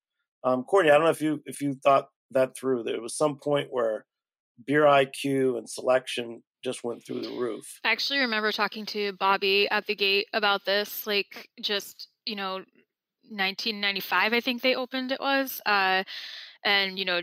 Um, 0.43 0.63
Courtney, 0.63 0.91
I 0.91 0.95
don't 0.95 1.05
know 1.05 1.09
if 1.09 1.21
you 1.21 1.41
if 1.45 1.61
you 1.61 1.75
thought 1.83 2.09
that 2.31 2.55
through. 2.55 2.83
There 2.83 3.01
was 3.01 3.17
some 3.17 3.39
point 3.41 3.69
where 3.71 4.05
beer 4.67 4.83
IQ 4.83 5.57
and 5.57 5.69
selection 5.69 6.43
just 6.63 6.83
went 6.83 7.05
through 7.05 7.21
the 7.21 7.31
roof. 7.31 7.79
I 7.83 7.91
actually 7.91 8.19
remember 8.19 8.51
talking 8.51 8.85
to 8.87 9.13
Bobby 9.13 9.69
at 9.69 9.85
the 9.87 9.95
gate 9.95 10.27
about 10.33 10.65
this, 10.65 11.07
like 11.07 11.49
just, 11.61 12.09
you 12.25 12.35
know, 12.35 12.63
1995, 13.31 14.33
I 14.33 14.39
think 14.39 14.61
they 14.61 14.75
opened 14.75 15.11
it 15.11 15.19
was. 15.19 15.61
Uh, 15.65 16.03
and, 16.63 16.97
you 16.97 17.05
know, 17.05 17.21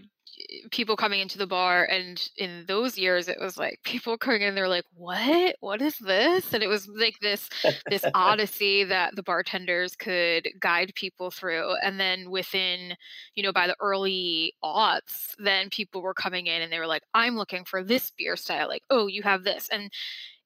people 0.70 0.96
coming 0.96 1.20
into 1.20 1.38
the 1.38 1.46
bar 1.46 1.84
and 1.84 2.30
in 2.36 2.64
those 2.66 2.98
years 2.98 3.28
it 3.28 3.38
was 3.40 3.56
like 3.56 3.80
people 3.84 4.18
coming 4.18 4.42
in 4.42 4.54
they're 4.54 4.68
like 4.68 4.84
what? 4.94 5.56
What 5.60 5.82
is 5.82 5.98
this? 5.98 6.52
And 6.52 6.62
it 6.62 6.68
was 6.68 6.88
like 6.88 7.16
this 7.20 7.48
this 7.88 8.04
odyssey 8.14 8.84
that 8.84 9.14
the 9.16 9.22
bartenders 9.22 9.96
could 9.96 10.48
guide 10.60 10.92
people 10.94 11.30
through. 11.30 11.74
And 11.82 12.00
then 12.00 12.30
within 12.30 12.96
you 13.34 13.42
know 13.42 13.52
by 13.52 13.66
the 13.66 13.76
early 13.80 14.54
aughts 14.64 15.34
then 15.38 15.70
people 15.70 16.02
were 16.02 16.14
coming 16.14 16.46
in 16.46 16.62
and 16.62 16.72
they 16.72 16.78
were 16.78 16.86
like 16.86 17.02
i'm 17.14 17.36
looking 17.36 17.64
for 17.64 17.82
this 17.82 18.10
beer 18.16 18.36
style 18.36 18.68
like 18.68 18.82
oh 18.90 19.06
you 19.06 19.22
have 19.22 19.44
this. 19.44 19.68
And 19.70 19.90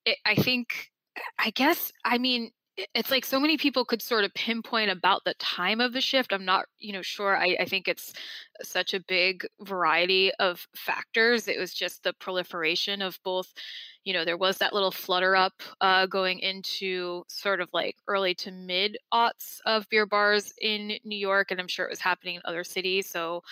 it, 0.05 0.19
i 0.25 0.35
think 0.35 0.91
i 1.39 1.51
guess 1.51 1.93
i 2.05 2.19
mean 2.19 2.51
it's 2.95 3.11
like 3.11 3.25
so 3.25 3.41
many 3.41 3.57
people 3.57 3.85
could 3.85 4.03
sort 4.03 4.25
of 4.25 4.35
pinpoint 4.35 4.91
about 4.91 5.23
the 5.25 5.35
time 5.35 5.81
of 5.81 5.93
the 5.93 6.01
shift 6.01 6.33
i'm 6.33 6.45
not 6.45 6.67
you 6.79 6.93
know 6.93 7.03
sure 7.03 7.37
I, 7.37 7.57
I, 7.61 7.65
think 7.65 7.89
it's 7.89 8.13
such 8.63 8.95
a 8.95 9.01
big 9.01 9.47
variety 9.61 10.33
of 10.39 10.67
factors 10.75 11.49
it 11.49 11.59
was 11.59 11.75
just 11.75 12.03
the 12.03 12.13
proliferation 12.15 13.03
of 13.03 13.19
both 13.25 13.53
you 14.05 14.13
know 14.13 14.25
there 14.25 14.37
was 14.37 14.59
that 14.59 14.73
little 14.73 14.91
flutter 14.91 15.37
up 15.37 15.63
uh, 15.81 16.07
going 16.07 16.39
into 16.41 17.25
sort 17.29 17.61
of 17.61 17.69
like 17.73 17.97
early 18.09 18.35
to 18.35 18.51
mid 18.51 18.97
aughts 19.13 19.61
of 19.67 19.89
beer 19.89 20.07
bars 20.07 20.53
in 20.61 20.93
new 21.05 21.19
york 21.19 21.51
and 21.51 21.61
i'm 21.61 21.69
sure 21.69 21.87
it 21.87 21.91
was 21.91 22.01
happening 22.01 22.37
in 22.37 22.43
other 22.45 22.65
cities 22.65 23.09
so 23.09 23.43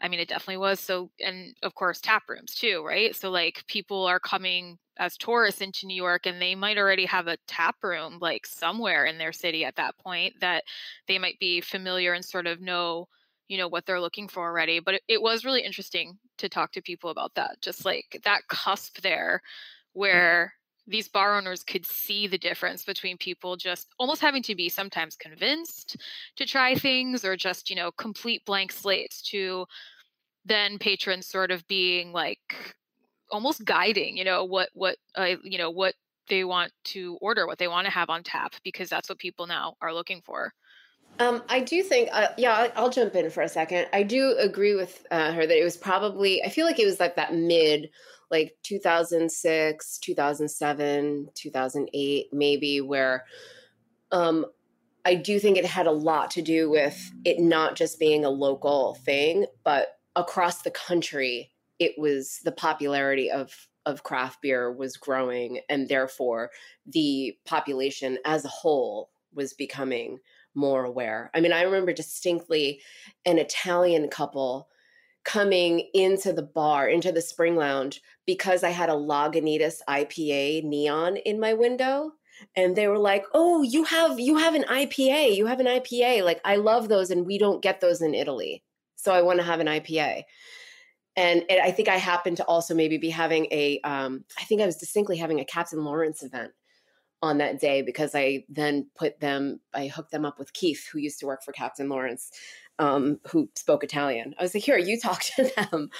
I 0.00 0.08
mean, 0.08 0.20
it 0.20 0.28
definitely 0.28 0.58
was. 0.58 0.80
So, 0.80 1.10
and 1.24 1.54
of 1.62 1.74
course, 1.74 2.00
tap 2.00 2.24
rooms 2.28 2.54
too, 2.54 2.84
right? 2.86 3.14
So, 3.16 3.30
like, 3.30 3.64
people 3.66 4.06
are 4.06 4.20
coming 4.20 4.78
as 4.98 5.16
tourists 5.16 5.60
into 5.60 5.86
New 5.86 5.96
York 5.96 6.26
and 6.26 6.40
they 6.40 6.54
might 6.54 6.78
already 6.78 7.04
have 7.06 7.26
a 7.28 7.36
tap 7.46 7.76
room 7.82 8.18
like 8.20 8.46
somewhere 8.46 9.06
in 9.06 9.18
their 9.18 9.32
city 9.32 9.64
at 9.64 9.76
that 9.76 9.96
point 9.98 10.34
that 10.40 10.64
they 11.06 11.18
might 11.18 11.38
be 11.38 11.60
familiar 11.60 12.12
and 12.12 12.24
sort 12.24 12.46
of 12.46 12.60
know, 12.60 13.08
you 13.48 13.58
know, 13.58 13.68
what 13.68 13.86
they're 13.86 14.00
looking 14.00 14.28
for 14.28 14.46
already. 14.46 14.80
But 14.80 14.94
it, 14.94 15.02
it 15.08 15.22
was 15.22 15.44
really 15.44 15.62
interesting 15.62 16.18
to 16.38 16.48
talk 16.48 16.72
to 16.72 16.82
people 16.82 17.10
about 17.10 17.34
that, 17.34 17.56
just 17.60 17.84
like 17.84 18.20
that 18.24 18.46
cusp 18.48 19.00
there 19.00 19.40
mm-hmm. 19.42 20.00
where 20.00 20.54
these 20.88 21.08
bar 21.08 21.36
owners 21.36 21.62
could 21.62 21.84
see 21.84 22.26
the 22.26 22.38
difference 22.38 22.84
between 22.84 23.16
people 23.18 23.56
just 23.56 23.94
almost 23.98 24.22
having 24.22 24.42
to 24.42 24.54
be 24.54 24.68
sometimes 24.68 25.16
convinced 25.16 25.96
to 26.36 26.46
try 26.46 26.74
things 26.74 27.24
or 27.24 27.36
just 27.36 27.70
you 27.70 27.76
know 27.76 27.92
complete 27.92 28.44
blank 28.44 28.72
slates 28.72 29.22
to 29.22 29.66
then 30.44 30.78
patrons 30.78 31.26
sort 31.26 31.50
of 31.50 31.66
being 31.68 32.12
like 32.12 32.74
almost 33.30 33.64
guiding 33.64 34.16
you 34.16 34.24
know 34.24 34.44
what 34.44 34.70
what 34.72 34.96
uh, 35.16 35.36
you 35.44 35.58
know 35.58 35.70
what 35.70 35.94
they 36.28 36.44
want 36.44 36.72
to 36.84 37.18
order 37.20 37.46
what 37.46 37.58
they 37.58 37.68
want 37.68 37.86
to 37.86 37.92
have 37.92 38.10
on 38.10 38.22
tap 38.22 38.54
because 38.64 38.88
that's 38.88 39.08
what 39.08 39.18
people 39.18 39.46
now 39.46 39.74
are 39.82 39.94
looking 39.94 40.22
for 40.24 40.52
um, 41.18 41.42
I 41.48 41.60
do 41.60 41.82
think, 41.82 42.08
uh, 42.12 42.28
yeah, 42.36 42.68
I'll 42.76 42.90
jump 42.90 43.14
in 43.14 43.30
for 43.30 43.42
a 43.42 43.48
second. 43.48 43.86
I 43.92 44.02
do 44.02 44.36
agree 44.38 44.74
with 44.74 45.06
uh, 45.10 45.32
her 45.32 45.46
that 45.46 45.60
it 45.60 45.64
was 45.64 45.76
probably, 45.76 46.42
I 46.42 46.48
feel 46.48 46.66
like 46.66 46.78
it 46.78 46.86
was 46.86 47.00
like 47.00 47.16
that 47.16 47.34
mid 47.34 47.90
like 48.30 48.56
2006, 48.62 49.98
2007, 49.98 51.28
2008, 51.34 52.26
maybe, 52.32 52.80
where 52.80 53.24
um, 54.12 54.46
I 55.04 55.14
do 55.14 55.38
think 55.38 55.56
it 55.56 55.64
had 55.64 55.86
a 55.86 55.92
lot 55.92 56.30
to 56.32 56.42
do 56.42 56.68
with 56.70 57.12
it 57.24 57.40
not 57.40 57.74
just 57.74 57.98
being 57.98 58.24
a 58.24 58.30
local 58.30 58.94
thing, 59.04 59.46
but 59.64 59.98
across 60.14 60.62
the 60.62 60.70
country, 60.70 61.50
it 61.78 61.94
was 61.96 62.40
the 62.44 62.52
popularity 62.52 63.30
of 63.30 63.68
of 63.86 64.02
craft 64.02 64.42
beer 64.42 64.70
was 64.70 64.98
growing, 64.98 65.60
and 65.70 65.88
therefore 65.88 66.50
the 66.84 67.34
population 67.46 68.18
as 68.26 68.44
a 68.44 68.48
whole 68.48 69.08
was 69.32 69.54
becoming 69.54 70.18
more 70.54 70.84
aware. 70.84 71.30
I 71.34 71.40
mean, 71.40 71.52
I 71.52 71.62
remember 71.62 71.92
distinctly 71.92 72.80
an 73.24 73.38
Italian 73.38 74.08
couple 74.08 74.68
coming 75.24 75.88
into 75.94 76.32
the 76.32 76.42
bar, 76.42 76.88
into 76.88 77.12
the 77.12 77.20
spring 77.20 77.56
lounge, 77.56 78.00
because 78.26 78.64
I 78.64 78.70
had 78.70 78.88
a 78.88 78.94
Lagunitas 78.94 79.80
IPA 79.88 80.64
neon 80.64 81.16
in 81.18 81.38
my 81.38 81.54
window 81.54 82.12
and 82.56 82.76
they 82.76 82.88
were 82.88 82.98
like 82.98 83.24
oh 83.34 83.62
you 83.62 83.84
have 83.84 84.18
you 84.20 84.36
have 84.36 84.54
an 84.54 84.64
ipa 84.64 85.34
you 85.34 85.46
have 85.46 85.60
an 85.60 85.66
ipa 85.66 86.22
like 86.24 86.40
i 86.44 86.56
love 86.56 86.88
those 86.88 87.10
and 87.10 87.26
we 87.26 87.38
don't 87.38 87.62
get 87.62 87.80
those 87.80 88.00
in 88.00 88.14
italy 88.14 88.62
so 88.96 89.12
i 89.12 89.22
want 89.22 89.38
to 89.38 89.44
have 89.44 89.60
an 89.60 89.66
ipa 89.66 90.22
and 91.16 91.44
it, 91.48 91.60
i 91.60 91.70
think 91.70 91.88
i 91.88 91.96
happened 91.96 92.36
to 92.36 92.44
also 92.44 92.74
maybe 92.74 92.98
be 92.98 93.10
having 93.10 93.46
a 93.46 93.80
um, 93.84 94.24
I 94.38 94.44
think 94.44 94.60
i 94.60 94.66
was 94.66 94.76
distinctly 94.76 95.16
having 95.16 95.40
a 95.40 95.44
captain 95.44 95.84
lawrence 95.84 96.22
event 96.22 96.52
on 97.22 97.38
that 97.38 97.60
day 97.60 97.82
because 97.82 98.14
i 98.14 98.44
then 98.48 98.86
put 98.96 99.20
them 99.20 99.60
i 99.74 99.86
hooked 99.86 100.10
them 100.12 100.24
up 100.24 100.38
with 100.38 100.52
keith 100.52 100.88
who 100.92 100.98
used 100.98 101.18
to 101.18 101.26
work 101.26 101.42
for 101.42 101.52
captain 101.52 101.88
lawrence 101.88 102.30
um, 102.80 103.18
who 103.32 103.50
spoke 103.56 103.82
italian. 103.82 104.36
I 104.38 104.42
was 104.44 104.54
like 104.54 104.62
here 104.62 104.78
you 104.78 105.00
talk 105.00 105.22
to 105.36 105.50
them. 105.56 105.90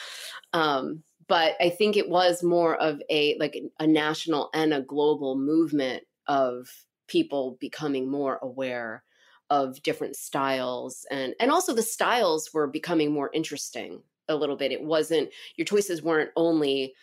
Um, 0.53 1.03
but 1.27 1.55
i 1.61 1.69
think 1.69 1.97
it 1.97 2.09
was 2.09 2.43
more 2.43 2.77
of 2.77 3.03
a 3.11 3.37
like 3.39 3.57
a 3.81 3.87
national 3.87 4.51
and 4.55 4.73
a 4.73 4.83
global 4.83 5.37
movement 5.37 6.05
of 6.27 6.69
people 7.09 7.57
becoming 7.61 8.09
more 8.09 8.39
aware 8.43 9.03
of 9.51 9.83
different 9.83 10.15
styles 10.15 11.07
and 11.11 11.35
and 11.41 11.51
also 11.51 11.75
the 11.75 11.83
styles 11.83 12.51
were 12.53 12.67
becoming 12.67 13.13
more 13.13 13.31
interesting 13.33 14.03
a 14.29 14.37
little 14.37 14.57
bit. 14.57 14.73
It 14.73 14.83
wasn't 14.83 15.31
your 15.57 15.65
choices 15.65 16.03
weren't 16.03 16.31
only 16.37 16.95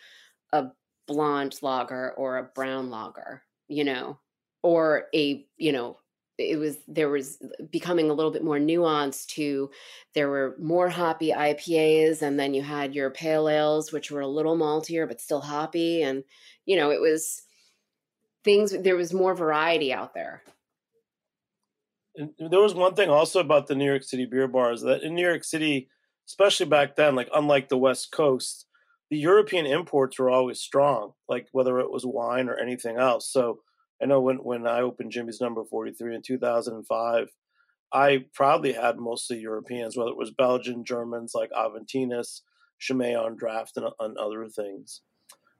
a 0.52 0.66
blonde 1.06 1.56
lager 1.62 2.12
or 2.16 2.38
a 2.38 2.44
brown 2.54 2.90
lager 2.90 3.42
you 3.68 3.84
know 3.84 4.18
or 4.62 5.06
a 5.14 5.46
you 5.56 5.72
know 5.72 5.98
it 6.38 6.58
was 6.58 6.76
there 6.86 7.08
was 7.08 7.38
becoming 7.70 8.10
a 8.10 8.12
little 8.12 8.30
bit 8.30 8.44
more 8.44 8.58
nuanced 8.58 9.26
to 9.26 9.70
there 10.14 10.28
were 10.28 10.54
more 10.60 10.88
hoppy 10.88 11.30
IPAs 11.30 12.20
and 12.20 12.38
then 12.38 12.52
you 12.52 12.62
had 12.62 12.94
your 12.94 13.10
pale 13.10 13.48
ales 13.48 13.92
which 13.92 14.10
were 14.10 14.20
a 14.20 14.28
little 14.28 14.56
maltier 14.56 15.06
but 15.06 15.20
still 15.20 15.40
hoppy 15.40 16.02
and 16.02 16.24
you 16.66 16.76
know 16.76 16.90
it 16.90 17.00
was 17.00 17.42
things 18.44 18.74
there 18.82 18.96
was 18.96 19.12
more 19.12 19.34
variety 19.34 19.92
out 19.92 20.14
there. 20.14 20.42
And 22.14 22.30
there 22.38 22.60
was 22.60 22.74
one 22.74 22.94
thing 22.94 23.10
also 23.10 23.40
about 23.40 23.66
the 23.66 23.74
new 23.74 23.84
york 23.84 24.02
city 24.02 24.24
beer 24.24 24.48
bars 24.48 24.82
that 24.82 25.02
in 25.02 25.14
new 25.14 25.26
york 25.26 25.44
city 25.44 25.88
especially 26.26 26.66
back 26.66 26.96
then 26.96 27.14
like 27.14 27.28
unlike 27.34 27.68
the 27.68 27.76
west 27.76 28.10
coast 28.10 28.66
the 29.10 29.18
european 29.18 29.66
imports 29.66 30.18
were 30.18 30.30
always 30.30 30.60
strong 30.60 31.12
like 31.28 31.46
whether 31.52 31.78
it 31.78 31.90
was 31.90 32.04
wine 32.04 32.48
or 32.48 32.56
anything 32.56 32.96
else 32.96 33.30
so 33.30 33.60
i 34.02 34.06
know 34.06 34.20
when, 34.20 34.36
when 34.36 34.66
i 34.66 34.80
opened 34.80 35.12
jimmy's 35.12 35.40
number 35.40 35.64
43 35.64 36.16
in 36.16 36.22
2005 36.22 37.28
i 37.92 38.24
probably 38.34 38.72
had 38.72 38.98
mostly 38.98 39.38
europeans 39.38 39.96
whether 39.96 40.10
it 40.10 40.16
was 40.16 40.30
belgian 40.30 40.84
germans 40.84 41.32
like 41.34 41.50
aventinus 41.50 42.42
chimay 42.78 43.14
on 43.14 43.36
draft 43.36 43.76
and, 43.76 43.86
and 44.00 44.16
other 44.18 44.46
things 44.48 45.02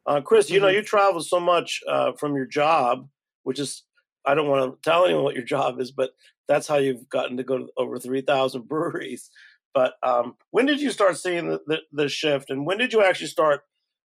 uh, 0.06 0.20
Chris, 0.20 0.50
you 0.50 0.60
know, 0.60 0.68
mm-hmm. 0.68 0.76
you 0.76 0.82
travel 0.82 1.20
so 1.20 1.40
much 1.40 1.80
uh, 1.88 2.12
from 2.12 2.36
your 2.36 2.46
job, 2.46 3.08
which 3.42 3.58
is, 3.58 3.82
I 4.24 4.34
don't 4.34 4.48
want 4.48 4.72
to 4.72 4.88
tell 4.88 5.04
anyone 5.04 5.24
what 5.24 5.34
your 5.34 5.44
job 5.44 5.80
is, 5.80 5.90
but 5.90 6.10
that's 6.46 6.68
how 6.68 6.76
you've 6.76 7.08
gotten 7.08 7.36
to 7.36 7.42
go 7.42 7.58
to 7.58 7.66
over 7.76 7.98
3,000 7.98 8.62
breweries. 8.68 9.30
But 9.76 9.96
um, 10.02 10.36
when 10.52 10.64
did 10.64 10.80
you 10.80 10.90
start 10.90 11.18
seeing 11.18 11.48
the, 11.48 11.60
the, 11.66 11.80
the, 11.92 12.08
shift 12.08 12.48
and 12.48 12.64
when 12.64 12.78
did 12.78 12.94
you 12.94 13.04
actually 13.04 13.26
start 13.26 13.60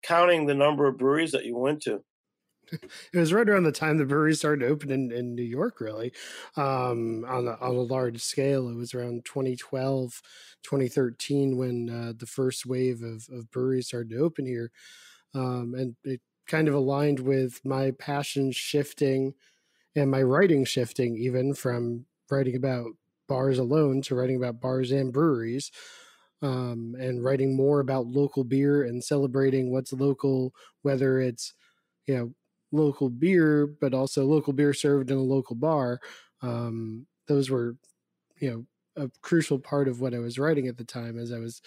counting 0.04 0.46
the 0.46 0.54
number 0.54 0.90
of 0.90 0.98
breweries 0.98 1.32
that 1.32 1.46
you 1.46 1.56
went 1.56 1.82
to? 1.84 2.04
It 3.14 3.20
was 3.20 3.32
right 3.32 3.48
around 3.48 3.64
the 3.64 3.72
time 3.72 3.98
the 3.98 4.06
breweries 4.06 4.40
started 4.40 4.66
to 4.66 4.72
open 4.72 4.92
in, 4.92 5.12
in 5.12 5.36
New 5.36 5.44
York, 5.44 5.80
really, 5.80 6.12
um, 6.58 7.24
on, 7.26 7.48
a, 7.48 7.52
on 7.62 7.76
a 7.76 7.82
large 7.82 8.20
scale. 8.22 8.68
It 8.68 8.76
was 8.76 8.94
around 8.94 9.24
2012, 9.24 10.22
2013 10.64 11.56
when 11.56 11.90
uh, 11.90 12.14
the 12.18 12.26
first 12.26 12.66
wave 12.66 13.02
of, 13.02 13.26
of 13.32 13.50
breweries 13.50 13.88
started 13.88 14.10
to 14.10 14.18
open 14.18 14.46
here 14.46 14.70
um, 15.34 15.76
and 15.78 15.96
it 16.04 16.20
kind 16.48 16.68
of 16.68 16.74
aligned 16.74 17.20
with 17.22 17.62
my 17.64 17.92
passion 17.92 18.52
shifting 18.52 19.34
and 19.96 20.12
my 20.12 20.24
writing 20.24 20.66
shifting 20.66 21.16
even 21.18 21.54
from 21.54 22.06
writing 22.30 22.58
about 22.58 22.88
bars 23.28 23.60
alone 23.60 24.02
to 24.02 24.16
writing 24.16 24.36
about 24.36 24.60
bars 24.60 24.92
and 24.92 25.14
breweries 25.14 25.72
um, 26.42 26.96
and 27.00 27.24
writing 27.24 27.56
more 27.56 27.80
about 27.80 28.08
local 28.08 28.44
beer 28.44 28.84
and 28.84 29.04
celebrating 29.04 29.72
what's 29.72 29.94
local 29.94 30.54
whether 30.82 31.20
it's 31.20 31.54
you 32.08 32.16
know 32.16 32.34
local 32.72 33.10
beer 33.10 33.68
but 33.68 33.94
also 33.94 34.26
local 34.26 34.54
beer 34.54 34.74
served 34.74 35.12
in 35.12 35.18
a 35.18 35.22
local 35.22 35.56
bar 35.56 36.00
um, 36.42 37.06
those 37.28 37.50
were 37.50 37.78
you 38.40 38.50
know 38.52 38.66
a 38.96 39.10
crucial 39.22 39.60
part 39.60 39.88
of 39.88 40.02
what 40.02 40.14
i 40.14 40.20
was 40.20 40.38
writing 40.38 40.68
at 40.68 40.78
the 40.78 40.84
time 40.84 41.18
as 41.18 41.32
i 41.32 41.40
was 41.40 41.62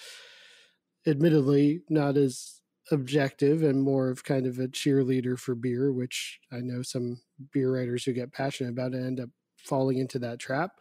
admittedly 1.07 1.83
not 1.89 2.17
as 2.17 2.61
objective 2.91 3.63
and 3.63 3.83
more 3.83 4.11
of 4.11 4.25
kind 4.25 4.47
of 4.47 4.59
a 4.59 4.69
cheerleader 4.69 5.39
for 5.39 5.55
beer, 5.55 5.93
which 5.93 6.39
I 6.53 6.61
know 6.61 6.83
some 6.83 7.21
beer 7.53 7.75
writers 7.75 8.05
who 8.05 8.13
get 8.13 8.33
passionate 8.33 8.71
about 8.71 8.95
it 8.95 9.05
end 9.05 9.21
up 9.21 9.31
falling 9.67 9.99
into 9.99 10.19
that 10.21 10.39
trap. 10.39 10.81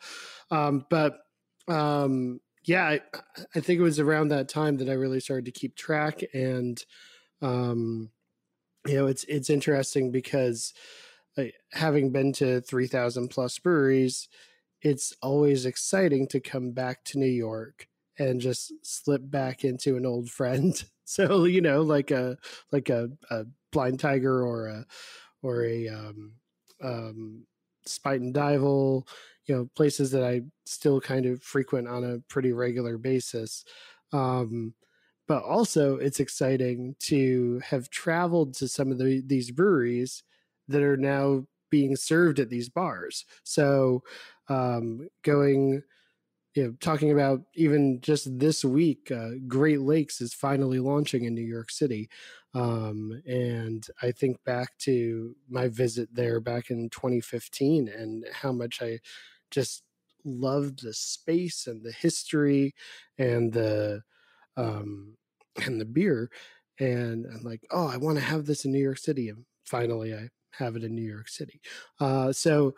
Um, 0.51 0.85
but 0.89 1.19
um, 1.67 2.39
yeah, 2.63 2.85
I, 2.85 3.01
I, 3.55 3.59
think 3.59 3.79
it 3.79 3.83
was 3.83 3.99
around 3.99 4.29
that 4.29 4.49
time 4.49 4.77
that 4.77 4.89
I 4.89 4.93
really 4.93 5.19
started 5.19 5.45
to 5.45 5.51
keep 5.51 5.75
track, 5.75 6.21
and 6.33 6.83
um, 7.41 8.09
you 8.85 8.95
know, 8.95 9.07
it's 9.07 9.23
it's 9.25 9.49
interesting 9.49 10.11
because 10.11 10.73
having 11.73 12.11
been 12.11 12.33
to 12.33 12.61
three 12.61 12.87
thousand 12.87 13.29
plus 13.29 13.57
breweries, 13.59 14.29
it's 14.81 15.13
always 15.21 15.65
exciting 15.65 16.27
to 16.29 16.39
come 16.39 16.71
back 16.71 17.03
to 17.05 17.19
New 17.19 17.25
York 17.25 17.87
and 18.17 18.39
just 18.39 18.71
slip 18.83 19.21
back 19.23 19.65
into 19.65 19.97
an 19.97 20.05
old 20.05 20.29
friend 20.29 20.85
So 21.05 21.45
you 21.45 21.61
know, 21.61 21.83
like 21.83 22.11
a 22.11 22.37
like 22.71 22.89
a, 22.89 23.09
a 23.29 23.45
blind 23.71 23.99
tiger 23.99 24.43
or 24.43 24.67
a 24.67 24.85
or 25.43 25.63
a 25.63 25.87
um, 25.87 26.33
um, 26.83 27.45
Spuyten 27.87 28.33
Duyvil, 28.33 29.07
you 29.45 29.55
know, 29.55 29.69
places 29.75 30.11
that 30.11 30.23
I 30.23 30.41
still 30.65 30.99
kind 31.01 31.25
of 31.25 31.41
frequent 31.43 31.87
on 31.87 32.03
a 32.03 32.19
pretty 32.29 32.51
regular 32.51 32.97
basis. 32.97 33.63
Um, 34.11 34.73
but 35.27 35.43
also, 35.43 35.97
it's 35.97 36.19
exciting 36.19 36.95
to 36.99 37.59
have 37.59 37.89
traveled 37.89 38.53
to 38.55 38.67
some 38.67 38.91
of 38.91 38.99
the, 38.99 39.21
these 39.25 39.51
breweries 39.51 40.23
that 40.67 40.83
are 40.83 40.97
now 40.97 41.45
being 41.71 41.95
served 41.95 42.39
at 42.39 42.49
these 42.49 42.69
bars. 42.69 43.25
So, 43.43 44.03
um, 44.49 45.07
going 45.23 45.81
you 46.55 46.63
know, 46.63 46.73
talking 46.79 47.11
about 47.11 47.41
even 47.55 47.99
just 48.01 48.39
this 48.39 48.63
week, 48.65 49.11
uh, 49.11 49.31
Great 49.47 49.81
Lakes 49.81 50.21
is 50.21 50.33
finally 50.33 50.79
launching 50.79 51.25
in 51.25 51.35
New 51.35 51.41
York 51.45 51.69
City. 51.69 52.09
Um, 52.53 53.21
and 53.27 53.85
I 54.01 54.11
think 54.11 54.43
back 54.45 54.77
to 54.79 55.35
my 55.49 55.67
visit 55.67 56.09
there 56.13 56.39
back 56.39 56.69
in 56.71 56.89
2015 56.89 57.89
and 57.89 58.25
how 58.33 58.53
much 58.53 58.81
I 58.81 58.99
just 59.51 59.83
loved 60.23 60.81
the 60.83 60.93
space 60.93 61.67
and 61.67 61.83
the 61.83 61.91
history 61.91 62.73
and 63.17 63.51
the 63.53 64.01
um, 64.57 65.17
and 65.65 65.79
the 65.81 65.85
beer. 65.85 66.29
And 66.79 67.25
I'm 67.27 67.43
like, 67.43 67.61
oh, 67.71 67.87
I 67.87 67.97
want 67.97 68.17
to 68.17 68.23
have 68.23 68.45
this 68.45 68.65
in 68.65 68.71
New 68.71 68.83
York 68.83 68.97
City. 68.97 69.29
And 69.29 69.45
finally, 69.65 70.13
I 70.13 70.29
have 70.51 70.75
it 70.75 70.83
in 70.83 70.95
New 70.95 71.01
York 71.09 71.29
City. 71.29 71.61
Uh, 71.99 72.31
so 72.33 72.75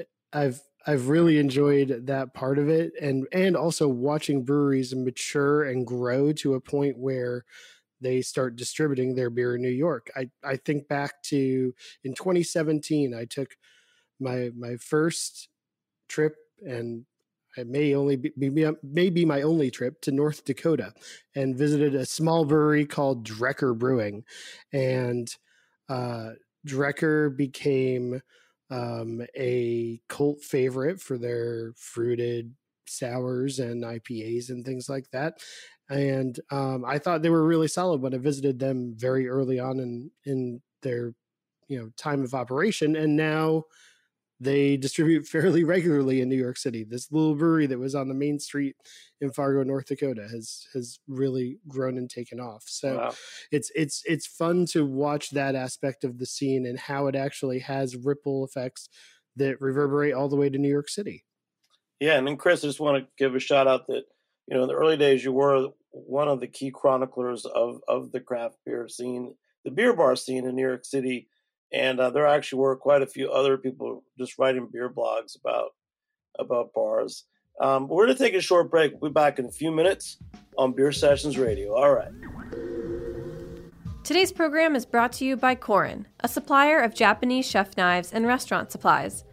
eh, 0.00 0.04
I've 0.32 0.60
I've 0.86 1.08
really 1.08 1.38
enjoyed 1.38 2.06
that 2.06 2.32
part 2.34 2.58
of 2.58 2.68
it 2.68 2.92
and 3.00 3.26
and 3.32 3.56
also 3.56 3.88
watching 3.88 4.44
breweries 4.44 4.94
mature 4.94 5.64
and 5.64 5.86
grow 5.86 6.32
to 6.34 6.54
a 6.54 6.60
point 6.60 6.96
where 6.98 7.44
they 8.00 8.22
start 8.22 8.56
distributing 8.56 9.14
their 9.14 9.30
beer 9.30 9.56
in 9.56 9.62
New 9.62 9.68
York. 9.70 10.10
I 10.16 10.30
I 10.44 10.56
think 10.56 10.88
back 10.88 11.22
to 11.24 11.74
in 12.04 12.14
2017 12.14 13.14
I 13.14 13.26
took 13.26 13.56
my 14.20 14.50
my 14.56 14.76
first 14.76 15.48
trip 16.08 16.36
and 16.66 17.06
it 17.56 17.66
may 17.68 17.94
only 17.94 18.16
be, 18.16 18.32
be 18.38 18.66
may 18.82 19.10
be 19.10 19.24
my 19.24 19.42
only 19.42 19.70
trip 19.70 20.00
to 20.02 20.12
North 20.12 20.44
Dakota 20.44 20.94
and 21.34 21.56
visited 21.56 21.94
a 21.94 22.06
small 22.06 22.44
brewery 22.44 22.86
called 22.86 23.26
Drekker 23.26 23.76
Brewing 23.78 24.24
and 24.72 25.34
uh 25.88 26.32
Drekker 26.66 27.36
became 27.36 28.22
um, 28.70 29.22
a 29.36 30.00
cult 30.08 30.42
favorite 30.42 31.00
for 31.00 31.18
their 31.18 31.72
fruited 31.76 32.54
sours 32.86 33.58
and 33.58 33.84
IPAs 33.84 34.50
and 34.50 34.64
things 34.64 34.88
like 34.88 35.10
that. 35.10 35.38
And 35.88 36.38
um, 36.50 36.84
I 36.84 36.98
thought 36.98 37.22
they 37.22 37.30
were 37.30 37.46
really 37.46 37.68
solid 37.68 38.00
when 38.02 38.14
I 38.14 38.18
visited 38.18 38.58
them 38.58 38.94
very 38.96 39.28
early 39.28 39.60
on 39.60 39.78
in 39.78 40.10
in 40.24 40.62
their 40.82 41.14
you 41.68 41.78
know 41.78 41.90
time 41.96 42.22
of 42.24 42.34
operation. 42.34 42.96
And 42.96 43.16
now 43.16 43.64
they 44.40 44.76
distribute 44.76 45.26
fairly 45.26 45.64
regularly 45.64 46.20
in 46.20 46.28
New 46.28 46.36
York 46.36 46.56
City. 46.56 46.84
This 46.84 47.10
little 47.10 47.34
brewery 47.34 47.66
that 47.66 47.78
was 47.78 47.94
on 47.94 48.08
the 48.08 48.14
main 48.14 48.38
street 48.38 48.76
in 49.20 49.32
Fargo, 49.32 49.62
North 49.62 49.86
Dakota, 49.86 50.28
has 50.30 50.66
has 50.74 50.98
really 51.08 51.58
grown 51.68 51.96
and 51.96 52.10
taken 52.10 52.40
off. 52.40 52.64
So 52.66 52.96
wow. 52.96 53.14
it's 53.50 53.70
it's 53.74 54.02
it's 54.04 54.26
fun 54.26 54.66
to 54.66 54.84
watch 54.84 55.30
that 55.30 55.54
aspect 55.54 56.04
of 56.04 56.18
the 56.18 56.26
scene 56.26 56.66
and 56.66 56.78
how 56.78 57.06
it 57.06 57.16
actually 57.16 57.60
has 57.60 57.96
ripple 57.96 58.44
effects 58.44 58.88
that 59.36 59.60
reverberate 59.60 60.14
all 60.14 60.28
the 60.28 60.36
way 60.36 60.48
to 60.48 60.58
New 60.58 60.68
York 60.68 60.88
City. 60.88 61.24
Yeah, 62.00 62.18
and 62.18 62.26
then 62.26 62.36
Chris, 62.36 62.62
I 62.62 62.68
just 62.68 62.80
want 62.80 63.02
to 63.02 63.08
give 63.16 63.34
a 63.34 63.40
shout 63.40 63.66
out 63.66 63.86
that 63.86 64.04
you 64.46 64.56
know 64.56 64.62
in 64.62 64.68
the 64.68 64.74
early 64.74 64.96
days 64.96 65.24
you 65.24 65.32
were 65.32 65.68
one 65.90 66.28
of 66.28 66.40
the 66.40 66.46
key 66.46 66.70
chroniclers 66.70 67.46
of 67.46 67.80
of 67.88 68.12
the 68.12 68.20
craft 68.20 68.56
beer 68.66 68.86
scene, 68.86 69.34
the 69.64 69.70
beer 69.70 69.94
bar 69.94 70.14
scene 70.14 70.46
in 70.46 70.56
New 70.56 70.66
York 70.66 70.84
City 70.84 71.28
and 71.72 72.00
uh, 72.00 72.10
there 72.10 72.26
actually 72.26 72.60
were 72.60 72.76
quite 72.76 73.02
a 73.02 73.06
few 73.06 73.30
other 73.30 73.56
people 73.56 74.04
just 74.18 74.38
writing 74.38 74.68
beer 74.72 74.88
blogs 74.88 75.38
about 75.38 75.70
about 76.38 76.72
bars. 76.74 77.24
Um, 77.60 77.88
we're 77.88 78.04
going 78.04 78.16
to 78.16 78.22
take 78.22 78.34
a 78.34 78.40
short 78.40 78.70
break. 78.70 78.92
We'll 79.00 79.10
be 79.10 79.14
back 79.14 79.38
in 79.38 79.46
a 79.46 79.50
few 79.50 79.70
minutes 79.70 80.18
on 80.58 80.72
Beer 80.72 80.92
Sessions 80.92 81.38
Radio. 81.38 81.74
All 81.74 81.94
right. 81.94 82.12
Today's 84.04 84.30
program 84.30 84.76
is 84.76 84.86
brought 84.86 85.12
to 85.14 85.24
you 85.24 85.36
by 85.36 85.56
Korin, 85.56 86.04
a 86.20 86.28
supplier 86.28 86.80
of 86.80 86.94
Japanese 86.94 87.48
chef 87.48 87.76
knives 87.76 88.12
and 88.12 88.26
restaurant 88.26 88.70
supplies. 88.70 89.24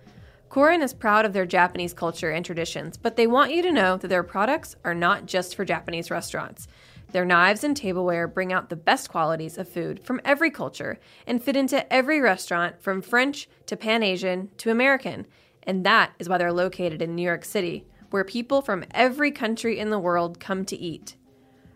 Korin 0.49 0.81
is 0.81 0.93
proud 0.93 1.25
of 1.25 1.33
their 1.33 1.45
Japanese 1.45 1.93
culture 1.93 2.31
and 2.31 2.45
traditions, 2.45 2.95
but 2.95 3.15
they 3.15 3.27
want 3.27 3.53
you 3.53 3.61
to 3.61 3.71
know 3.71 3.97
that 3.97 4.07
their 4.07 4.23
products 4.23 4.75
are 4.83 4.95
not 4.95 5.25
just 5.25 5.55
for 5.55 5.65
Japanese 5.65 6.09
restaurants. 6.09 6.67
Their 7.13 7.25
knives 7.25 7.63
and 7.63 7.77
tableware 7.77 8.27
bring 8.27 8.51
out 8.51 8.69
the 8.69 8.75
best 8.75 9.07
qualities 9.07 9.59
of 9.59 9.69
food 9.69 10.03
from 10.03 10.19
every 10.25 10.49
culture 10.49 10.99
and 11.27 11.41
fit 11.41 11.55
into 11.55 11.91
every 11.93 12.19
restaurant 12.19 12.81
from 12.81 13.03
French 13.03 13.47
to 13.67 13.77
Pan 13.77 14.01
Asian 14.01 14.49
to 14.57 14.71
American. 14.71 15.27
And 15.61 15.85
that 15.85 16.13
is 16.17 16.27
why 16.27 16.39
they're 16.39 16.51
located 16.51 17.03
in 17.03 17.13
New 17.13 17.21
York 17.21 17.45
City, 17.45 17.85
where 18.09 18.23
people 18.23 18.63
from 18.63 18.83
every 18.91 19.29
country 19.29 19.77
in 19.77 19.91
the 19.91 19.99
world 19.99 20.39
come 20.39 20.65
to 20.65 20.75
eat. 20.75 21.15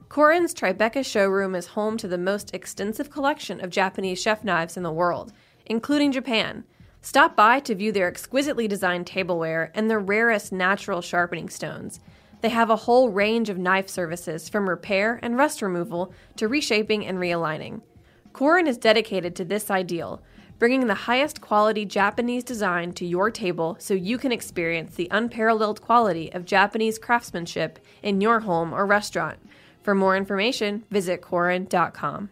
Korin's 0.10 0.56
Tribeca 0.56 1.06
showroom 1.06 1.54
is 1.54 1.68
home 1.68 1.98
to 1.98 2.08
the 2.08 2.18
most 2.18 2.52
extensive 2.56 3.12
collection 3.12 3.64
of 3.64 3.70
Japanese 3.70 4.20
chef 4.20 4.44
knives 4.44 4.76
in 4.76 4.82
the 4.82 4.92
world, 4.92 5.34
including 5.68 6.12
Japan. 6.12 6.64
Stop 7.02 7.36
by 7.36 7.60
to 7.60 7.76
view 7.76 7.92
their 7.92 8.08
exquisitely 8.08 8.68
designed 8.68 9.06
tableware 9.06 9.72
and 9.76 9.88
the 9.88 10.00
rarest 10.00 10.52
natural 10.52 11.02
sharpening 11.02 11.48
stones. 11.48 12.00
They 12.42 12.50
have 12.50 12.70
a 12.70 12.76
whole 12.76 13.10
range 13.10 13.50
of 13.50 13.58
knife 13.58 13.90
services 13.90 14.48
from 14.48 14.70
repair 14.70 15.20
and 15.24 15.38
rust 15.38 15.62
removal 15.62 16.14
to 16.36 16.48
reshaping 16.48 17.06
and 17.06 17.18
realigning. 17.18 17.82
Korin 18.32 18.68
is 18.68 18.78
dedicated 18.78 19.36
to 19.36 19.46
this 19.46 19.72
ideal, 19.72 20.22
bringing 20.60 20.86
the 20.88 20.94
highest 20.94 21.42
quality 21.42 21.86
Japanese 21.86 22.44
design 22.44 22.94
to 22.94 23.06
your 23.06 23.32
table 23.32 23.76
so 23.80 23.94
you 23.94 24.18
can 24.18 24.32
experience 24.32 24.96
the 24.96 25.08
unparalleled 25.10 25.82
quality 25.82 26.32
of 26.34 26.46
Japanese 26.46 27.00
craftsmanship 27.00 27.80
in 28.04 28.22
your 28.22 28.42
home 28.42 28.74
or 28.74 28.86
restaurant. 28.86 29.40
For 29.82 29.96
more 29.96 30.16
information, 30.16 30.84
visit 30.92 31.22
Korin.com. 31.22 32.30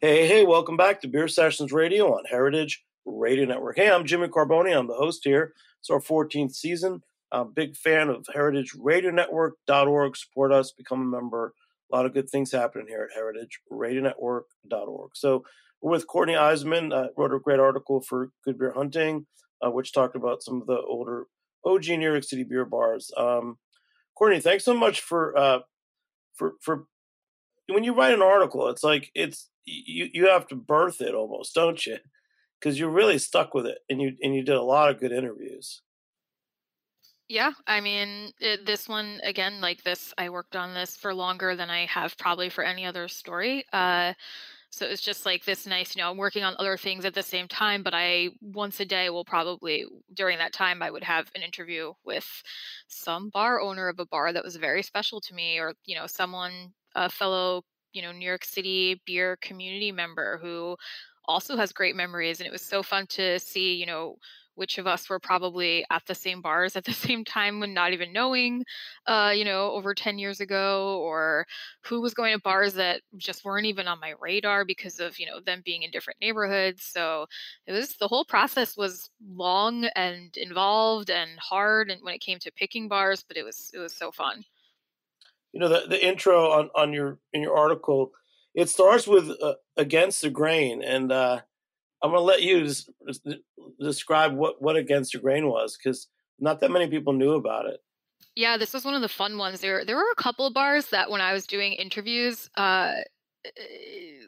Hey, 0.00 0.26
hey, 0.26 0.44
welcome 0.44 0.76
back 0.76 1.00
to 1.00 1.08
Beer 1.08 1.28
Sessions 1.28 1.72
Radio 1.72 2.14
on 2.16 2.24
Heritage 2.24 2.84
Radio 3.04 3.44
Network. 3.44 3.76
Hey, 3.76 3.90
I'm 3.90 4.04
Jimmy 4.04 4.28
Carbone. 4.28 4.76
I'm 4.76 4.88
the 4.88 4.94
host 4.94 5.22
here. 5.24 5.54
It's 5.80 5.90
our 5.90 6.00
14th 6.00 6.54
season. 6.54 7.02
A 7.36 7.44
big 7.44 7.76
fan 7.76 8.08
of 8.08 8.24
heritageradionetwork.org. 8.34 10.16
Support 10.16 10.52
us, 10.52 10.72
become 10.72 11.02
a 11.02 11.04
member. 11.04 11.52
A 11.92 11.96
lot 11.96 12.06
of 12.06 12.14
good 12.14 12.30
things 12.30 12.50
happening 12.50 12.86
here 12.88 13.08
at 13.10 13.22
heritageradionetwork.org. 13.70 15.10
So 15.14 15.44
we're 15.82 15.90
with 15.90 16.06
Courtney 16.06 16.34
Iseman, 16.34 16.94
uh, 16.94 17.08
wrote 17.14 17.34
a 17.34 17.38
great 17.38 17.60
article 17.60 18.00
for 18.00 18.30
Good 18.42 18.58
Beer 18.58 18.72
Hunting, 18.72 19.26
uh, 19.64 19.70
which 19.70 19.92
talked 19.92 20.16
about 20.16 20.42
some 20.42 20.62
of 20.62 20.66
the 20.66 20.80
older 20.80 21.26
OG 21.66 21.88
New 21.88 22.10
York 22.10 22.24
City 22.24 22.42
beer 22.42 22.64
bars. 22.64 23.10
Um, 23.18 23.58
Courtney, 24.16 24.40
thanks 24.40 24.64
so 24.64 24.72
much 24.72 25.02
for 25.02 25.36
uh, 25.36 25.58
for 26.34 26.54
for 26.62 26.84
when 27.68 27.84
you 27.84 27.94
write 27.94 28.14
an 28.14 28.22
article. 28.22 28.68
It's 28.68 28.82
like 28.82 29.10
it's 29.14 29.50
you 29.66 30.08
you 30.10 30.28
have 30.28 30.48
to 30.48 30.56
birth 30.56 31.02
it 31.02 31.14
almost, 31.14 31.54
don't 31.54 31.84
you? 31.84 31.98
Because 32.58 32.80
you're 32.80 32.88
really 32.88 33.18
stuck 33.18 33.52
with 33.52 33.66
it, 33.66 33.78
and 33.90 34.00
you 34.00 34.16
and 34.22 34.34
you 34.34 34.42
did 34.42 34.56
a 34.56 34.62
lot 34.62 34.88
of 34.88 34.98
good 34.98 35.12
interviews. 35.12 35.82
Yeah, 37.28 37.50
I 37.66 37.80
mean, 37.80 38.32
it, 38.40 38.66
this 38.66 38.88
one 38.88 39.20
again, 39.24 39.60
like 39.60 39.82
this, 39.82 40.14
I 40.16 40.28
worked 40.30 40.54
on 40.54 40.74
this 40.74 40.96
for 40.96 41.12
longer 41.12 41.56
than 41.56 41.70
I 41.70 41.86
have 41.86 42.16
probably 42.18 42.48
for 42.48 42.62
any 42.62 42.86
other 42.86 43.08
story. 43.08 43.64
Uh, 43.72 44.12
so 44.70 44.86
it's 44.86 45.02
just 45.02 45.26
like 45.26 45.44
this 45.44 45.66
nice, 45.66 45.96
you 45.96 46.02
know, 46.02 46.10
I'm 46.10 46.18
working 46.18 46.44
on 46.44 46.54
other 46.58 46.76
things 46.76 47.04
at 47.04 47.14
the 47.14 47.22
same 47.22 47.48
time, 47.48 47.82
but 47.82 47.94
I 47.94 48.30
once 48.42 48.80
a 48.80 48.84
day 48.84 49.10
will 49.10 49.24
probably 49.24 49.86
during 50.14 50.38
that 50.38 50.52
time 50.52 50.82
I 50.82 50.90
would 50.90 51.04
have 51.04 51.30
an 51.34 51.42
interview 51.42 51.94
with 52.04 52.26
some 52.88 53.30
bar 53.30 53.60
owner 53.60 53.88
of 53.88 53.98
a 54.00 54.06
bar 54.06 54.32
that 54.32 54.44
was 54.44 54.56
very 54.56 54.82
special 54.82 55.20
to 55.22 55.34
me, 55.34 55.58
or 55.58 55.74
you 55.86 55.96
know, 55.96 56.06
someone, 56.06 56.72
a 56.94 57.08
fellow, 57.10 57.62
you 57.92 58.02
know, 58.02 58.12
New 58.12 58.26
York 58.26 58.44
City 58.44 59.00
beer 59.06 59.38
community 59.42 59.92
member 59.92 60.38
who 60.42 60.76
also 61.26 61.56
has 61.56 61.72
great 61.72 61.96
memories, 61.96 62.40
and 62.40 62.46
it 62.46 62.52
was 62.52 62.62
so 62.62 62.82
fun 62.82 63.06
to 63.08 63.38
see, 63.40 63.74
you 63.74 63.86
know 63.86 64.16
which 64.56 64.78
of 64.78 64.86
us 64.86 65.08
were 65.08 65.20
probably 65.20 65.84
at 65.90 66.02
the 66.06 66.14
same 66.14 66.40
bars 66.40 66.74
at 66.74 66.84
the 66.84 66.92
same 67.06 67.24
time 67.24 67.60
when 67.60 67.72
not 67.72 67.92
even 67.92 68.12
knowing, 68.12 68.64
uh, 69.06 69.32
you 69.34 69.44
know, 69.44 69.70
over 69.70 69.94
10 69.94 70.18
years 70.18 70.40
ago, 70.40 70.98
or 71.00 71.46
who 71.84 72.00
was 72.00 72.14
going 72.14 72.34
to 72.34 72.40
bars 72.40 72.74
that 72.74 73.02
just 73.16 73.44
weren't 73.44 73.66
even 73.66 73.86
on 73.86 74.00
my 74.00 74.14
radar 74.20 74.64
because 74.64 74.98
of, 74.98 75.18
you 75.18 75.26
know, 75.26 75.40
them 75.40 75.62
being 75.64 75.82
in 75.82 75.90
different 75.90 76.20
neighborhoods. 76.20 76.82
So 76.82 77.26
it 77.66 77.72
was 77.72 77.96
the 77.96 78.08
whole 78.08 78.24
process 78.24 78.76
was 78.76 79.08
long 79.24 79.84
and 79.94 80.36
involved 80.36 81.10
and 81.10 81.38
hard 81.38 81.90
and 81.90 82.02
when 82.02 82.14
it 82.14 82.20
came 82.20 82.38
to 82.40 82.52
picking 82.52 82.88
bars, 82.88 83.24
but 83.26 83.36
it 83.36 83.44
was 83.44 83.70
it 83.72 83.78
was 83.78 83.94
so 83.94 84.10
fun. 84.10 84.44
You 85.52 85.60
know, 85.60 85.68
the, 85.68 85.86
the 85.88 86.06
intro 86.06 86.50
on, 86.50 86.70
on 86.74 86.92
your 86.92 87.18
in 87.32 87.42
your 87.42 87.56
article, 87.56 88.12
it 88.54 88.68
starts 88.68 89.06
with 89.06 89.30
uh, 89.42 89.54
against 89.76 90.22
the 90.22 90.30
grain 90.30 90.82
and 90.82 91.12
uh 91.12 91.40
I'm 92.06 92.12
going 92.12 92.20
to 92.20 92.24
let 92.24 92.42
you 92.42 92.68
describe 93.80 94.34
what 94.34 94.62
what 94.62 94.76
Against 94.76 95.12
the 95.12 95.18
Grain 95.18 95.48
was 95.48 95.76
because 95.76 96.08
not 96.38 96.60
that 96.60 96.70
many 96.70 96.88
people 96.88 97.12
knew 97.12 97.32
about 97.32 97.66
it. 97.66 97.80
Yeah, 98.34 98.56
this 98.56 98.72
was 98.72 98.84
one 98.84 98.94
of 98.94 99.02
the 99.02 99.08
fun 99.08 99.38
ones. 99.38 99.60
There 99.60 99.84
there 99.84 99.96
were 99.96 100.10
a 100.12 100.22
couple 100.22 100.46
of 100.46 100.54
bars 100.54 100.86
that 100.90 101.10
when 101.10 101.20
I 101.20 101.32
was 101.32 101.46
doing 101.46 101.72
interviews, 101.72 102.48
uh, 102.56 102.92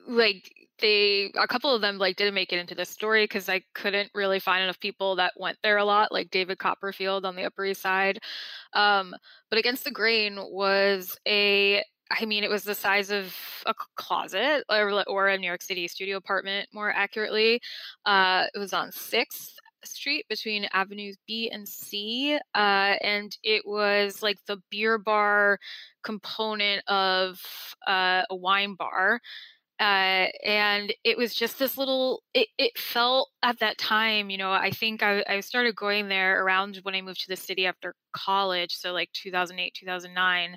like 0.07 0.53
they 0.81 1.33
a 1.35 1.47
couple 1.47 1.74
of 1.74 1.81
them 1.81 1.99
like 1.99 2.16
didn't 2.16 2.35
make 2.35 2.53
it 2.53 2.59
into 2.59 2.74
the 2.74 2.85
story 2.85 3.24
because 3.24 3.49
I 3.49 3.62
couldn't 3.74 4.11
really 4.14 4.41
find 4.41 4.62
enough 4.62 4.81
people 4.81 5.16
that 5.16 5.33
went 5.37 5.59
there 5.62 5.76
a 5.76 5.85
lot, 5.85 6.12
like 6.12 6.31
David 6.31 6.59
Copperfield 6.59 7.24
on 7.24 7.37
the 7.37 7.45
Upper 7.45 7.64
East 7.64 7.83
Side. 7.83 8.18
Um, 8.72 9.14
but 9.51 9.59
Against 9.59 9.85
the 9.85 9.91
Grain 9.91 10.39
was 10.51 11.18
a 11.26 11.85
I 12.11 12.24
mean, 12.24 12.42
it 12.42 12.50
was 12.50 12.64
the 12.64 12.74
size 12.74 13.11
of 13.11 13.34
a 13.66 13.74
closet 13.96 14.64
or, 14.70 15.04
or 15.09 15.28
a 15.28 15.36
New 15.36 15.46
York 15.46 15.62
City 15.62 15.86
studio 15.88 16.16
apartment, 16.16 16.68
more 16.72 16.90
accurately. 16.90 17.61
Uh, 18.06 18.46
it 18.54 18.59
was 18.59 18.72
on 18.72 18.90
6th 18.90 19.54
Street 19.84 20.26
between 20.28 20.68
Avenues 20.72 21.16
B 21.26 21.50
and 21.52 21.68
C. 21.68 22.38
Uh, 22.54 22.94
and 23.00 23.36
it 23.42 23.62
was 23.66 24.22
like 24.22 24.38
the 24.46 24.61
beer 24.70 24.98
bar 24.98 25.59
component 26.02 26.82
of 26.88 27.40
uh, 27.86 28.22
a 28.30 28.36
wine 28.36 28.74
bar. 28.74 29.20
Uh, 29.80 30.26
and 30.44 30.92
it 31.04 31.16
was 31.16 31.32
just 31.32 31.56
this 31.59 31.78
little 31.78 32.24
it, 32.34 32.48
it 32.59 32.76
felt 32.76 33.30
at 33.44 33.61
that 33.61 33.78
time 33.78 34.28
you 34.28 34.36
know 34.36 34.50
i 34.50 34.72
think 34.72 35.04
I, 35.04 35.24
I 35.28 35.38
started 35.38 35.76
going 35.76 36.09
there 36.09 36.44
around 36.44 36.80
when 36.82 36.96
i 36.96 37.00
moved 37.00 37.20
to 37.20 37.28
the 37.28 37.36
city 37.36 37.64
after 37.64 37.94
college 38.12 38.74
so 38.74 38.92
like 38.92 39.09
2008 39.12 39.72
2009 39.74 40.56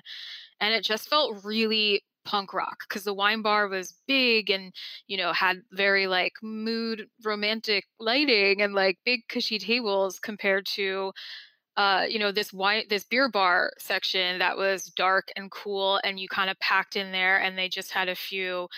and 0.62 0.74
it 0.74 0.84
just 0.84 1.10
felt 1.10 1.44
really 1.44 2.02
punk 2.24 2.54
rock 2.54 2.84
because 2.88 3.04
the 3.04 3.14
wine 3.14 3.42
bar 3.42 3.68
was 3.68 3.96
big 4.08 4.50
and 4.50 4.72
you 5.08 5.18
know 5.18 5.32
had 5.34 5.62
very 5.72 6.06
like 6.06 6.34
mood 6.42 7.08
romantic 7.24 7.84
lighting 8.00 8.62
and 8.62 8.74
like 8.74 8.98
big 9.04 9.22
cushy 9.28 9.58
tables 9.58 10.20
compared 10.20 10.66
to 10.66 11.12
uh 11.76 12.04
you 12.08 12.18
know 12.18 12.32
this 12.32 12.52
wine 12.52 12.84
this 12.90 13.04
beer 13.04 13.28
bar 13.30 13.72
section 13.78 14.38
that 14.38 14.56
was 14.56 14.86
dark 14.96 15.28
and 15.36 15.50
cool 15.50 16.00
and 16.04 16.20
you 16.20 16.28
kind 16.28 16.50
of 16.50 16.58
packed 16.60 16.96
in 16.96 17.12
there 17.12 17.38
and 17.40 17.58
they 17.58 17.68
just 17.68 17.92
had 17.92 18.08
a 18.08 18.14
few 18.14 18.68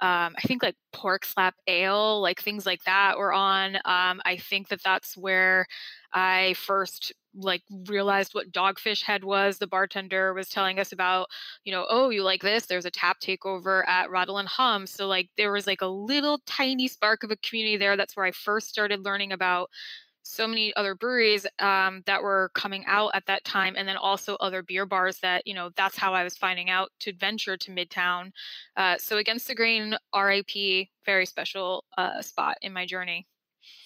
um, 0.00 0.34
I 0.36 0.42
think 0.42 0.64
like 0.64 0.74
pork 0.92 1.24
slap 1.24 1.54
ale, 1.68 2.20
like 2.20 2.40
things 2.42 2.66
like 2.66 2.82
that 2.86 3.18
were 3.18 3.32
on. 3.32 3.76
Um, 3.84 4.20
I 4.24 4.36
think 4.38 4.68
that 4.68 4.82
that's 4.84 5.16
where 5.16 5.66
I 6.12 6.54
first 6.54 7.12
like 7.34 7.62
realized 7.86 8.34
what 8.34 8.52
dogfish 8.52 9.02
head 9.02 9.24
was 9.24 9.58
the 9.58 9.66
bartender 9.66 10.34
was 10.34 10.48
telling 10.48 10.78
us 10.78 10.92
about 10.92 11.28
you 11.64 11.72
know 11.72 11.86
oh 11.88 12.10
you 12.10 12.22
like 12.22 12.42
this? 12.42 12.66
There's 12.66 12.84
a 12.84 12.90
tap 12.90 13.20
takeover 13.20 13.86
at 13.88 14.10
rattle 14.10 14.38
and 14.38 14.48
hum. 14.48 14.86
So 14.86 15.06
like 15.06 15.30
there 15.36 15.52
was 15.52 15.66
like 15.66 15.82
a 15.82 15.86
little 15.86 16.40
tiny 16.46 16.88
spark 16.88 17.22
of 17.24 17.30
a 17.30 17.36
community 17.36 17.76
there. 17.76 17.96
That's 17.96 18.16
where 18.16 18.26
i 18.26 18.32
first 18.32 18.68
started 18.68 19.04
learning 19.04 19.32
about 19.32 19.70
so 20.22 20.46
many 20.46 20.74
other 20.76 20.94
breweries 20.94 21.46
um, 21.58 22.02
that 22.06 22.22
were 22.22 22.50
coming 22.54 22.84
out 22.86 23.10
at 23.14 23.26
that 23.26 23.44
time 23.44 23.74
and 23.76 23.88
then 23.88 23.96
also 23.96 24.36
other 24.36 24.62
beer 24.62 24.86
bars 24.86 25.18
that 25.18 25.46
you 25.46 25.54
know 25.54 25.70
that's 25.76 25.98
how 25.98 26.14
i 26.14 26.22
was 26.22 26.36
finding 26.36 26.70
out 26.70 26.90
to 27.00 27.12
venture 27.12 27.56
to 27.56 27.70
midtown. 27.70 28.30
Uh, 28.76 28.96
so 28.98 29.18
against 29.18 29.48
the 29.48 29.54
grain 29.54 29.96
rip 30.14 30.50
very 31.04 31.26
special 31.26 31.84
uh, 31.98 32.22
spot 32.22 32.56
in 32.62 32.72
my 32.72 32.86
journey. 32.86 33.26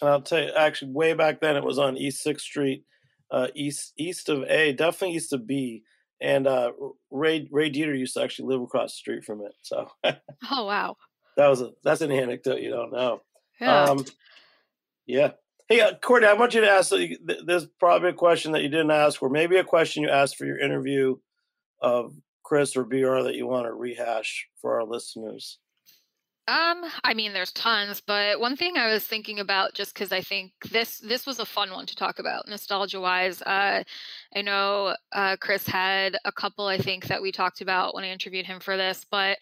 And 0.01 0.11
I'll 0.11 0.21
tell 0.21 0.43
you, 0.43 0.51
actually, 0.57 0.93
way 0.93 1.15
back 1.15 1.41
then, 1.41 1.57
it 1.57 1.65
was 1.65 1.79
on 1.79 1.97
East 1.97 2.23
Sixth 2.23 2.45
Street, 2.45 2.85
uh, 3.31 3.49
east 3.55 3.93
east 3.99 4.29
of 4.29 4.45
A, 4.45 4.73
definitely 4.73 5.17
east 5.17 5.33
of 5.33 5.47
B. 5.47 5.83
And 6.21 6.47
uh, 6.47 6.73
Ray 7.11 7.49
Ray 7.51 7.69
Deter 7.69 7.93
used 7.93 8.15
to 8.15 8.23
actually 8.23 8.49
live 8.49 8.63
across 8.63 8.93
the 8.93 8.97
street 8.97 9.25
from 9.25 9.43
it. 9.43 9.53
So, 9.63 9.89
oh 10.51 10.65
wow, 10.65 10.97
that 11.37 11.49
was 11.49 11.61
a 11.61 11.73
that's 11.85 12.01
an 12.01 12.11
anecdote 12.11 12.61
you 12.61 12.71
don't 12.71 12.93
know. 12.93 13.21
Yeah. 13.61 13.85
Um, 13.85 14.05
yeah. 15.07 15.33
Hey, 15.69 15.81
uh, 15.81 15.95
Courtney, 16.01 16.29
I 16.29 16.35
want 16.35 16.55
you 16.55 16.61
to 16.61 16.71
ask. 16.71 16.91
th- 16.91 17.19
There's 17.45 17.67
probably 17.81 18.11
a 18.11 18.15
question 18.15 18.53
that 18.53 18.63
you 18.63 18.69
didn't 18.69 18.93
ask, 18.93 19.23
or 19.23 19.29
maybe 19.29 19.57
a 19.57 19.65
question 19.65 20.03
you 20.03 20.09
asked 20.09 20.37
for 20.37 20.47
your 20.47 20.59
interview 20.59 21.17
of 21.81 22.15
Chris 22.45 22.77
or 22.77 22.85
BR 22.85 23.23
that 23.23 23.35
you 23.35 23.47
want 23.47 23.67
to 23.67 23.73
rehash 23.73 24.47
for 24.61 24.81
our 24.81 24.87
listeners. 24.87 25.59
Um, 26.49 26.85
I 27.03 27.13
mean, 27.13 27.33
there's 27.33 27.51
tons, 27.51 28.01
but 28.01 28.39
one 28.39 28.55
thing 28.57 28.77
I 28.77 28.93
was 28.93 29.05
thinking 29.05 29.41
about, 29.41 29.75
just 29.75 29.93
because 29.93 30.13
I 30.13 30.21
think 30.21 30.53
this 30.71 30.99
this 31.01 31.27
was 31.27 31.41
a 31.41 31.45
fun 31.45 31.73
one 31.73 31.87
to 31.87 31.97
talk 31.97 32.21
about, 32.21 32.47
nostalgia 32.47 33.01
wise. 33.01 33.43
Uh, 33.43 33.83
I 34.33 34.43
know 34.43 34.95
uh, 35.11 35.37
Chris 35.41 35.67
had 35.67 36.17
a 36.25 36.31
couple, 36.31 36.69
I 36.69 36.79
think, 36.79 37.07
that 37.09 37.21
we 37.21 37.33
talked 37.33 37.63
about 37.63 37.97
when 37.97 38.05
I 38.05 38.11
interviewed 38.11 38.47
him 38.47 38.61
for 38.61 38.77
this, 38.77 39.05
but 39.11 39.39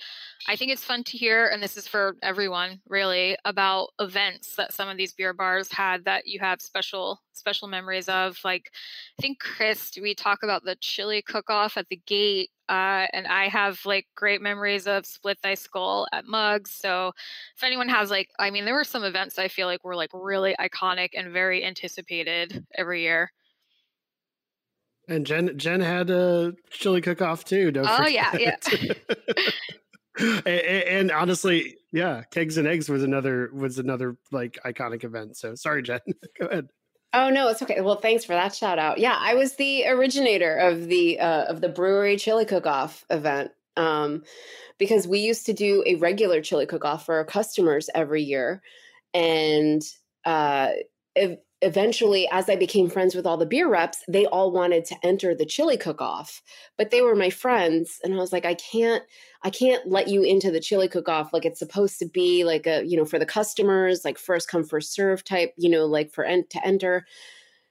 I 0.49 0.57
think 0.57 0.73
it's 0.73 0.85
fun 0.85 1.05
to 1.05 1.19
hear, 1.19 1.49
and 1.49 1.63
this 1.63 1.77
is 1.77 1.87
for 1.87 2.17
everyone 2.23 2.81
really, 2.89 3.37
about 3.45 3.91
events 4.01 4.57
that 4.57 4.73
some 4.73 4.89
of 4.89 4.97
these 4.97 5.13
beer 5.13 5.35
bars 5.35 5.71
had 5.71 6.07
that 6.07 6.27
you 6.27 6.41
have 6.41 6.63
special 6.63 7.21
special 7.35 7.69
memories 7.69 8.09
of. 8.09 8.39
Like, 8.45 8.71
I 9.19 9.23
think 9.23 9.41
Chris, 9.41 9.93
we 10.01 10.15
talk 10.15 10.43
about 10.43 10.65
the 10.65 10.77
chili 10.81 11.21
cook 11.21 11.51
off 11.51 11.77
at 11.77 11.89
the 11.91 12.01
gate 12.07 12.49
uh, 12.69 13.07
and 13.13 13.27
I 13.27 13.49
have 13.49 13.85
like 13.85 14.07
great 14.15 14.41
memories 14.41 14.87
of 14.87 15.07
Split 15.07 15.39
Thy 15.43 15.55
Skull 15.55 16.07
at 16.13 16.27
Mugs. 16.27 16.71
So 16.73 17.13
if 17.57 17.63
anyone 17.63 17.89
has 17.89 18.11
like, 18.11 18.31
I 18.39 18.51
mean, 18.51 18.65
there 18.65 18.75
were 18.75 18.85
some 18.85 19.05
events 19.05 19.39
I 19.39 19.49
feel 19.49 19.67
like 19.67 19.85
were 19.85 19.97
like 19.97 20.11
really 20.13 20.55
iconic 20.59 21.11
and 21.15 21.33
very 21.33 21.65
anticipated 21.65 22.65
every 22.77 23.03
year. 23.03 23.31
And 25.09 25.27
Jen 25.27 25.59
Jen 25.59 25.81
had 25.81 26.09
a 26.09 26.55
chili 26.71 27.03
cook 27.03 27.21
off 27.21 27.45
too. 27.45 27.71
Don't 27.71 27.87
Oh, 27.89 27.97
forget. 27.99 28.41
yeah, 28.41 28.55
yeah. 30.19 30.35
and, 30.47 30.49
and 30.49 31.11
honestly, 31.11 31.77
yeah, 31.93 32.23
kegs 32.31 32.57
and 32.57 32.67
eggs 32.67 32.89
was 32.89 33.03
another 33.03 33.51
was 33.53 33.79
another 33.79 34.17
like 34.33 34.59
iconic 34.65 35.05
event. 35.05 35.37
So 35.37 35.55
sorry, 35.57 35.83
Jen. 35.83 36.01
Go 36.41 36.47
ahead. 36.47 36.69
Oh 37.15 37.31
no, 37.31 37.49
it's 37.49 37.63
okay. 37.63 37.81
Well, 37.81 38.01
thanks 38.01 38.25
for 38.25 38.35
that 38.35 38.55
shout 38.55 38.79
out. 38.79 38.99
Yeah, 38.99 39.17
I 39.21 39.35
was 39.35 39.55
the 39.57 39.87
originator 39.87 40.57
of 40.57 40.89
the 40.89 41.21
uh, 41.21 41.45
of 41.45 41.61
the 41.63 41.69
brewery 41.71 42.17
chili 42.17 42.45
cook 42.45 42.67
off 42.67 43.05
event 43.11 43.53
um, 43.77 44.25
because 44.79 45.09
we 45.09 45.21
used 45.21 45.47
to 45.47 45.53
do 45.55 45.85
a 45.87 45.97
regular 45.97 46.43
chili 46.43 46.67
cook 46.67 46.85
off 46.85 47.07
for 47.07 47.17
our 47.17 47.25
customers 47.27 47.91
every 47.95 48.23
year, 48.23 48.63
and 49.15 49.83
uh, 50.25 50.71
ev- 51.17 51.39
eventually, 51.65 52.29
as 52.31 52.49
I 52.49 52.57
became 52.57 52.89
friends 52.89 53.15
with 53.15 53.27
all 53.27 53.37
the 53.37 53.47
beer 53.47 53.69
reps, 53.69 54.05
they 54.09 54.27
all 54.27 54.53
wanted 54.53 54.85
to 54.87 54.97
enter 55.03 55.35
the 55.35 55.47
chili 55.47 55.77
cook 55.77 56.01
off, 56.01 56.43
but 56.79 56.91
they 56.91 57.03
were 57.03 57.17
my 57.17 57.31
friends, 57.31 57.99
and 58.05 58.15
I 58.15 58.17
was 58.19 58.33
like, 58.33 58.45
I 58.45 58.55
can't. 58.55 59.03
I 59.43 59.51
can't 59.51 59.87
let 59.87 60.09
you 60.09 60.23
into 60.23 60.51
the 60.51 60.61
chili 60.61 60.89
cook 60.89 61.07
off 61.09 61.33
like 61.35 61.45
it's 61.45 61.59
supposed 61.59 61.99
to 61.99 62.07
be 62.07 62.45
like 62.45 62.67
a, 62.67 62.83
you 62.85 62.97
know, 62.97 63.05
for 63.05 63.19
the 63.19 63.27
customers, 63.27 64.03
like 64.03 64.17
first 64.17 64.49
come, 64.49 64.65
first 64.65 64.95
serve 64.95 65.23
type, 65.23 65.53
you 65.59 65.69
know, 65.69 65.85
like 65.85 66.13
for 66.15 66.25
en- 66.25 66.47
to 66.49 66.67
enter. 66.67 67.05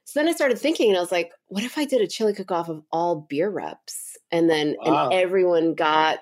So 0.04 0.20
then 0.20 0.28
I 0.28 0.32
started 0.32 0.58
thinking 0.58 0.90
and 0.90 0.96
I 0.96 1.00
was 1.00 1.10
like, 1.10 1.32
what 1.48 1.64
if 1.64 1.76
I 1.78 1.84
did 1.84 2.00
a 2.00 2.06
chili 2.06 2.32
cook 2.32 2.52
off 2.52 2.68
of 2.68 2.82
all 2.92 3.26
beer 3.28 3.50
reps? 3.50 4.16
And 4.30 4.48
then 4.48 4.76
oh, 4.82 4.92
Wow. 4.92 5.04
and 5.10 5.14
everyone 5.14 5.74
got 5.74 6.20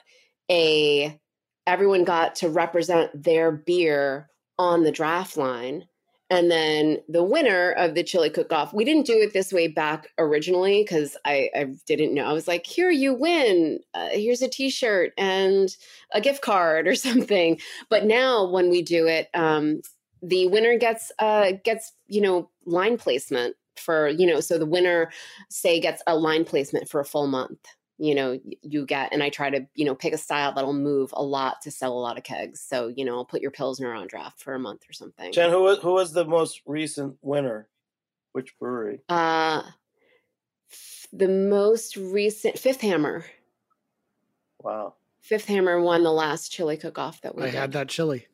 a 0.50 1.20
everyone 1.66 2.04
got 2.04 2.36
to 2.36 2.48
represent 2.48 3.10
their 3.22 3.52
beer 3.52 4.30
on 4.58 4.84
the 4.84 4.92
draft 4.92 5.36
line. 5.36 5.86
And 6.32 6.50
then 6.50 6.96
the 7.10 7.22
winner 7.22 7.72
of 7.72 7.94
the 7.94 8.02
chili 8.02 8.30
cook 8.30 8.54
off, 8.54 8.72
we 8.72 8.86
didn't 8.86 9.04
do 9.04 9.20
it 9.20 9.34
this 9.34 9.52
way 9.52 9.68
back 9.68 10.08
originally 10.16 10.82
because 10.82 11.14
I, 11.26 11.50
I 11.54 11.64
didn't 11.86 12.14
know. 12.14 12.24
I 12.24 12.32
was 12.32 12.48
like, 12.48 12.64
here, 12.64 12.88
you 12.88 13.12
win. 13.12 13.80
Uh, 13.92 14.08
here's 14.12 14.40
a 14.40 14.48
t 14.48 14.70
shirt 14.70 15.12
and 15.18 15.76
a 16.14 16.22
gift 16.22 16.40
card 16.40 16.88
or 16.88 16.94
something. 17.08 17.60
But 17.90 18.06
now 18.06 18.48
when 18.48 18.70
we 18.70 18.80
do 18.80 19.06
it, 19.06 19.28
um, 19.34 19.82
the 20.22 20.46
winner 20.46 20.78
gets 20.78 21.12
uh, 21.18 21.52
gets 21.64 21.92
you 22.06 22.22
know 22.22 22.48
line 22.64 22.96
placement 22.96 23.54
for 23.76 24.08
you 24.08 24.26
know 24.26 24.40
so 24.40 24.56
the 24.56 24.64
winner 24.64 25.10
say 25.50 25.80
gets 25.80 26.02
a 26.06 26.16
line 26.16 26.46
placement 26.46 26.88
for 26.88 27.00
a 27.00 27.04
full 27.04 27.26
month 27.26 27.58
you 28.02 28.16
know 28.16 28.36
you 28.62 28.84
get 28.84 29.12
and 29.12 29.22
i 29.22 29.28
try 29.30 29.48
to 29.48 29.64
you 29.76 29.84
know 29.84 29.94
pick 29.94 30.12
a 30.12 30.18
style 30.18 30.52
that'll 30.52 30.72
move 30.72 31.10
a 31.16 31.22
lot 31.22 31.62
to 31.62 31.70
sell 31.70 31.92
a 31.92 32.00
lot 32.00 32.18
of 32.18 32.24
kegs 32.24 32.60
so 32.60 32.88
you 32.88 33.04
know 33.04 33.14
i'll 33.14 33.24
put 33.24 33.40
your 33.40 33.52
pilsner 33.52 33.92
on 33.94 34.08
draft 34.08 34.40
for 34.42 34.54
a 34.54 34.58
month 34.58 34.82
or 34.88 34.92
something 34.92 35.30
Jen, 35.32 35.50
who 35.50 35.62
was, 35.62 35.78
who 35.78 35.92
was 35.92 36.12
the 36.12 36.24
most 36.24 36.60
recent 36.66 37.16
winner? 37.22 37.68
Which 38.32 38.58
brewery? 38.58 39.00
uh 39.08 39.62
the 41.12 41.28
most 41.28 41.96
recent 41.96 42.58
fifth 42.58 42.80
hammer 42.80 43.24
Wow. 44.60 44.94
fifth 45.20 45.46
hammer 45.46 45.80
won 45.80 46.02
the 46.02 46.12
last 46.12 46.50
chili 46.50 46.76
cook 46.76 46.98
off 46.98 47.20
that 47.22 47.36
we 47.36 47.44
I 47.44 47.46
did 47.46 47.54
had 47.54 47.72
that 47.72 47.88
chili. 47.88 48.26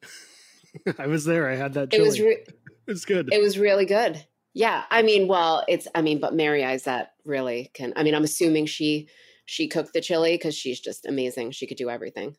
I 0.99 1.07
was 1.09 1.25
there. 1.25 1.49
I 1.49 1.57
had 1.57 1.75
that 1.75 1.85
it 1.85 1.97
chili. 1.97 2.05
was 2.09 2.21
re- 2.21 2.45
it 2.87 2.91
was 2.93 3.05
good. 3.05 3.29
it 3.33 3.41
was 3.43 3.59
really 3.59 3.85
good 3.85 4.25
yeah 4.55 4.85
i 4.91 5.03
mean 5.03 5.29
well 5.29 5.63
it's 5.69 5.87
i 5.95 6.01
mean 6.01 6.21
but 6.21 6.35
mary 6.35 6.63
Izett 6.63 7.09
really 7.27 7.71
can 7.75 7.93
i 7.97 8.03
mean 8.03 8.15
i'm 8.15 8.25
assuming 8.25 8.65
she 8.65 9.09
she 9.51 9.67
cooked 9.67 9.95
the 9.95 10.01
chili 10.01 10.35
because 10.35 10.55
she's 10.55 10.79
just 10.79 11.07
amazing 11.07 11.51
she 11.51 11.67
could 11.67 11.79
do 11.79 11.89
everything 11.89 12.37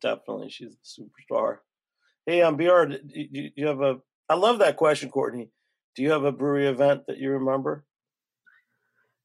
Definitely. 0.00 0.50
She's 0.50 0.74
a 0.74 1.34
superstar. 1.34 1.58
Hey, 2.26 2.42
um, 2.42 2.56
BR, 2.56 2.84
do 2.84 2.98
you, 3.08 3.28
do 3.28 3.50
you 3.56 3.66
have 3.66 3.80
a, 3.80 3.96
I 4.28 4.34
love 4.34 4.58
that 4.60 4.76
question, 4.76 5.10
Courtney. 5.10 5.50
Do 5.96 6.02
you 6.02 6.10
have 6.10 6.24
a 6.24 6.32
brewery 6.32 6.68
event 6.68 7.06
that 7.08 7.18
you 7.18 7.30
remember? 7.30 7.84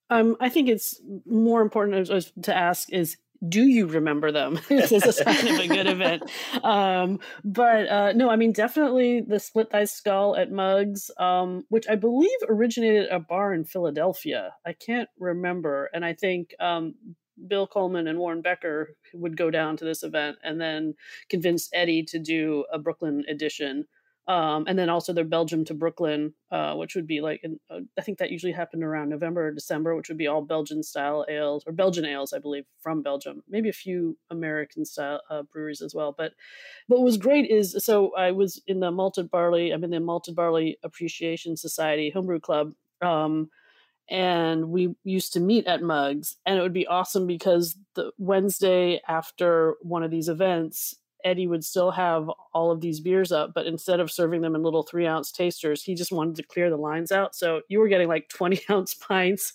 Um, 0.10 0.36
I 0.40 0.50
think 0.50 0.70
it's 0.70 1.00
more 1.26 1.62
important 1.62 1.98
as- 1.98 2.10
as 2.10 2.32
to 2.44 2.56
ask 2.56 2.92
is 2.92 3.18
do 3.50 3.64
you 3.64 3.88
remember 3.88 4.32
them? 4.32 4.58
this 4.70 4.94
is 4.94 5.06
a 5.06 5.12
sign 5.12 5.48
of 5.48 5.60
a 5.60 5.68
good 5.68 5.88
event. 5.88 6.24
Um, 6.64 7.20
but 7.44 7.90
uh, 7.90 8.14
no, 8.14 8.30
I 8.30 8.38
mean 8.38 8.54
definitely 8.54 9.20
the 9.20 9.40
split 9.40 9.70
thy 9.70 9.84
skull 9.84 10.38
at 10.38 10.50
Mugs, 10.50 11.12
um, 11.18 11.66
which 11.68 11.90
I 11.90 11.96
believe 11.96 12.30
originated 12.48 13.08
at 13.10 13.16
a 13.16 13.20
bar 13.20 13.54
in 13.54 13.66
Philadelphia. 13.66 14.54
I 14.66 14.72
can't 14.72 15.10
remember, 15.20 15.90
and 15.94 16.06
I 16.06 16.14
think 16.14 16.56
um, 16.62 16.96
Bill 17.48 17.68
Coleman 17.68 18.08
and 18.08 18.20
Warren 18.20 18.42
Becker 18.42 18.96
would 19.14 19.38
go 19.38 19.50
down 19.50 19.78
to 19.78 19.86
this 19.86 20.04
event 20.04 20.38
and 20.44 20.60
then 20.60 20.96
convince 21.30 21.70
Eddie 21.74 22.04
to 22.04 22.20
do 22.20 22.66
a 22.72 22.80
Brooklyn 22.80 23.24
edition. 23.28 23.86
Um, 24.26 24.64
and 24.68 24.80
then 24.80 24.88
also 24.88 25.12
their 25.12 25.26
Belgium 25.26 25.66
to 25.66 25.74
Brooklyn, 25.74 26.34
uh, 26.50 26.76
which 26.76 26.96
would 26.96 27.06
be 27.06 27.20
like, 27.20 27.44
uh, 27.70 27.80
I 27.98 28.02
think 28.02 28.20
that 28.20 28.32
usually 28.32 28.54
happened 28.54 28.82
around 28.82 29.10
November 29.10 29.48
or 29.48 29.52
December, 29.52 29.96
which 29.96 30.08
would 30.08 30.18
be 30.18 30.28
all 30.28 30.42
Belgian 30.42 30.82
style 30.82 31.26
ales 31.28 31.66
or 31.68 31.74
Belgian 31.74 32.06
ales, 32.06 32.32
I 32.32 32.40
believe, 32.40 32.64
from 32.80 33.04
Belgium. 33.04 33.44
Maybe 33.50 33.68
a 33.68 33.74
few 33.74 34.18
American 34.30 34.86
style 34.86 35.20
uh, 35.30 35.42
breweries 35.52 35.82
as 35.82 35.94
well. 35.94 36.16
But, 36.18 36.32
but 36.88 37.00
what 37.00 37.06
was 37.06 37.18
great 37.18 37.50
is 37.50 37.76
so 37.84 38.16
I 38.16 38.32
was 38.32 38.62
in 38.66 38.80
the 38.80 38.92
malted 38.92 39.30
barley. 39.30 39.72
I'm 39.72 39.84
in 39.84 39.90
the 39.90 40.00
malted 40.00 40.36
barley 40.36 40.78
appreciation 40.84 41.58
society 41.58 42.10
homebrew 42.10 42.40
club. 42.40 42.72
Um, 43.02 43.50
and 44.10 44.70
we 44.70 44.95
used 45.04 45.34
to 45.34 45.39
meet 45.39 45.66
at 45.68 45.82
mugs 45.82 46.38
and 46.45 46.58
it 46.58 46.62
would 46.62 46.74
be 46.74 46.88
awesome 46.88 47.26
because 47.26 47.76
the 47.95 48.12
wednesday 48.18 49.01
after 49.08 49.76
one 49.82 50.04
of 50.04 50.12
these 50.12 50.30
events 50.30 50.95
eddie 51.24 51.47
would 51.47 51.64
still 51.64 51.91
have 51.91 52.30
all 52.54 52.72
of 52.72 52.82
these 52.82 52.99
beers 52.99 53.32
up 53.32 53.54
but 53.54 53.66
instead 53.66 53.99
of 53.99 54.12
serving 54.12 54.41
them 54.41 54.56
in 54.56 54.64
little 54.64 54.84
three 54.84 55.08
ounce 55.08 55.32
tasters 55.32 55.82
he 55.84 55.95
just 55.95 56.12
wanted 56.12 56.36
to 56.36 56.43
clear 56.43 56.70
the 56.70 56.78
lines 56.78 57.12
out. 57.12 57.36
So 57.36 57.62
you 57.70 57.80
were 57.80 57.88
getting 57.88 58.08
like 58.08 58.30
20 58.30 58.62
ounce 58.70 58.93
pints 58.93 59.51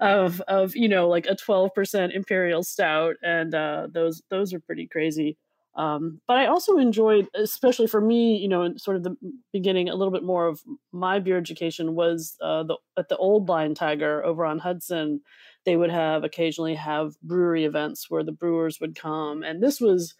of 0.00 0.40
of 0.42 0.74
you 0.76 0.88
know 0.88 1.08
like 1.08 1.26
a 1.26 1.36
12% 1.36 2.14
imperial 2.14 2.62
stout 2.62 3.16
and 3.22 3.54
uh 3.54 3.88
those 3.90 4.22
those 4.30 4.52
are 4.52 4.60
pretty 4.60 4.86
crazy 4.86 5.36
um, 5.74 6.20
but 6.28 6.36
I 6.36 6.46
also 6.46 6.76
enjoyed, 6.76 7.28
especially 7.34 7.86
for 7.86 8.00
me, 8.00 8.36
you 8.36 8.48
know, 8.48 8.74
sort 8.76 8.96
of 8.96 9.04
the 9.04 9.16
beginning, 9.52 9.88
a 9.88 9.94
little 9.94 10.12
bit 10.12 10.22
more 10.22 10.46
of 10.46 10.60
my 10.92 11.18
beer 11.18 11.38
education 11.38 11.94
was 11.94 12.36
uh, 12.42 12.62
the 12.64 12.76
at 12.98 13.08
the 13.08 13.16
old 13.16 13.46
Blind 13.46 13.76
Tiger 13.76 14.24
over 14.24 14.44
on 14.44 14.58
Hudson. 14.58 15.22
They 15.64 15.76
would 15.76 15.90
have 15.90 16.24
occasionally 16.24 16.74
have 16.74 17.14
brewery 17.22 17.64
events 17.64 18.10
where 18.10 18.24
the 18.24 18.32
brewers 18.32 18.80
would 18.80 18.94
come, 18.94 19.42
and 19.42 19.62
this 19.62 19.80
was 19.80 20.14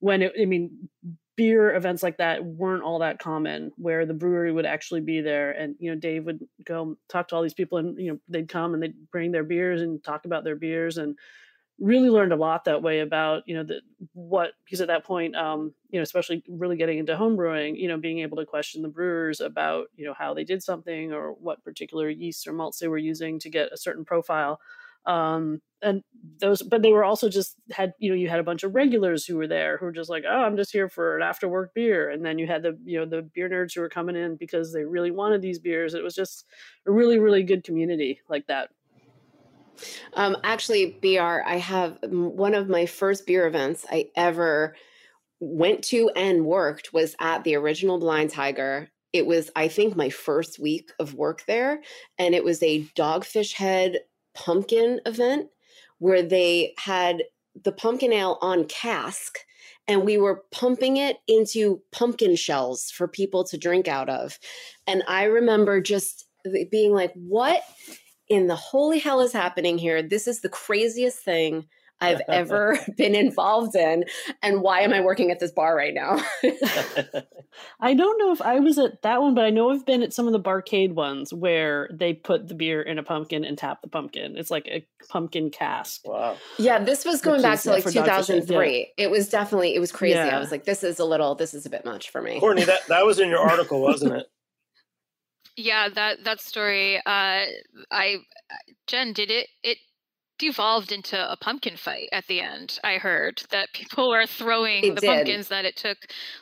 when 0.00 0.22
it, 0.22 0.32
I 0.40 0.44
mean, 0.44 0.88
beer 1.36 1.74
events 1.74 2.02
like 2.02 2.16
that 2.16 2.44
weren't 2.44 2.82
all 2.82 2.98
that 2.98 3.20
common, 3.20 3.70
where 3.76 4.06
the 4.06 4.14
brewery 4.14 4.50
would 4.50 4.66
actually 4.66 5.02
be 5.02 5.20
there, 5.20 5.52
and 5.52 5.76
you 5.78 5.90
know, 5.90 5.96
Dave 6.00 6.24
would 6.24 6.40
go 6.64 6.96
talk 7.08 7.28
to 7.28 7.36
all 7.36 7.42
these 7.42 7.54
people, 7.54 7.78
and 7.78 7.96
you 7.96 8.12
know, 8.12 8.18
they'd 8.28 8.48
come 8.48 8.74
and 8.74 8.82
they'd 8.82 9.10
bring 9.12 9.30
their 9.30 9.44
beers 9.44 9.82
and 9.82 10.02
talk 10.02 10.24
about 10.24 10.42
their 10.42 10.56
beers 10.56 10.98
and 10.98 11.16
really 11.78 12.08
learned 12.08 12.32
a 12.32 12.36
lot 12.36 12.64
that 12.64 12.82
way 12.82 13.00
about 13.00 13.42
you 13.46 13.54
know 13.54 13.62
the, 13.62 13.80
what 14.14 14.52
because 14.64 14.80
at 14.80 14.88
that 14.88 15.04
point 15.04 15.36
um 15.36 15.74
you 15.90 15.98
know 15.98 16.02
especially 16.02 16.42
really 16.48 16.76
getting 16.76 16.98
into 16.98 17.16
home 17.16 17.36
brewing 17.36 17.76
you 17.76 17.86
know 17.86 17.98
being 17.98 18.20
able 18.20 18.36
to 18.38 18.46
question 18.46 18.80
the 18.82 18.88
brewers 18.88 19.40
about 19.40 19.86
you 19.94 20.04
know 20.06 20.14
how 20.14 20.32
they 20.32 20.44
did 20.44 20.62
something 20.62 21.12
or 21.12 21.32
what 21.32 21.62
particular 21.64 22.08
yeasts 22.08 22.46
or 22.46 22.52
malts 22.54 22.78
they 22.78 22.88
were 22.88 22.96
using 22.98 23.38
to 23.38 23.50
get 23.50 23.72
a 23.72 23.76
certain 23.76 24.04
profile 24.04 24.58
Um, 25.04 25.60
and 25.82 26.02
those, 26.40 26.62
but 26.62 26.82
they 26.82 26.90
were 26.90 27.04
also 27.04 27.28
just 27.28 27.54
had 27.70 27.92
you 27.98 28.10
know 28.10 28.16
you 28.16 28.28
had 28.28 28.40
a 28.40 28.44
bunch 28.44 28.64
of 28.64 28.74
regulars 28.74 29.24
who 29.24 29.36
were 29.36 29.46
there 29.46 29.76
who 29.76 29.84
were 29.86 29.92
just 29.92 30.10
like, 30.10 30.24
oh, 30.28 30.42
I'm 30.42 30.56
just 30.56 30.72
here 30.72 30.88
for 30.88 31.16
an 31.16 31.22
after 31.22 31.48
work 31.48 31.74
beer, 31.74 32.10
and 32.10 32.24
then 32.24 32.38
you 32.38 32.46
had 32.46 32.62
the 32.62 32.76
you 32.84 32.98
know 32.98 33.06
the 33.06 33.22
beer 33.22 33.48
nerds 33.48 33.74
who 33.74 33.82
were 33.82 33.88
coming 33.88 34.16
in 34.16 34.36
because 34.36 34.72
they 34.72 34.84
really 34.84 35.10
wanted 35.12 35.42
these 35.42 35.58
beers. 35.60 35.94
It 35.94 36.02
was 36.02 36.14
just 36.14 36.44
a 36.86 36.90
really 36.90 37.18
really 37.18 37.42
good 37.44 37.62
community 37.62 38.20
like 38.28 38.46
that. 38.48 38.70
Um, 40.14 40.36
actually, 40.44 40.98
BR, 41.02 41.42
I 41.44 41.56
have 41.58 41.98
one 42.02 42.54
of 42.54 42.68
my 42.68 42.86
first 42.86 43.26
beer 43.26 43.46
events 43.46 43.86
I 43.90 44.10
ever 44.16 44.74
went 45.40 45.84
to 45.84 46.10
and 46.10 46.46
worked 46.46 46.92
was 46.92 47.14
at 47.20 47.44
the 47.44 47.54
original 47.56 47.98
Blind 47.98 48.30
Tiger. 48.30 48.88
It 49.12 49.26
was, 49.26 49.50
I 49.56 49.68
think, 49.68 49.96
my 49.96 50.10
first 50.10 50.58
week 50.58 50.90
of 50.98 51.14
work 51.14 51.44
there, 51.46 51.80
and 52.18 52.34
it 52.34 52.44
was 52.44 52.62
a 52.62 52.84
Dogfish 52.96 53.54
Head 53.54 53.98
pumpkin 54.34 55.00
event 55.06 55.48
where 55.98 56.22
they 56.22 56.74
had 56.78 57.22
the 57.64 57.72
pumpkin 57.72 58.12
ale 58.12 58.38
on 58.42 58.64
cask 58.66 59.38
and 59.88 60.04
we 60.04 60.18
were 60.18 60.42
pumping 60.50 60.96
it 60.96 61.18
into 61.28 61.80
pumpkin 61.92 62.36
shells 62.36 62.90
for 62.90 63.06
people 63.06 63.44
to 63.44 63.56
drink 63.56 63.88
out 63.88 64.08
of. 64.08 64.38
And 64.86 65.02
I 65.08 65.24
remember 65.24 65.80
just 65.80 66.26
being 66.70 66.92
like, 66.92 67.12
what 67.14 67.62
in 68.28 68.46
the 68.46 68.56
holy 68.56 68.98
hell 68.98 69.20
is 69.20 69.32
happening 69.32 69.78
here? 69.78 70.02
This 70.02 70.26
is 70.26 70.40
the 70.40 70.48
craziest 70.48 71.18
thing 71.18 71.66
I've 72.00 72.20
ever 72.28 72.78
been 72.96 73.14
involved 73.14 73.76
in. 73.76 74.04
And 74.42 74.62
why 74.62 74.80
am 74.80 74.92
I 74.92 75.00
working 75.00 75.30
at 75.30 75.40
this 75.40 75.52
bar 75.52 75.76
right 75.76 75.94
now? 75.94 76.22
I 77.80 77.94
don't 77.94 78.18
know 78.18 78.32
if 78.32 78.42
I 78.42 78.60
was 78.60 78.78
at 78.78 79.02
that 79.02 79.22
one, 79.22 79.34
but 79.34 79.44
I 79.44 79.50
know 79.50 79.70
I've 79.70 79.86
been 79.86 80.02
at 80.02 80.12
some 80.12 80.26
of 80.26 80.32
the 80.32 80.40
barcade 80.40 80.92
ones 80.92 81.32
where 81.32 81.88
they 81.92 82.12
put 82.12 82.48
the 82.48 82.54
beer 82.54 82.82
in 82.82 82.98
a 82.98 83.02
pumpkin 83.02 83.44
and 83.44 83.56
tap 83.56 83.82
the 83.82 83.88
pumpkin. 83.88 84.36
It's 84.36 84.50
like 84.50 84.66
a 84.68 84.86
pumpkin 85.08 85.50
cask. 85.50 86.06
Wow. 86.06 86.36
Yeah, 86.58 86.78
this 86.78 87.04
was 87.04 87.20
going 87.20 87.42
back 87.42 87.60
to 87.60 87.70
like 87.70 87.84
2003. 87.84 88.78
Yeah. 88.78 89.04
It 89.04 89.10
was 89.10 89.28
definitely, 89.28 89.74
it 89.74 89.80
was 89.80 89.92
crazy. 89.92 90.16
Yeah. 90.16 90.36
I 90.36 90.38
was 90.38 90.50
like, 90.50 90.64
this 90.64 90.84
is 90.84 90.98
a 90.98 91.04
little, 91.04 91.34
this 91.34 91.54
is 91.54 91.66
a 91.66 91.70
bit 91.70 91.84
much 91.84 92.10
for 92.10 92.20
me. 92.20 92.40
Courtney, 92.40 92.64
that, 92.64 92.86
that 92.88 93.06
was 93.06 93.18
in 93.18 93.28
your 93.28 93.40
article, 93.40 93.80
wasn't 93.80 94.14
it? 94.14 94.26
Yeah, 95.56 95.88
that 95.88 96.24
that 96.24 96.40
story. 96.40 96.98
Uh, 96.98 97.46
I 97.90 98.16
Jen 98.86 99.12
did 99.12 99.30
it. 99.30 99.48
It 99.62 99.78
devolved 100.38 100.92
into 100.92 101.16
a 101.18 101.36
pumpkin 101.36 101.76
fight 101.76 102.08
at 102.12 102.26
the 102.26 102.40
end. 102.40 102.78
I 102.84 102.98
heard 102.98 103.42
that 103.50 103.72
people 103.72 104.10
were 104.10 104.26
throwing 104.26 104.84
it 104.84 104.94
the 104.94 105.00
did. 105.00 105.06
pumpkins 105.06 105.48
that 105.48 105.64
it 105.64 105.76
took 105.76 105.96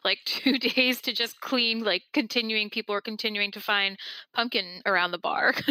like 0.04 0.18
two 0.24 0.58
days 0.58 1.00
to 1.02 1.12
just 1.12 1.40
clean. 1.40 1.84
Like 1.84 2.02
continuing, 2.12 2.70
people 2.70 2.94
were 2.94 3.00
continuing 3.00 3.52
to 3.52 3.60
find 3.60 3.96
pumpkin 4.34 4.82
around 4.86 5.12
the 5.12 5.18
bar. 5.18 5.54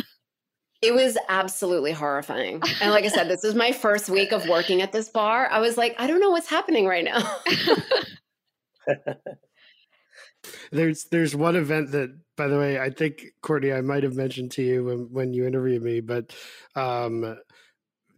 It 0.83 0.93
was 0.93 1.17
absolutely 1.29 1.93
horrifying. 1.93 2.61
And 2.81 2.91
like 2.91 3.05
I 3.05 3.07
said, 3.07 3.29
this 3.29 3.41
was 3.41 3.55
my 3.55 3.71
first 3.71 4.09
week 4.09 4.33
of 4.33 4.49
working 4.49 4.81
at 4.81 4.91
this 4.91 5.07
bar. 5.07 5.47
I 5.49 5.61
was 5.61 5.77
like, 5.77 5.95
I 5.97 6.07
don't 6.07 6.19
know 6.19 6.31
what's 6.31 6.49
happening 6.49 6.85
right 6.85 7.05
now. 7.05 7.37
there's 10.71 11.05
there's 11.05 11.35
one 11.35 11.55
event 11.55 11.91
that 11.91 12.09
by 12.35 12.47
the 12.47 12.57
way 12.57 12.79
i 12.79 12.89
think 12.89 13.25
courtney 13.41 13.71
i 13.71 13.81
might 13.81 14.03
have 14.03 14.15
mentioned 14.15 14.51
to 14.51 14.61
you 14.61 14.83
when, 14.83 15.11
when 15.11 15.33
you 15.33 15.45
interviewed 15.45 15.83
me 15.83 15.99
but 15.99 16.33
um 16.75 17.37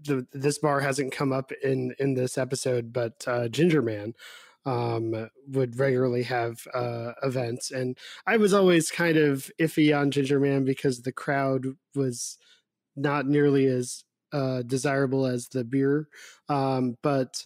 the, 0.04 0.26
this 0.34 0.60
bar 0.60 0.80
hasn't 0.80 1.12
come 1.12 1.32
up 1.32 1.52
in 1.64 1.96
in 2.00 2.14
this 2.14 2.38
episode 2.38 2.94
but 2.94 3.24
uh 3.28 3.48
ginger 3.48 3.82
man 3.82 4.14
um 4.66 5.30
would 5.48 5.78
regularly 5.78 6.24
have 6.24 6.68
uh 6.74 7.14
events. 7.24 7.72
And 7.72 7.98
i 8.26 8.38
was 8.38 8.54
always 8.54 8.92
kind 8.92 9.18
of 9.18 9.52
iffy 9.60 9.98
on 9.98 10.12
ginger 10.12 10.40
man 10.40 10.66
because 10.66 11.02
the 11.02 11.12
crowd 11.12 11.66
was 11.94 12.38
not 12.96 13.28
nearly 13.28 13.66
as 13.68 14.04
uh 14.34 14.64
desirable 14.64 15.26
as 15.26 15.50
the 15.50 15.64
beer. 15.64 16.08
Um 16.50 16.98
but 17.02 17.46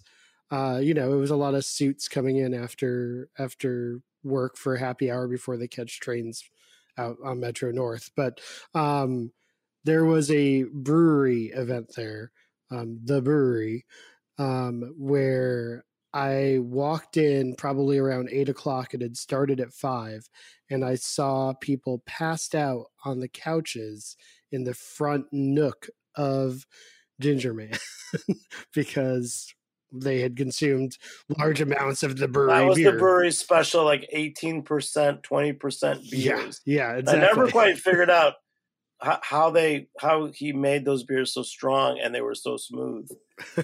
uh, 0.52 0.80
you 0.82 0.96
know, 0.96 1.14
it 1.14 1.18
was 1.18 1.30
a 1.30 1.36
lot 1.36 1.54
of 1.54 1.64
suits 1.64 2.08
coming 2.08 2.38
in 2.38 2.56
after 2.56 3.30
after 3.38 4.02
work 4.24 4.58
for 4.58 4.76
happy 4.76 5.12
hour 5.12 5.28
before 5.28 5.58
they 5.58 5.68
catch 5.68 6.00
trains 6.00 6.44
out 6.98 7.18
on 7.24 7.40
Metro 7.40 7.72
North. 7.72 8.12
But 8.16 8.42
um, 8.74 9.32
there 9.84 10.06
was 10.06 10.30
a 10.32 10.64
brewery 10.64 11.46
event 11.48 11.94
there, 11.96 12.32
um, 12.72 13.00
the 13.04 13.22
brewery, 13.22 13.86
um, 14.38 14.94
where 14.98 15.84
I 16.14 16.58
walked 16.62 17.18
in 17.18 17.56
probably 17.56 17.98
around 17.98 18.30
eight 18.32 18.50
o'clock. 18.50 18.94
It 18.94 19.02
had 19.02 19.18
started 19.18 19.60
at 19.60 19.74
five, 19.74 20.28
and 20.70 20.84
I 20.84 20.96
saw 20.96 21.54
people 21.54 22.02
passed 22.06 22.56
out 22.56 22.86
on 23.06 23.20
the 23.20 23.28
couches 23.28 24.18
in 24.52 24.64
the 24.64 24.74
front 24.74 25.26
nook 25.32 25.88
of 26.16 26.66
Ginger 27.20 27.54
Man 27.54 27.78
because 28.74 29.54
they 29.92 30.20
had 30.20 30.36
consumed 30.36 30.98
large 31.38 31.62
amounts 31.62 32.04
of 32.04 32.18
the 32.18 32.28
brewery. 32.28 32.54
That 32.54 32.68
was 32.68 32.78
beer. 32.78 32.92
the 32.92 32.98
brewery 32.98 33.32
special, 33.32 33.84
like 33.84 34.08
eighteen 34.12 34.64
percent, 34.64 35.24
twenty 35.24 35.54
percent 35.54 36.02
beers. 36.10 36.62
Yeah, 36.66 36.94
yeah. 36.94 36.98
Exactly. 36.98 37.24
I 37.24 37.28
never 37.28 37.48
quite 37.50 37.78
figured 37.78 38.10
out 38.10 38.36
how, 39.02 39.20
how, 39.24 39.50
they 39.50 39.88
how 40.00 40.28
he 40.28 40.54
made 40.54 40.86
those 40.86 41.04
beers 41.04 41.34
so 41.34 41.44
strong 41.44 42.00
and 42.00 42.14
they 42.14 42.22
were 42.22 42.36
so 42.36 42.58
smooth. 42.58 43.10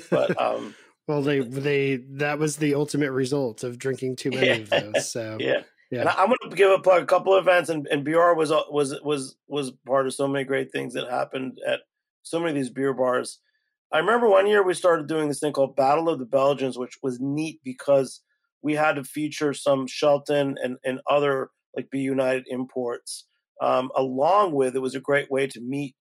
But 0.09 0.39
um, 0.41 0.75
well, 1.07 1.21
they 1.21 1.39
they 1.39 1.97
that 2.11 2.39
was 2.39 2.57
the 2.57 2.75
ultimate 2.75 3.11
result 3.11 3.63
of 3.63 3.77
drinking 3.77 4.15
too 4.15 4.31
many 4.31 4.47
yeah. 4.47 4.53
of 4.55 4.69
those. 4.69 5.11
So 5.11 5.37
yeah. 5.41 5.61
Yeah. 5.91 5.99
And 6.01 6.09
I, 6.09 6.23
am 6.23 6.29
going 6.29 6.49
to 6.49 6.55
give 6.55 6.71
a 6.71 6.79
plug 6.79 7.03
a 7.03 7.05
couple 7.05 7.35
of 7.35 7.43
events, 7.43 7.69
and, 7.69 7.87
and 7.87 8.03
BR 8.03 8.33
was 8.33 8.51
was 8.71 8.99
was 9.03 9.35
was 9.47 9.71
part 9.85 10.07
of 10.07 10.13
so 10.13 10.27
many 10.27 10.43
great 10.43 10.71
things 10.71 10.95
that 10.95 11.09
happened 11.09 11.59
at 11.65 11.81
so 12.23 12.39
many 12.39 12.51
of 12.51 12.55
these 12.55 12.71
beer 12.71 12.93
bars. 12.93 13.39
I 13.93 13.99
remember 13.99 14.27
one 14.27 14.47
year 14.47 14.63
we 14.63 14.73
started 14.73 15.07
doing 15.07 15.27
this 15.27 15.39
thing 15.39 15.53
called 15.53 15.75
Battle 15.75 16.09
of 16.09 16.19
the 16.19 16.25
Belgians, 16.25 16.77
which 16.77 16.97
was 17.01 17.19
neat 17.19 17.59
because 17.63 18.21
we 18.61 18.73
had 18.73 18.95
to 18.95 19.03
feature 19.03 19.53
some 19.53 19.87
Shelton 19.87 20.55
and, 20.61 20.77
and 20.83 20.99
other 21.09 21.49
like 21.75 21.89
B 21.91 21.99
United 21.99 22.45
imports. 22.49 23.27
Um, 23.61 23.89
along 23.95 24.53
with 24.53 24.75
it 24.75 24.81
was 24.81 24.95
a 24.95 24.99
great 24.99 25.31
way 25.31 25.47
to 25.47 25.61
meet 25.61 25.95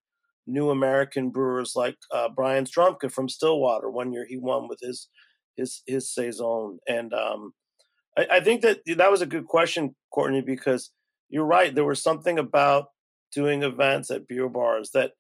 new 0.47 0.71
American 0.71 1.31
brewers 1.31 1.75
like 1.77 1.97
uh, 2.13 2.29
Brian 2.35 2.65
Strumke 2.65 3.11
from 3.13 3.29
Stillwater. 3.29 3.91
One 3.91 4.13
year 4.13 4.27
he 4.29 4.37
won 4.37 4.69
with 4.69 4.79
his 4.83 5.09
his 5.57 5.83
his 5.87 6.13
saison, 6.13 6.79
and 6.89 7.15
um, 7.15 7.53
I, 8.19 8.27
I 8.33 8.41
think 8.41 8.63
that 8.63 8.81
that 8.97 9.11
was 9.11 9.23
a 9.23 9.27
good 9.27 9.47
question, 9.47 9.95
Courtney, 10.13 10.41
because 10.41 10.91
you're 11.29 11.47
right. 11.47 11.75
There 11.75 11.85
was 11.85 12.03
something 12.03 12.39
about 12.39 12.87
doing 13.33 13.63
events 13.63 14.11
at 14.11 14.27
beer 14.27 14.49
bars 14.49 14.91
that 14.95 15.13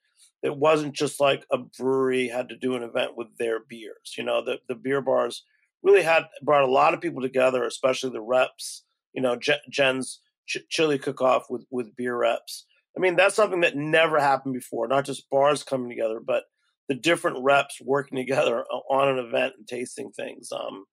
it 0.44 0.54
wasn't 0.54 0.94
just 0.94 1.20
like 1.20 1.46
a 1.50 1.56
brewery 1.56 2.28
had 2.28 2.50
to 2.50 2.56
do 2.56 2.76
an 2.76 2.82
event 2.82 3.16
with 3.16 3.28
their 3.38 3.60
beers. 3.60 4.14
You 4.16 4.24
know, 4.24 4.44
the 4.44 4.58
the 4.68 4.74
beer 4.74 5.00
bars 5.00 5.42
really 5.82 6.02
had 6.02 6.26
brought 6.42 6.64
a 6.64 6.70
lot 6.70 6.92
of 6.92 7.00
people 7.00 7.22
together, 7.22 7.64
especially 7.64 8.10
the 8.10 8.20
reps. 8.20 8.84
You 9.14 9.22
know, 9.22 9.38
Jen's 9.70 10.20
ch- 10.46 10.68
chili 10.68 10.98
cook 10.98 11.22
off 11.22 11.46
with 11.48 11.64
with 11.70 11.96
beer 11.96 12.16
reps. 12.18 12.66
I 12.96 13.00
mean, 13.00 13.16
that's 13.16 13.34
something 13.34 13.62
that 13.62 13.74
never 13.74 14.20
happened 14.20 14.54
before. 14.54 14.86
Not 14.86 15.06
just 15.06 15.28
bars 15.30 15.62
coming 15.62 15.88
together, 15.88 16.20
but 16.24 16.44
the 16.88 16.94
different 16.94 17.38
reps 17.42 17.80
working 17.80 18.18
together 18.18 18.64
on 18.90 19.08
an 19.08 19.18
event 19.18 19.54
and 19.56 19.66
tasting 19.66 20.12
things. 20.12 20.52
Um, 20.52 20.84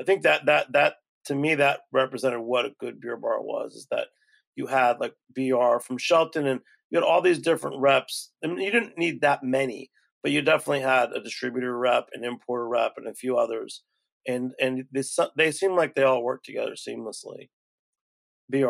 I 0.00 0.04
think 0.04 0.22
that 0.22 0.46
that 0.46 0.72
that 0.72 0.94
to 1.26 1.36
me 1.36 1.54
that 1.54 1.82
represented 1.92 2.40
what 2.40 2.66
a 2.66 2.74
good 2.80 3.00
beer 3.00 3.16
bar 3.16 3.40
was. 3.40 3.74
Is 3.76 3.86
that 3.92 4.08
you 4.56 4.66
had 4.66 4.98
like 4.98 5.14
BR 5.32 5.78
from 5.78 5.96
Shelton 5.96 6.48
and 6.48 6.60
you 6.96 7.02
had 7.02 7.08
all 7.08 7.20
these 7.20 7.40
different 7.40 7.78
reps. 7.78 8.30
I 8.42 8.46
mean, 8.46 8.58
you 8.58 8.70
didn't 8.70 8.96
need 8.96 9.20
that 9.20 9.42
many, 9.42 9.90
but 10.22 10.32
you 10.32 10.40
definitely 10.40 10.80
had 10.80 11.12
a 11.12 11.22
distributor 11.22 11.76
rep, 11.76 12.08
an 12.14 12.24
importer 12.24 12.66
rep, 12.66 12.94
and 12.96 13.06
a 13.06 13.14
few 13.14 13.36
others. 13.36 13.82
And 14.26 14.52
and 14.58 14.84
they 14.92 15.02
they 15.36 15.52
seem 15.52 15.76
like 15.76 15.94
they 15.94 16.02
all 16.02 16.24
work 16.24 16.42
together 16.42 16.72
seamlessly. 16.72 17.50
Br, 18.48 18.66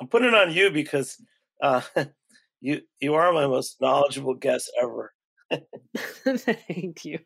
I'm 0.00 0.08
putting 0.08 0.28
it 0.28 0.34
on 0.34 0.52
you 0.52 0.70
because 0.70 1.16
uh, 1.62 1.82
you 2.60 2.82
you 3.00 3.14
are 3.14 3.32
my 3.32 3.46
most 3.46 3.80
knowledgeable 3.80 4.34
guest 4.34 4.70
ever. 4.80 5.12
Thank 6.26 7.04
you. 7.04 7.18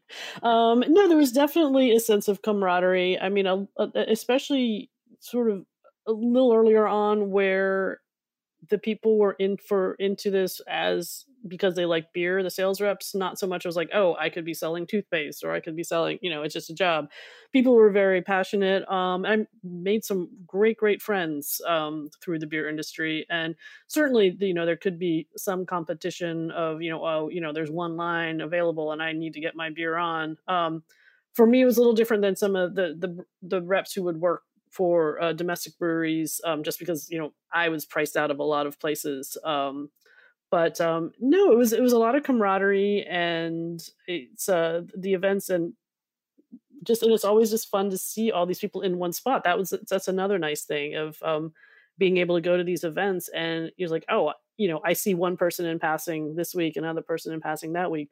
Um, 0.42 0.82
no, 0.88 1.08
there 1.08 1.16
was 1.16 1.32
definitely 1.32 1.94
a 1.94 2.00
sense 2.00 2.26
of 2.26 2.42
camaraderie. 2.42 3.18
I 3.20 3.28
mean, 3.28 3.68
especially 3.94 4.90
sort 5.20 5.50
of 5.50 5.64
a 6.06 6.12
little 6.12 6.54
earlier 6.54 6.86
on, 6.86 7.30
where 7.30 8.00
the 8.70 8.78
people 8.78 9.18
were 9.18 9.32
in 9.38 9.56
for 9.56 9.94
into 9.98 10.30
this 10.30 10.60
as 10.68 11.24
because 11.46 11.74
they 11.74 11.86
like 11.86 12.12
beer 12.12 12.42
the 12.42 12.50
sales 12.50 12.80
reps 12.80 13.14
not 13.14 13.38
so 13.38 13.46
much 13.46 13.64
was 13.64 13.76
like 13.76 13.88
oh 13.94 14.16
i 14.18 14.28
could 14.28 14.44
be 14.44 14.54
selling 14.54 14.86
toothpaste 14.86 15.44
or 15.44 15.52
i 15.52 15.60
could 15.60 15.76
be 15.76 15.84
selling 15.84 16.18
you 16.20 16.30
know 16.30 16.42
it's 16.42 16.54
just 16.54 16.70
a 16.70 16.74
job. 16.74 17.08
People 17.52 17.74
were 17.74 17.90
very 17.90 18.20
passionate 18.20 18.86
um 18.90 19.24
i 19.24 19.38
made 19.62 20.04
some 20.04 20.28
great 20.46 20.76
great 20.76 21.00
friends 21.00 21.60
um 21.66 22.10
through 22.22 22.38
the 22.38 22.46
beer 22.46 22.68
industry 22.68 23.24
and 23.30 23.54
certainly 23.86 24.36
you 24.40 24.52
know 24.52 24.66
there 24.66 24.76
could 24.76 24.98
be 24.98 25.28
some 25.36 25.64
competition 25.64 26.50
of 26.50 26.82
you 26.82 26.90
know 26.90 27.04
oh 27.04 27.28
you 27.30 27.40
know 27.40 27.52
there's 27.52 27.70
one 27.70 27.96
line 27.96 28.40
available 28.40 28.92
and 28.92 29.02
i 29.02 29.12
need 29.12 29.32
to 29.32 29.40
get 29.40 29.56
my 29.56 29.70
beer 29.70 29.96
on 29.96 30.36
um 30.48 30.82
for 31.34 31.46
me 31.46 31.62
it 31.62 31.64
was 31.64 31.76
a 31.76 31.80
little 31.80 31.94
different 31.94 32.22
than 32.22 32.36
some 32.36 32.56
of 32.56 32.74
the 32.74 32.94
the 32.98 33.24
the 33.42 33.62
reps 33.62 33.92
who 33.92 34.02
would 34.02 34.20
work 34.20 34.42
for 34.78 35.20
uh, 35.20 35.32
domestic 35.32 35.76
breweries, 35.76 36.40
um, 36.44 36.62
just 36.62 36.78
because 36.78 37.10
you 37.10 37.18
know 37.18 37.32
I 37.52 37.68
was 37.68 37.84
priced 37.84 38.16
out 38.16 38.30
of 38.30 38.38
a 38.38 38.44
lot 38.44 38.68
of 38.68 38.78
places. 38.78 39.36
Um, 39.44 39.90
but 40.52 40.80
um, 40.80 41.10
no, 41.18 41.50
it 41.50 41.58
was 41.58 41.72
it 41.72 41.82
was 41.82 41.92
a 41.92 41.98
lot 41.98 42.14
of 42.14 42.22
camaraderie 42.22 43.04
and 43.10 43.82
it's 44.06 44.48
uh, 44.48 44.82
the 44.96 45.14
events 45.14 45.50
and 45.50 45.74
just 46.84 47.02
and 47.02 47.12
it's 47.12 47.24
always 47.24 47.50
just 47.50 47.68
fun 47.68 47.90
to 47.90 47.98
see 47.98 48.30
all 48.30 48.46
these 48.46 48.60
people 48.60 48.82
in 48.82 48.98
one 48.98 49.12
spot. 49.12 49.42
That 49.42 49.58
was 49.58 49.74
that's 49.90 50.06
another 50.06 50.38
nice 50.38 50.62
thing 50.62 50.94
of 50.94 51.20
um, 51.24 51.52
being 51.98 52.18
able 52.18 52.36
to 52.36 52.40
go 52.40 52.56
to 52.56 52.64
these 52.64 52.84
events 52.84 53.28
and 53.34 53.72
you're 53.76 53.88
like, 53.88 54.04
oh, 54.08 54.32
you 54.56 54.68
know, 54.68 54.80
I 54.84 54.92
see 54.92 55.14
one 55.14 55.36
person 55.36 55.66
in 55.66 55.80
passing 55.80 56.36
this 56.36 56.54
week, 56.54 56.76
another 56.76 57.02
person 57.02 57.32
in 57.32 57.40
passing 57.40 57.72
that 57.72 57.90
week, 57.90 58.10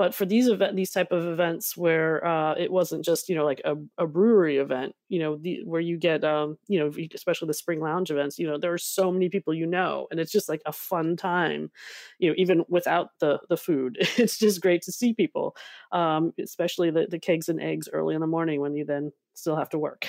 but 0.00 0.14
for 0.14 0.24
these 0.24 0.48
event 0.48 0.76
these 0.76 0.92
type 0.92 1.12
of 1.12 1.26
events 1.26 1.76
where 1.76 2.26
uh, 2.26 2.54
it 2.54 2.72
wasn't 2.72 3.04
just 3.04 3.28
you 3.28 3.34
know 3.34 3.44
like 3.44 3.60
a, 3.66 3.74
a 3.98 4.06
brewery 4.06 4.56
event 4.56 4.94
you 5.10 5.18
know 5.18 5.36
the, 5.36 5.60
where 5.64 5.80
you 5.82 5.98
get 5.98 6.24
um, 6.24 6.56
you 6.68 6.80
know 6.80 6.90
especially 7.14 7.46
the 7.46 7.52
spring 7.52 7.80
lounge 7.80 8.10
events 8.10 8.38
you 8.38 8.46
know 8.46 8.56
there 8.56 8.72
are 8.72 8.78
so 8.78 9.12
many 9.12 9.28
people 9.28 9.52
you 9.52 9.66
know 9.66 10.08
and 10.10 10.18
it's 10.18 10.32
just 10.32 10.48
like 10.48 10.62
a 10.64 10.72
fun 10.72 11.18
time 11.18 11.70
you 12.18 12.30
know 12.30 12.34
even 12.38 12.64
without 12.66 13.10
the 13.20 13.38
the 13.50 13.58
food 13.58 13.98
it's 14.16 14.38
just 14.38 14.62
great 14.62 14.80
to 14.80 14.90
see 14.90 15.12
people 15.12 15.54
um, 15.92 16.32
especially 16.42 16.90
the, 16.90 17.06
the 17.06 17.18
kegs 17.18 17.50
and 17.50 17.60
eggs 17.60 17.86
early 17.92 18.14
in 18.14 18.22
the 18.22 18.26
morning 18.26 18.58
when 18.62 18.74
you 18.74 18.86
then 18.86 19.12
still 19.34 19.56
have 19.56 19.68
to 19.68 19.78
work 19.78 20.06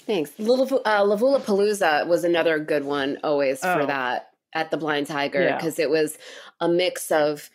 thanks 0.00 0.36
Little, 0.36 0.82
uh, 0.84 1.04
lavula 1.04 1.40
palooza 1.40 2.08
was 2.08 2.24
another 2.24 2.58
good 2.58 2.84
one 2.84 3.18
always 3.22 3.60
for 3.60 3.82
oh. 3.82 3.86
that 3.86 4.30
at 4.52 4.72
the 4.72 4.76
blind 4.76 5.06
tiger 5.06 5.54
because 5.54 5.78
yeah. 5.78 5.84
it 5.84 5.90
was 5.90 6.18
a 6.58 6.68
mix 6.68 7.12
of 7.12 7.50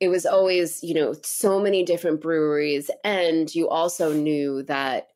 it 0.00 0.08
was 0.08 0.26
always, 0.26 0.82
you 0.82 0.94
know, 0.94 1.14
so 1.22 1.60
many 1.60 1.82
different 1.82 2.20
breweries. 2.20 2.90
And 3.04 3.52
you 3.54 3.68
also 3.68 4.12
knew 4.12 4.62
that 4.64 5.08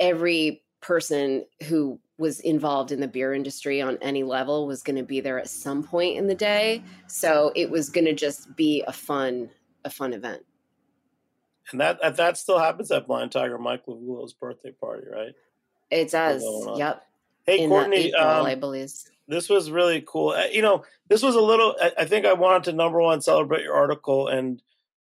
every 0.00 0.62
person 0.80 1.44
who 1.64 2.00
was 2.18 2.40
involved 2.40 2.92
in 2.92 3.00
the 3.00 3.08
beer 3.08 3.34
industry 3.34 3.82
on 3.82 3.98
any 4.00 4.22
level 4.22 4.66
was 4.66 4.82
going 4.82 4.96
to 4.96 5.02
be 5.02 5.20
there 5.20 5.38
at 5.38 5.50
some 5.50 5.82
point 5.82 6.16
in 6.16 6.26
the 6.26 6.34
day. 6.34 6.82
So 7.08 7.52
it 7.54 7.70
was 7.70 7.90
going 7.90 8.06
to 8.06 8.14
just 8.14 8.56
be 8.56 8.82
a 8.86 8.92
fun, 8.92 9.50
a 9.84 9.90
fun 9.90 10.14
event. 10.14 10.42
And 11.72 11.80
that 11.80 12.16
that 12.16 12.38
still 12.38 12.58
happens 12.58 12.92
at 12.92 13.08
Blind 13.08 13.32
Tiger 13.32 13.58
Mike 13.58 13.86
Lavula's 13.86 14.32
birthday 14.32 14.70
party, 14.70 15.02
right? 15.12 15.34
It 15.90 16.10
does. 16.10 16.44
Yep. 16.76 17.04
Hey, 17.44 17.64
in 17.64 17.68
Courtney, 17.68 18.06
April, 18.06 18.22
um, 18.24 18.46
I 18.46 18.54
believe 18.54 18.92
this 19.28 19.48
was 19.48 19.70
really 19.70 20.04
cool. 20.06 20.30
Uh, 20.30 20.46
you 20.52 20.62
know, 20.62 20.84
this 21.08 21.22
was 21.22 21.34
a 21.34 21.40
little. 21.40 21.76
I 21.98 22.04
think 22.04 22.26
I 22.26 22.32
wanted 22.32 22.64
to 22.64 22.72
number 22.72 23.00
one 23.00 23.20
celebrate 23.20 23.62
your 23.62 23.74
article 23.74 24.28
and 24.28 24.62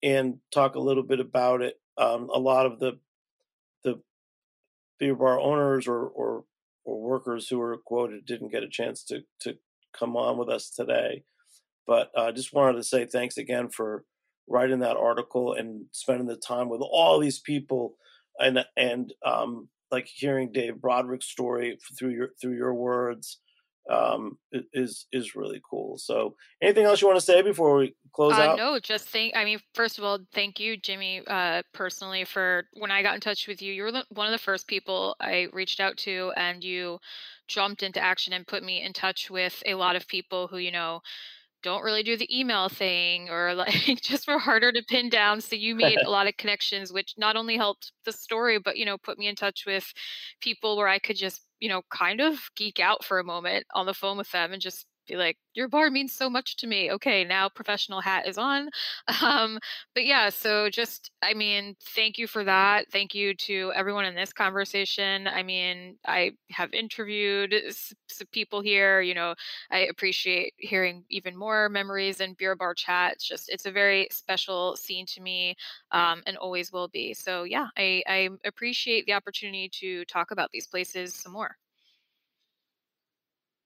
and 0.02 0.38
talk 0.52 0.74
a 0.74 0.80
little 0.80 1.02
bit 1.02 1.20
about 1.20 1.62
it. 1.62 1.80
Um, 1.96 2.28
a 2.32 2.38
lot 2.38 2.66
of 2.66 2.78
the 2.78 2.98
the 3.82 4.00
beer 4.98 5.14
bar 5.14 5.40
owners 5.40 5.86
or 5.86 6.06
or 6.06 6.44
or 6.84 7.00
workers 7.00 7.48
who 7.48 7.58
were 7.58 7.76
quoted 7.78 8.26
didn't 8.26 8.52
get 8.52 8.62
a 8.62 8.68
chance 8.68 9.02
to 9.04 9.22
to 9.40 9.56
come 9.98 10.16
on 10.16 10.38
with 10.38 10.48
us 10.48 10.70
today, 10.70 11.24
but 11.86 12.10
I 12.16 12.28
uh, 12.28 12.32
just 12.32 12.52
wanted 12.52 12.76
to 12.76 12.84
say 12.84 13.06
thanks 13.06 13.36
again 13.36 13.68
for 13.68 14.04
writing 14.48 14.80
that 14.80 14.96
article 14.96 15.54
and 15.54 15.86
spending 15.92 16.26
the 16.26 16.36
time 16.36 16.68
with 16.68 16.82
all 16.82 17.18
these 17.18 17.40
people 17.40 17.96
and 18.38 18.64
and 18.76 19.12
um, 19.24 19.68
like 19.90 20.06
hearing 20.06 20.52
Dave 20.52 20.80
Broderick's 20.80 21.26
story 21.26 21.78
through 21.98 22.10
your 22.10 22.28
through 22.40 22.56
your 22.56 22.74
words 22.74 23.40
um, 23.90 24.38
is 24.72 25.06
is 25.12 25.36
really 25.36 25.60
cool. 25.68 25.98
So, 25.98 26.34
anything 26.62 26.84
else 26.84 27.00
you 27.00 27.08
want 27.08 27.18
to 27.18 27.24
say 27.24 27.42
before 27.42 27.76
we 27.76 27.94
close 28.12 28.32
uh, 28.32 28.42
out? 28.42 28.56
No, 28.56 28.78
just 28.78 29.08
thank. 29.08 29.36
I 29.36 29.44
mean, 29.44 29.58
first 29.74 29.98
of 29.98 30.04
all, 30.04 30.18
thank 30.32 30.58
you, 30.58 30.76
Jimmy, 30.76 31.22
uh, 31.26 31.62
personally 31.72 32.24
for 32.24 32.64
when 32.74 32.90
I 32.90 33.02
got 33.02 33.14
in 33.14 33.20
touch 33.20 33.46
with 33.46 33.60
you. 33.60 33.72
You 33.72 33.82
were 33.84 33.92
one 34.10 34.26
of 34.26 34.32
the 34.32 34.38
first 34.38 34.66
people 34.66 35.16
I 35.20 35.48
reached 35.52 35.80
out 35.80 35.96
to, 35.98 36.32
and 36.36 36.64
you 36.64 36.98
jumped 37.46 37.82
into 37.82 38.00
action 38.00 38.32
and 38.32 38.46
put 38.46 38.62
me 38.62 38.82
in 38.82 38.92
touch 38.92 39.30
with 39.30 39.62
a 39.66 39.74
lot 39.74 39.96
of 39.96 40.08
people 40.08 40.46
who 40.46 40.56
you 40.56 40.72
know 40.72 41.00
don't 41.62 41.82
really 41.82 42.02
do 42.02 42.16
the 42.16 42.38
email 42.38 42.68
thing 42.68 43.28
or 43.30 43.54
like 43.54 44.00
just 44.00 44.28
were 44.28 44.38
harder 44.38 44.70
to 44.70 44.82
pin 44.88 45.08
down 45.08 45.40
so 45.40 45.56
you 45.56 45.74
made 45.74 45.98
a 46.04 46.10
lot 46.10 46.28
of 46.28 46.36
connections 46.36 46.92
which 46.92 47.14
not 47.16 47.36
only 47.36 47.56
helped 47.56 47.92
the 48.04 48.12
story 48.12 48.58
but 48.58 48.76
you 48.76 48.84
know 48.84 48.98
put 48.98 49.18
me 49.18 49.26
in 49.26 49.34
touch 49.34 49.64
with 49.66 49.92
people 50.40 50.76
where 50.76 50.88
i 50.88 50.98
could 50.98 51.16
just 51.16 51.42
you 51.64 51.70
know 51.70 51.80
kind 51.88 52.20
of 52.20 52.38
geek 52.56 52.78
out 52.78 53.02
for 53.02 53.18
a 53.18 53.24
moment 53.24 53.64
on 53.74 53.86
the 53.86 53.94
phone 53.94 54.18
with 54.18 54.30
them 54.32 54.52
and 54.52 54.60
just 54.60 54.84
be 55.06 55.16
like, 55.16 55.36
your 55.54 55.68
bar 55.68 55.90
means 55.90 56.12
so 56.12 56.28
much 56.28 56.56
to 56.56 56.66
me. 56.66 56.90
Okay, 56.92 57.24
now 57.24 57.48
professional 57.48 58.00
hat 58.00 58.26
is 58.26 58.38
on. 58.38 58.70
Um, 59.22 59.58
but 59.94 60.04
yeah, 60.04 60.28
so 60.30 60.68
just, 60.70 61.10
I 61.22 61.34
mean, 61.34 61.76
thank 61.80 62.18
you 62.18 62.26
for 62.26 62.44
that. 62.44 62.90
Thank 62.90 63.14
you 63.14 63.34
to 63.34 63.72
everyone 63.74 64.04
in 64.04 64.14
this 64.14 64.32
conversation. 64.32 65.26
I 65.28 65.42
mean, 65.42 65.96
I 66.06 66.32
have 66.50 66.72
interviewed 66.74 67.54
some 67.70 68.26
people 68.32 68.60
here. 68.60 69.00
You 69.00 69.14
know, 69.14 69.34
I 69.70 69.80
appreciate 69.86 70.54
hearing 70.58 71.04
even 71.10 71.36
more 71.36 71.68
memories 71.68 72.20
and 72.20 72.36
beer 72.36 72.54
bar 72.56 72.74
chat. 72.74 73.12
It's 73.14 73.26
just, 73.26 73.48
it's 73.48 73.66
a 73.66 73.70
very 73.72 74.08
special 74.10 74.76
scene 74.76 75.06
to 75.06 75.20
me 75.20 75.56
um, 75.92 76.22
and 76.26 76.36
always 76.36 76.72
will 76.72 76.88
be. 76.88 77.14
So 77.14 77.44
yeah, 77.44 77.68
I, 77.76 78.02
I 78.06 78.28
appreciate 78.44 79.06
the 79.06 79.12
opportunity 79.14 79.68
to 79.80 80.04
talk 80.06 80.30
about 80.30 80.50
these 80.52 80.66
places 80.66 81.14
some 81.14 81.32
more. 81.32 81.56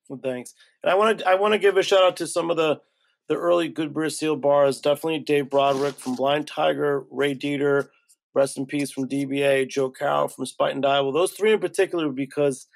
Well, 0.08 0.20
thanks. 0.22 0.54
And 0.82 0.90
I 0.90 0.94
want 0.94 1.18
to 1.18 1.28
I 1.28 1.34
want 1.34 1.52
to 1.52 1.58
give 1.58 1.76
a 1.76 1.82
shout 1.82 2.02
out 2.02 2.16
to 2.18 2.26
some 2.26 2.50
of 2.50 2.56
the 2.56 2.80
the 3.28 3.36
early 3.36 3.68
Good 3.68 3.94
Seal 4.12 4.36
bars. 4.36 4.80
Definitely 4.80 5.20
Dave 5.20 5.50
Broderick 5.50 5.96
from 5.96 6.16
Blind 6.16 6.46
Tiger, 6.46 7.04
Ray 7.10 7.34
Deter, 7.34 7.90
rest 8.34 8.56
in 8.56 8.66
peace 8.66 8.90
from 8.90 9.08
DBA, 9.08 9.68
Joe 9.68 9.90
Carroll 9.90 10.28
from 10.28 10.46
Spuyten 10.46 10.82
Duyvil. 10.82 11.04
Well, 11.04 11.12
those 11.12 11.32
three 11.32 11.52
in 11.52 11.60
particular 11.60 12.08
because 12.10 12.66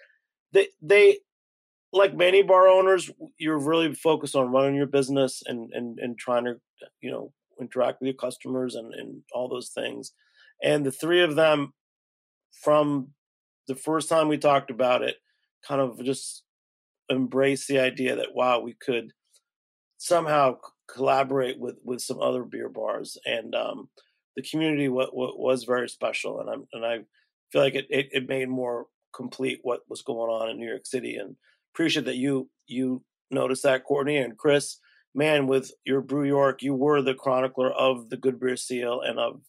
they 0.52 0.68
they 0.82 1.18
like 1.92 2.14
many 2.14 2.42
bar 2.42 2.68
owners, 2.68 3.10
you're 3.38 3.58
really 3.58 3.94
focused 3.94 4.34
on 4.34 4.50
running 4.50 4.74
your 4.74 4.86
business 4.86 5.42
and 5.46 5.72
and 5.72 5.98
and 5.98 6.18
trying 6.18 6.44
to 6.44 6.56
you 7.00 7.10
know 7.10 7.32
interact 7.60 8.00
with 8.00 8.06
your 8.06 8.14
customers 8.14 8.74
and 8.74 8.92
and 8.94 9.22
all 9.32 9.48
those 9.48 9.70
things. 9.70 10.12
And 10.62 10.86
the 10.86 10.92
three 10.92 11.22
of 11.22 11.34
them, 11.34 11.72
from 12.52 13.08
the 13.68 13.74
first 13.74 14.08
time 14.08 14.28
we 14.28 14.38
talked 14.38 14.70
about 14.70 15.02
it, 15.02 15.16
kind 15.66 15.80
of 15.80 16.02
just 16.04 16.44
embrace 17.08 17.66
the 17.66 17.78
idea 17.78 18.16
that 18.16 18.34
wow, 18.34 18.60
we 18.60 18.74
could 18.74 19.12
somehow 19.98 20.56
collaborate 20.92 21.58
with 21.58 21.76
with 21.84 22.00
some 22.00 22.20
other 22.20 22.44
beer 22.44 22.68
bars, 22.68 23.16
and 23.24 23.54
um, 23.54 23.88
the 24.36 24.42
community 24.42 24.88
what, 24.88 25.14
was 25.14 25.64
very 25.64 25.88
special, 25.88 26.40
and 26.40 26.50
I'm 26.50 26.66
and 26.72 26.84
I 26.84 26.98
feel 27.50 27.62
like 27.62 27.74
it, 27.74 27.86
it, 27.90 28.08
it 28.12 28.28
made 28.28 28.48
more 28.48 28.86
complete 29.14 29.60
what 29.62 29.80
was 29.88 30.02
going 30.02 30.30
on 30.30 30.50
in 30.50 30.58
New 30.58 30.68
York 30.68 30.86
City, 30.86 31.16
and 31.16 31.36
appreciate 31.74 32.04
that 32.06 32.16
you 32.16 32.50
you 32.66 33.02
noticed 33.30 33.62
that 33.62 33.84
Courtney 33.84 34.18
and 34.18 34.36
Chris. 34.36 34.78
Man, 35.14 35.46
with 35.46 35.70
your 35.84 36.00
Brew 36.00 36.24
York, 36.24 36.62
you 36.62 36.74
were 36.74 37.02
the 37.02 37.12
chronicler 37.12 37.70
of 37.70 38.08
the 38.08 38.16
Good 38.16 38.40
Beer 38.40 38.56
Seal 38.56 39.02
and 39.02 39.18
of 39.18 39.42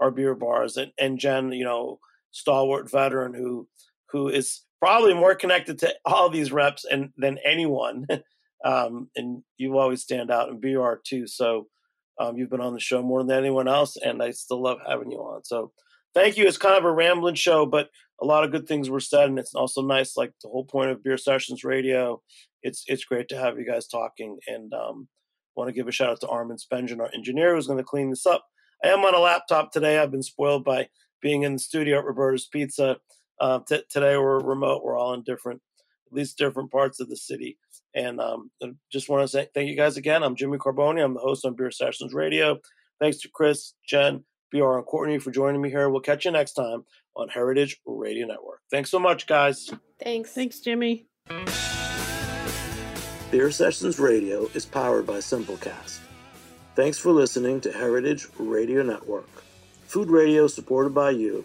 our 0.00 0.10
beer 0.10 0.34
bars, 0.34 0.76
and 0.76 0.92
and 0.98 1.18
Jen, 1.18 1.52
you 1.52 1.64
know, 1.64 2.00
stalwart 2.30 2.90
veteran 2.90 3.34
who 3.34 3.68
who 4.10 4.28
is 4.28 4.62
probably 4.84 5.14
more 5.14 5.34
connected 5.34 5.78
to 5.78 5.94
all 6.04 6.28
these 6.28 6.52
reps 6.52 6.84
and 6.84 7.08
than 7.16 7.38
anyone. 7.42 8.06
um, 8.64 9.08
and 9.16 9.42
you 9.56 9.78
always 9.78 10.02
stand 10.02 10.30
out 10.30 10.50
in 10.50 10.60
BR 10.60 10.96
too. 11.02 11.26
So 11.26 11.68
um, 12.20 12.36
you've 12.36 12.50
been 12.50 12.60
on 12.60 12.74
the 12.74 12.80
show 12.80 13.02
more 13.02 13.24
than 13.24 13.38
anyone 13.38 13.66
else, 13.66 13.96
and 13.96 14.22
I 14.22 14.32
still 14.32 14.62
love 14.62 14.78
having 14.86 15.10
you 15.10 15.18
on. 15.18 15.42
So 15.42 15.72
thank 16.14 16.36
you. 16.36 16.46
It's 16.46 16.58
kind 16.58 16.76
of 16.76 16.84
a 16.84 16.92
rambling 16.92 17.34
show, 17.34 17.64
but 17.64 17.88
a 18.20 18.26
lot 18.26 18.44
of 18.44 18.52
good 18.52 18.68
things 18.68 18.90
were 18.90 19.00
said, 19.00 19.30
and 19.30 19.38
it's 19.38 19.54
also 19.54 19.80
nice. 19.80 20.18
Like 20.18 20.32
the 20.42 20.50
whole 20.50 20.66
point 20.66 20.90
of 20.90 21.02
Beer 21.02 21.16
Sessions 21.16 21.64
Radio, 21.64 22.20
it's 22.62 22.84
it's 22.86 23.06
great 23.06 23.28
to 23.28 23.38
have 23.38 23.58
you 23.58 23.66
guys 23.66 23.88
talking. 23.88 24.38
And 24.46 24.70
um, 24.74 25.08
want 25.56 25.68
to 25.68 25.74
give 25.74 25.88
a 25.88 25.92
shout 25.92 26.10
out 26.10 26.20
to 26.20 26.28
Armin 26.28 26.58
Spengen, 26.58 27.00
our 27.00 27.10
engineer, 27.14 27.54
who's 27.54 27.66
going 27.66 27.78
to 27.78 27.84
clean 27.84 28.10
this 28.10 28.26
up. 28.26 28.44
I 28.84 28.88
am 28.88 29.00
on 29.00 29.14
a 29.14 29.18
laptop 29.18 29.72
today. 29.72 29.98
I've 29.98 30.10
been 30.10 30.22
spoiled 30.22 30.62
by 30.62 30.88
being 31.22 31.42
in 31.42 31.54
the 31.54 31.58
studio 31.58 32.00
at 32.00 32.04
Roberta's 32.04 32.46
Pizza 32.52 32.98
uh, 33.40 33.60
t- 33.66 33.82
today 33.88 34.16
we're 34.16 34.40
remote. 34.40 34.82
We're 34.84 34.98
all 34.98 35.14
in 35.14 35.22
different, 35.22 35.60
at 36.06 36.12
least 36.12 36.38
different 36.38 36.70
parts 36.70 37.00
of 37.00 37.08
the 37.08 37.16
city. 37.16 37.58
And 37.94 38.20
um, 38.20 38.50
just 38.90 39.08
want 39.08 39.22
to 39.22 39.28
say 39.28 39.48
thank 39.54 39.68
you 39.68 39.76
guys 39.76 39.96
again. 39.96 40.22
I'm 40.22 40.36
Jimmy 40.36 40.58
Carbone. 40.58 41.02
I'm 41.02 41.14
the 41.14 41.20
host 41.20 41.44
on 41.44 41.54
Beer 41.54 41.70
Sessions 41.70 42.14
Radio. 42.14 42.58
Thanks 43.00 43.18
to 43.18 43.28
Chris, 43.32 43.74
Jen, 43.86 44.24
BR, 44.52 44.76
and 44.76 44.86
Courtney 44.86 45.18
for 45.18 45.30
joining 45.30 45.60
me 45.60 45.70
here. 45.70 45.88
We'll 45.88 46.00
catch 46.00 46.24
you 46.24 46.30
next 46.30 46.52
time 46.52 46.84
on 47.16 47.28
Heritage 47.28 47.80
Radio 47.86 48.26
Network. 48.26 48.60
Thanks 48.70 48.90
so 48.90 48.98
much, 48.98 49.26
guys. 49.26 49.70
Thanks. 50.02 50.32
Thanks, 50.32 50.60
Jimmy. 50.60 51.06
Beer 53.30 53.50
Sessions 53.50 53.98
Radio 53.98 54.48
is 54.54 54.64
powered 54.64 55.06
by 55.06 55.18
Simplecast. 55.18 55.98
Thanks 56.76 56.98
for 56.98 57.10
listening 57.10 57.60
to 57.62 57.72
Heritage 57.72 58.26
Radio 58.38 58.82
Network. 58.82 59.28
Food 59.86 60.08
radio 60.08 60.46
supported 60.46 60.94
by 60.94 61.10
you 61.10 61.44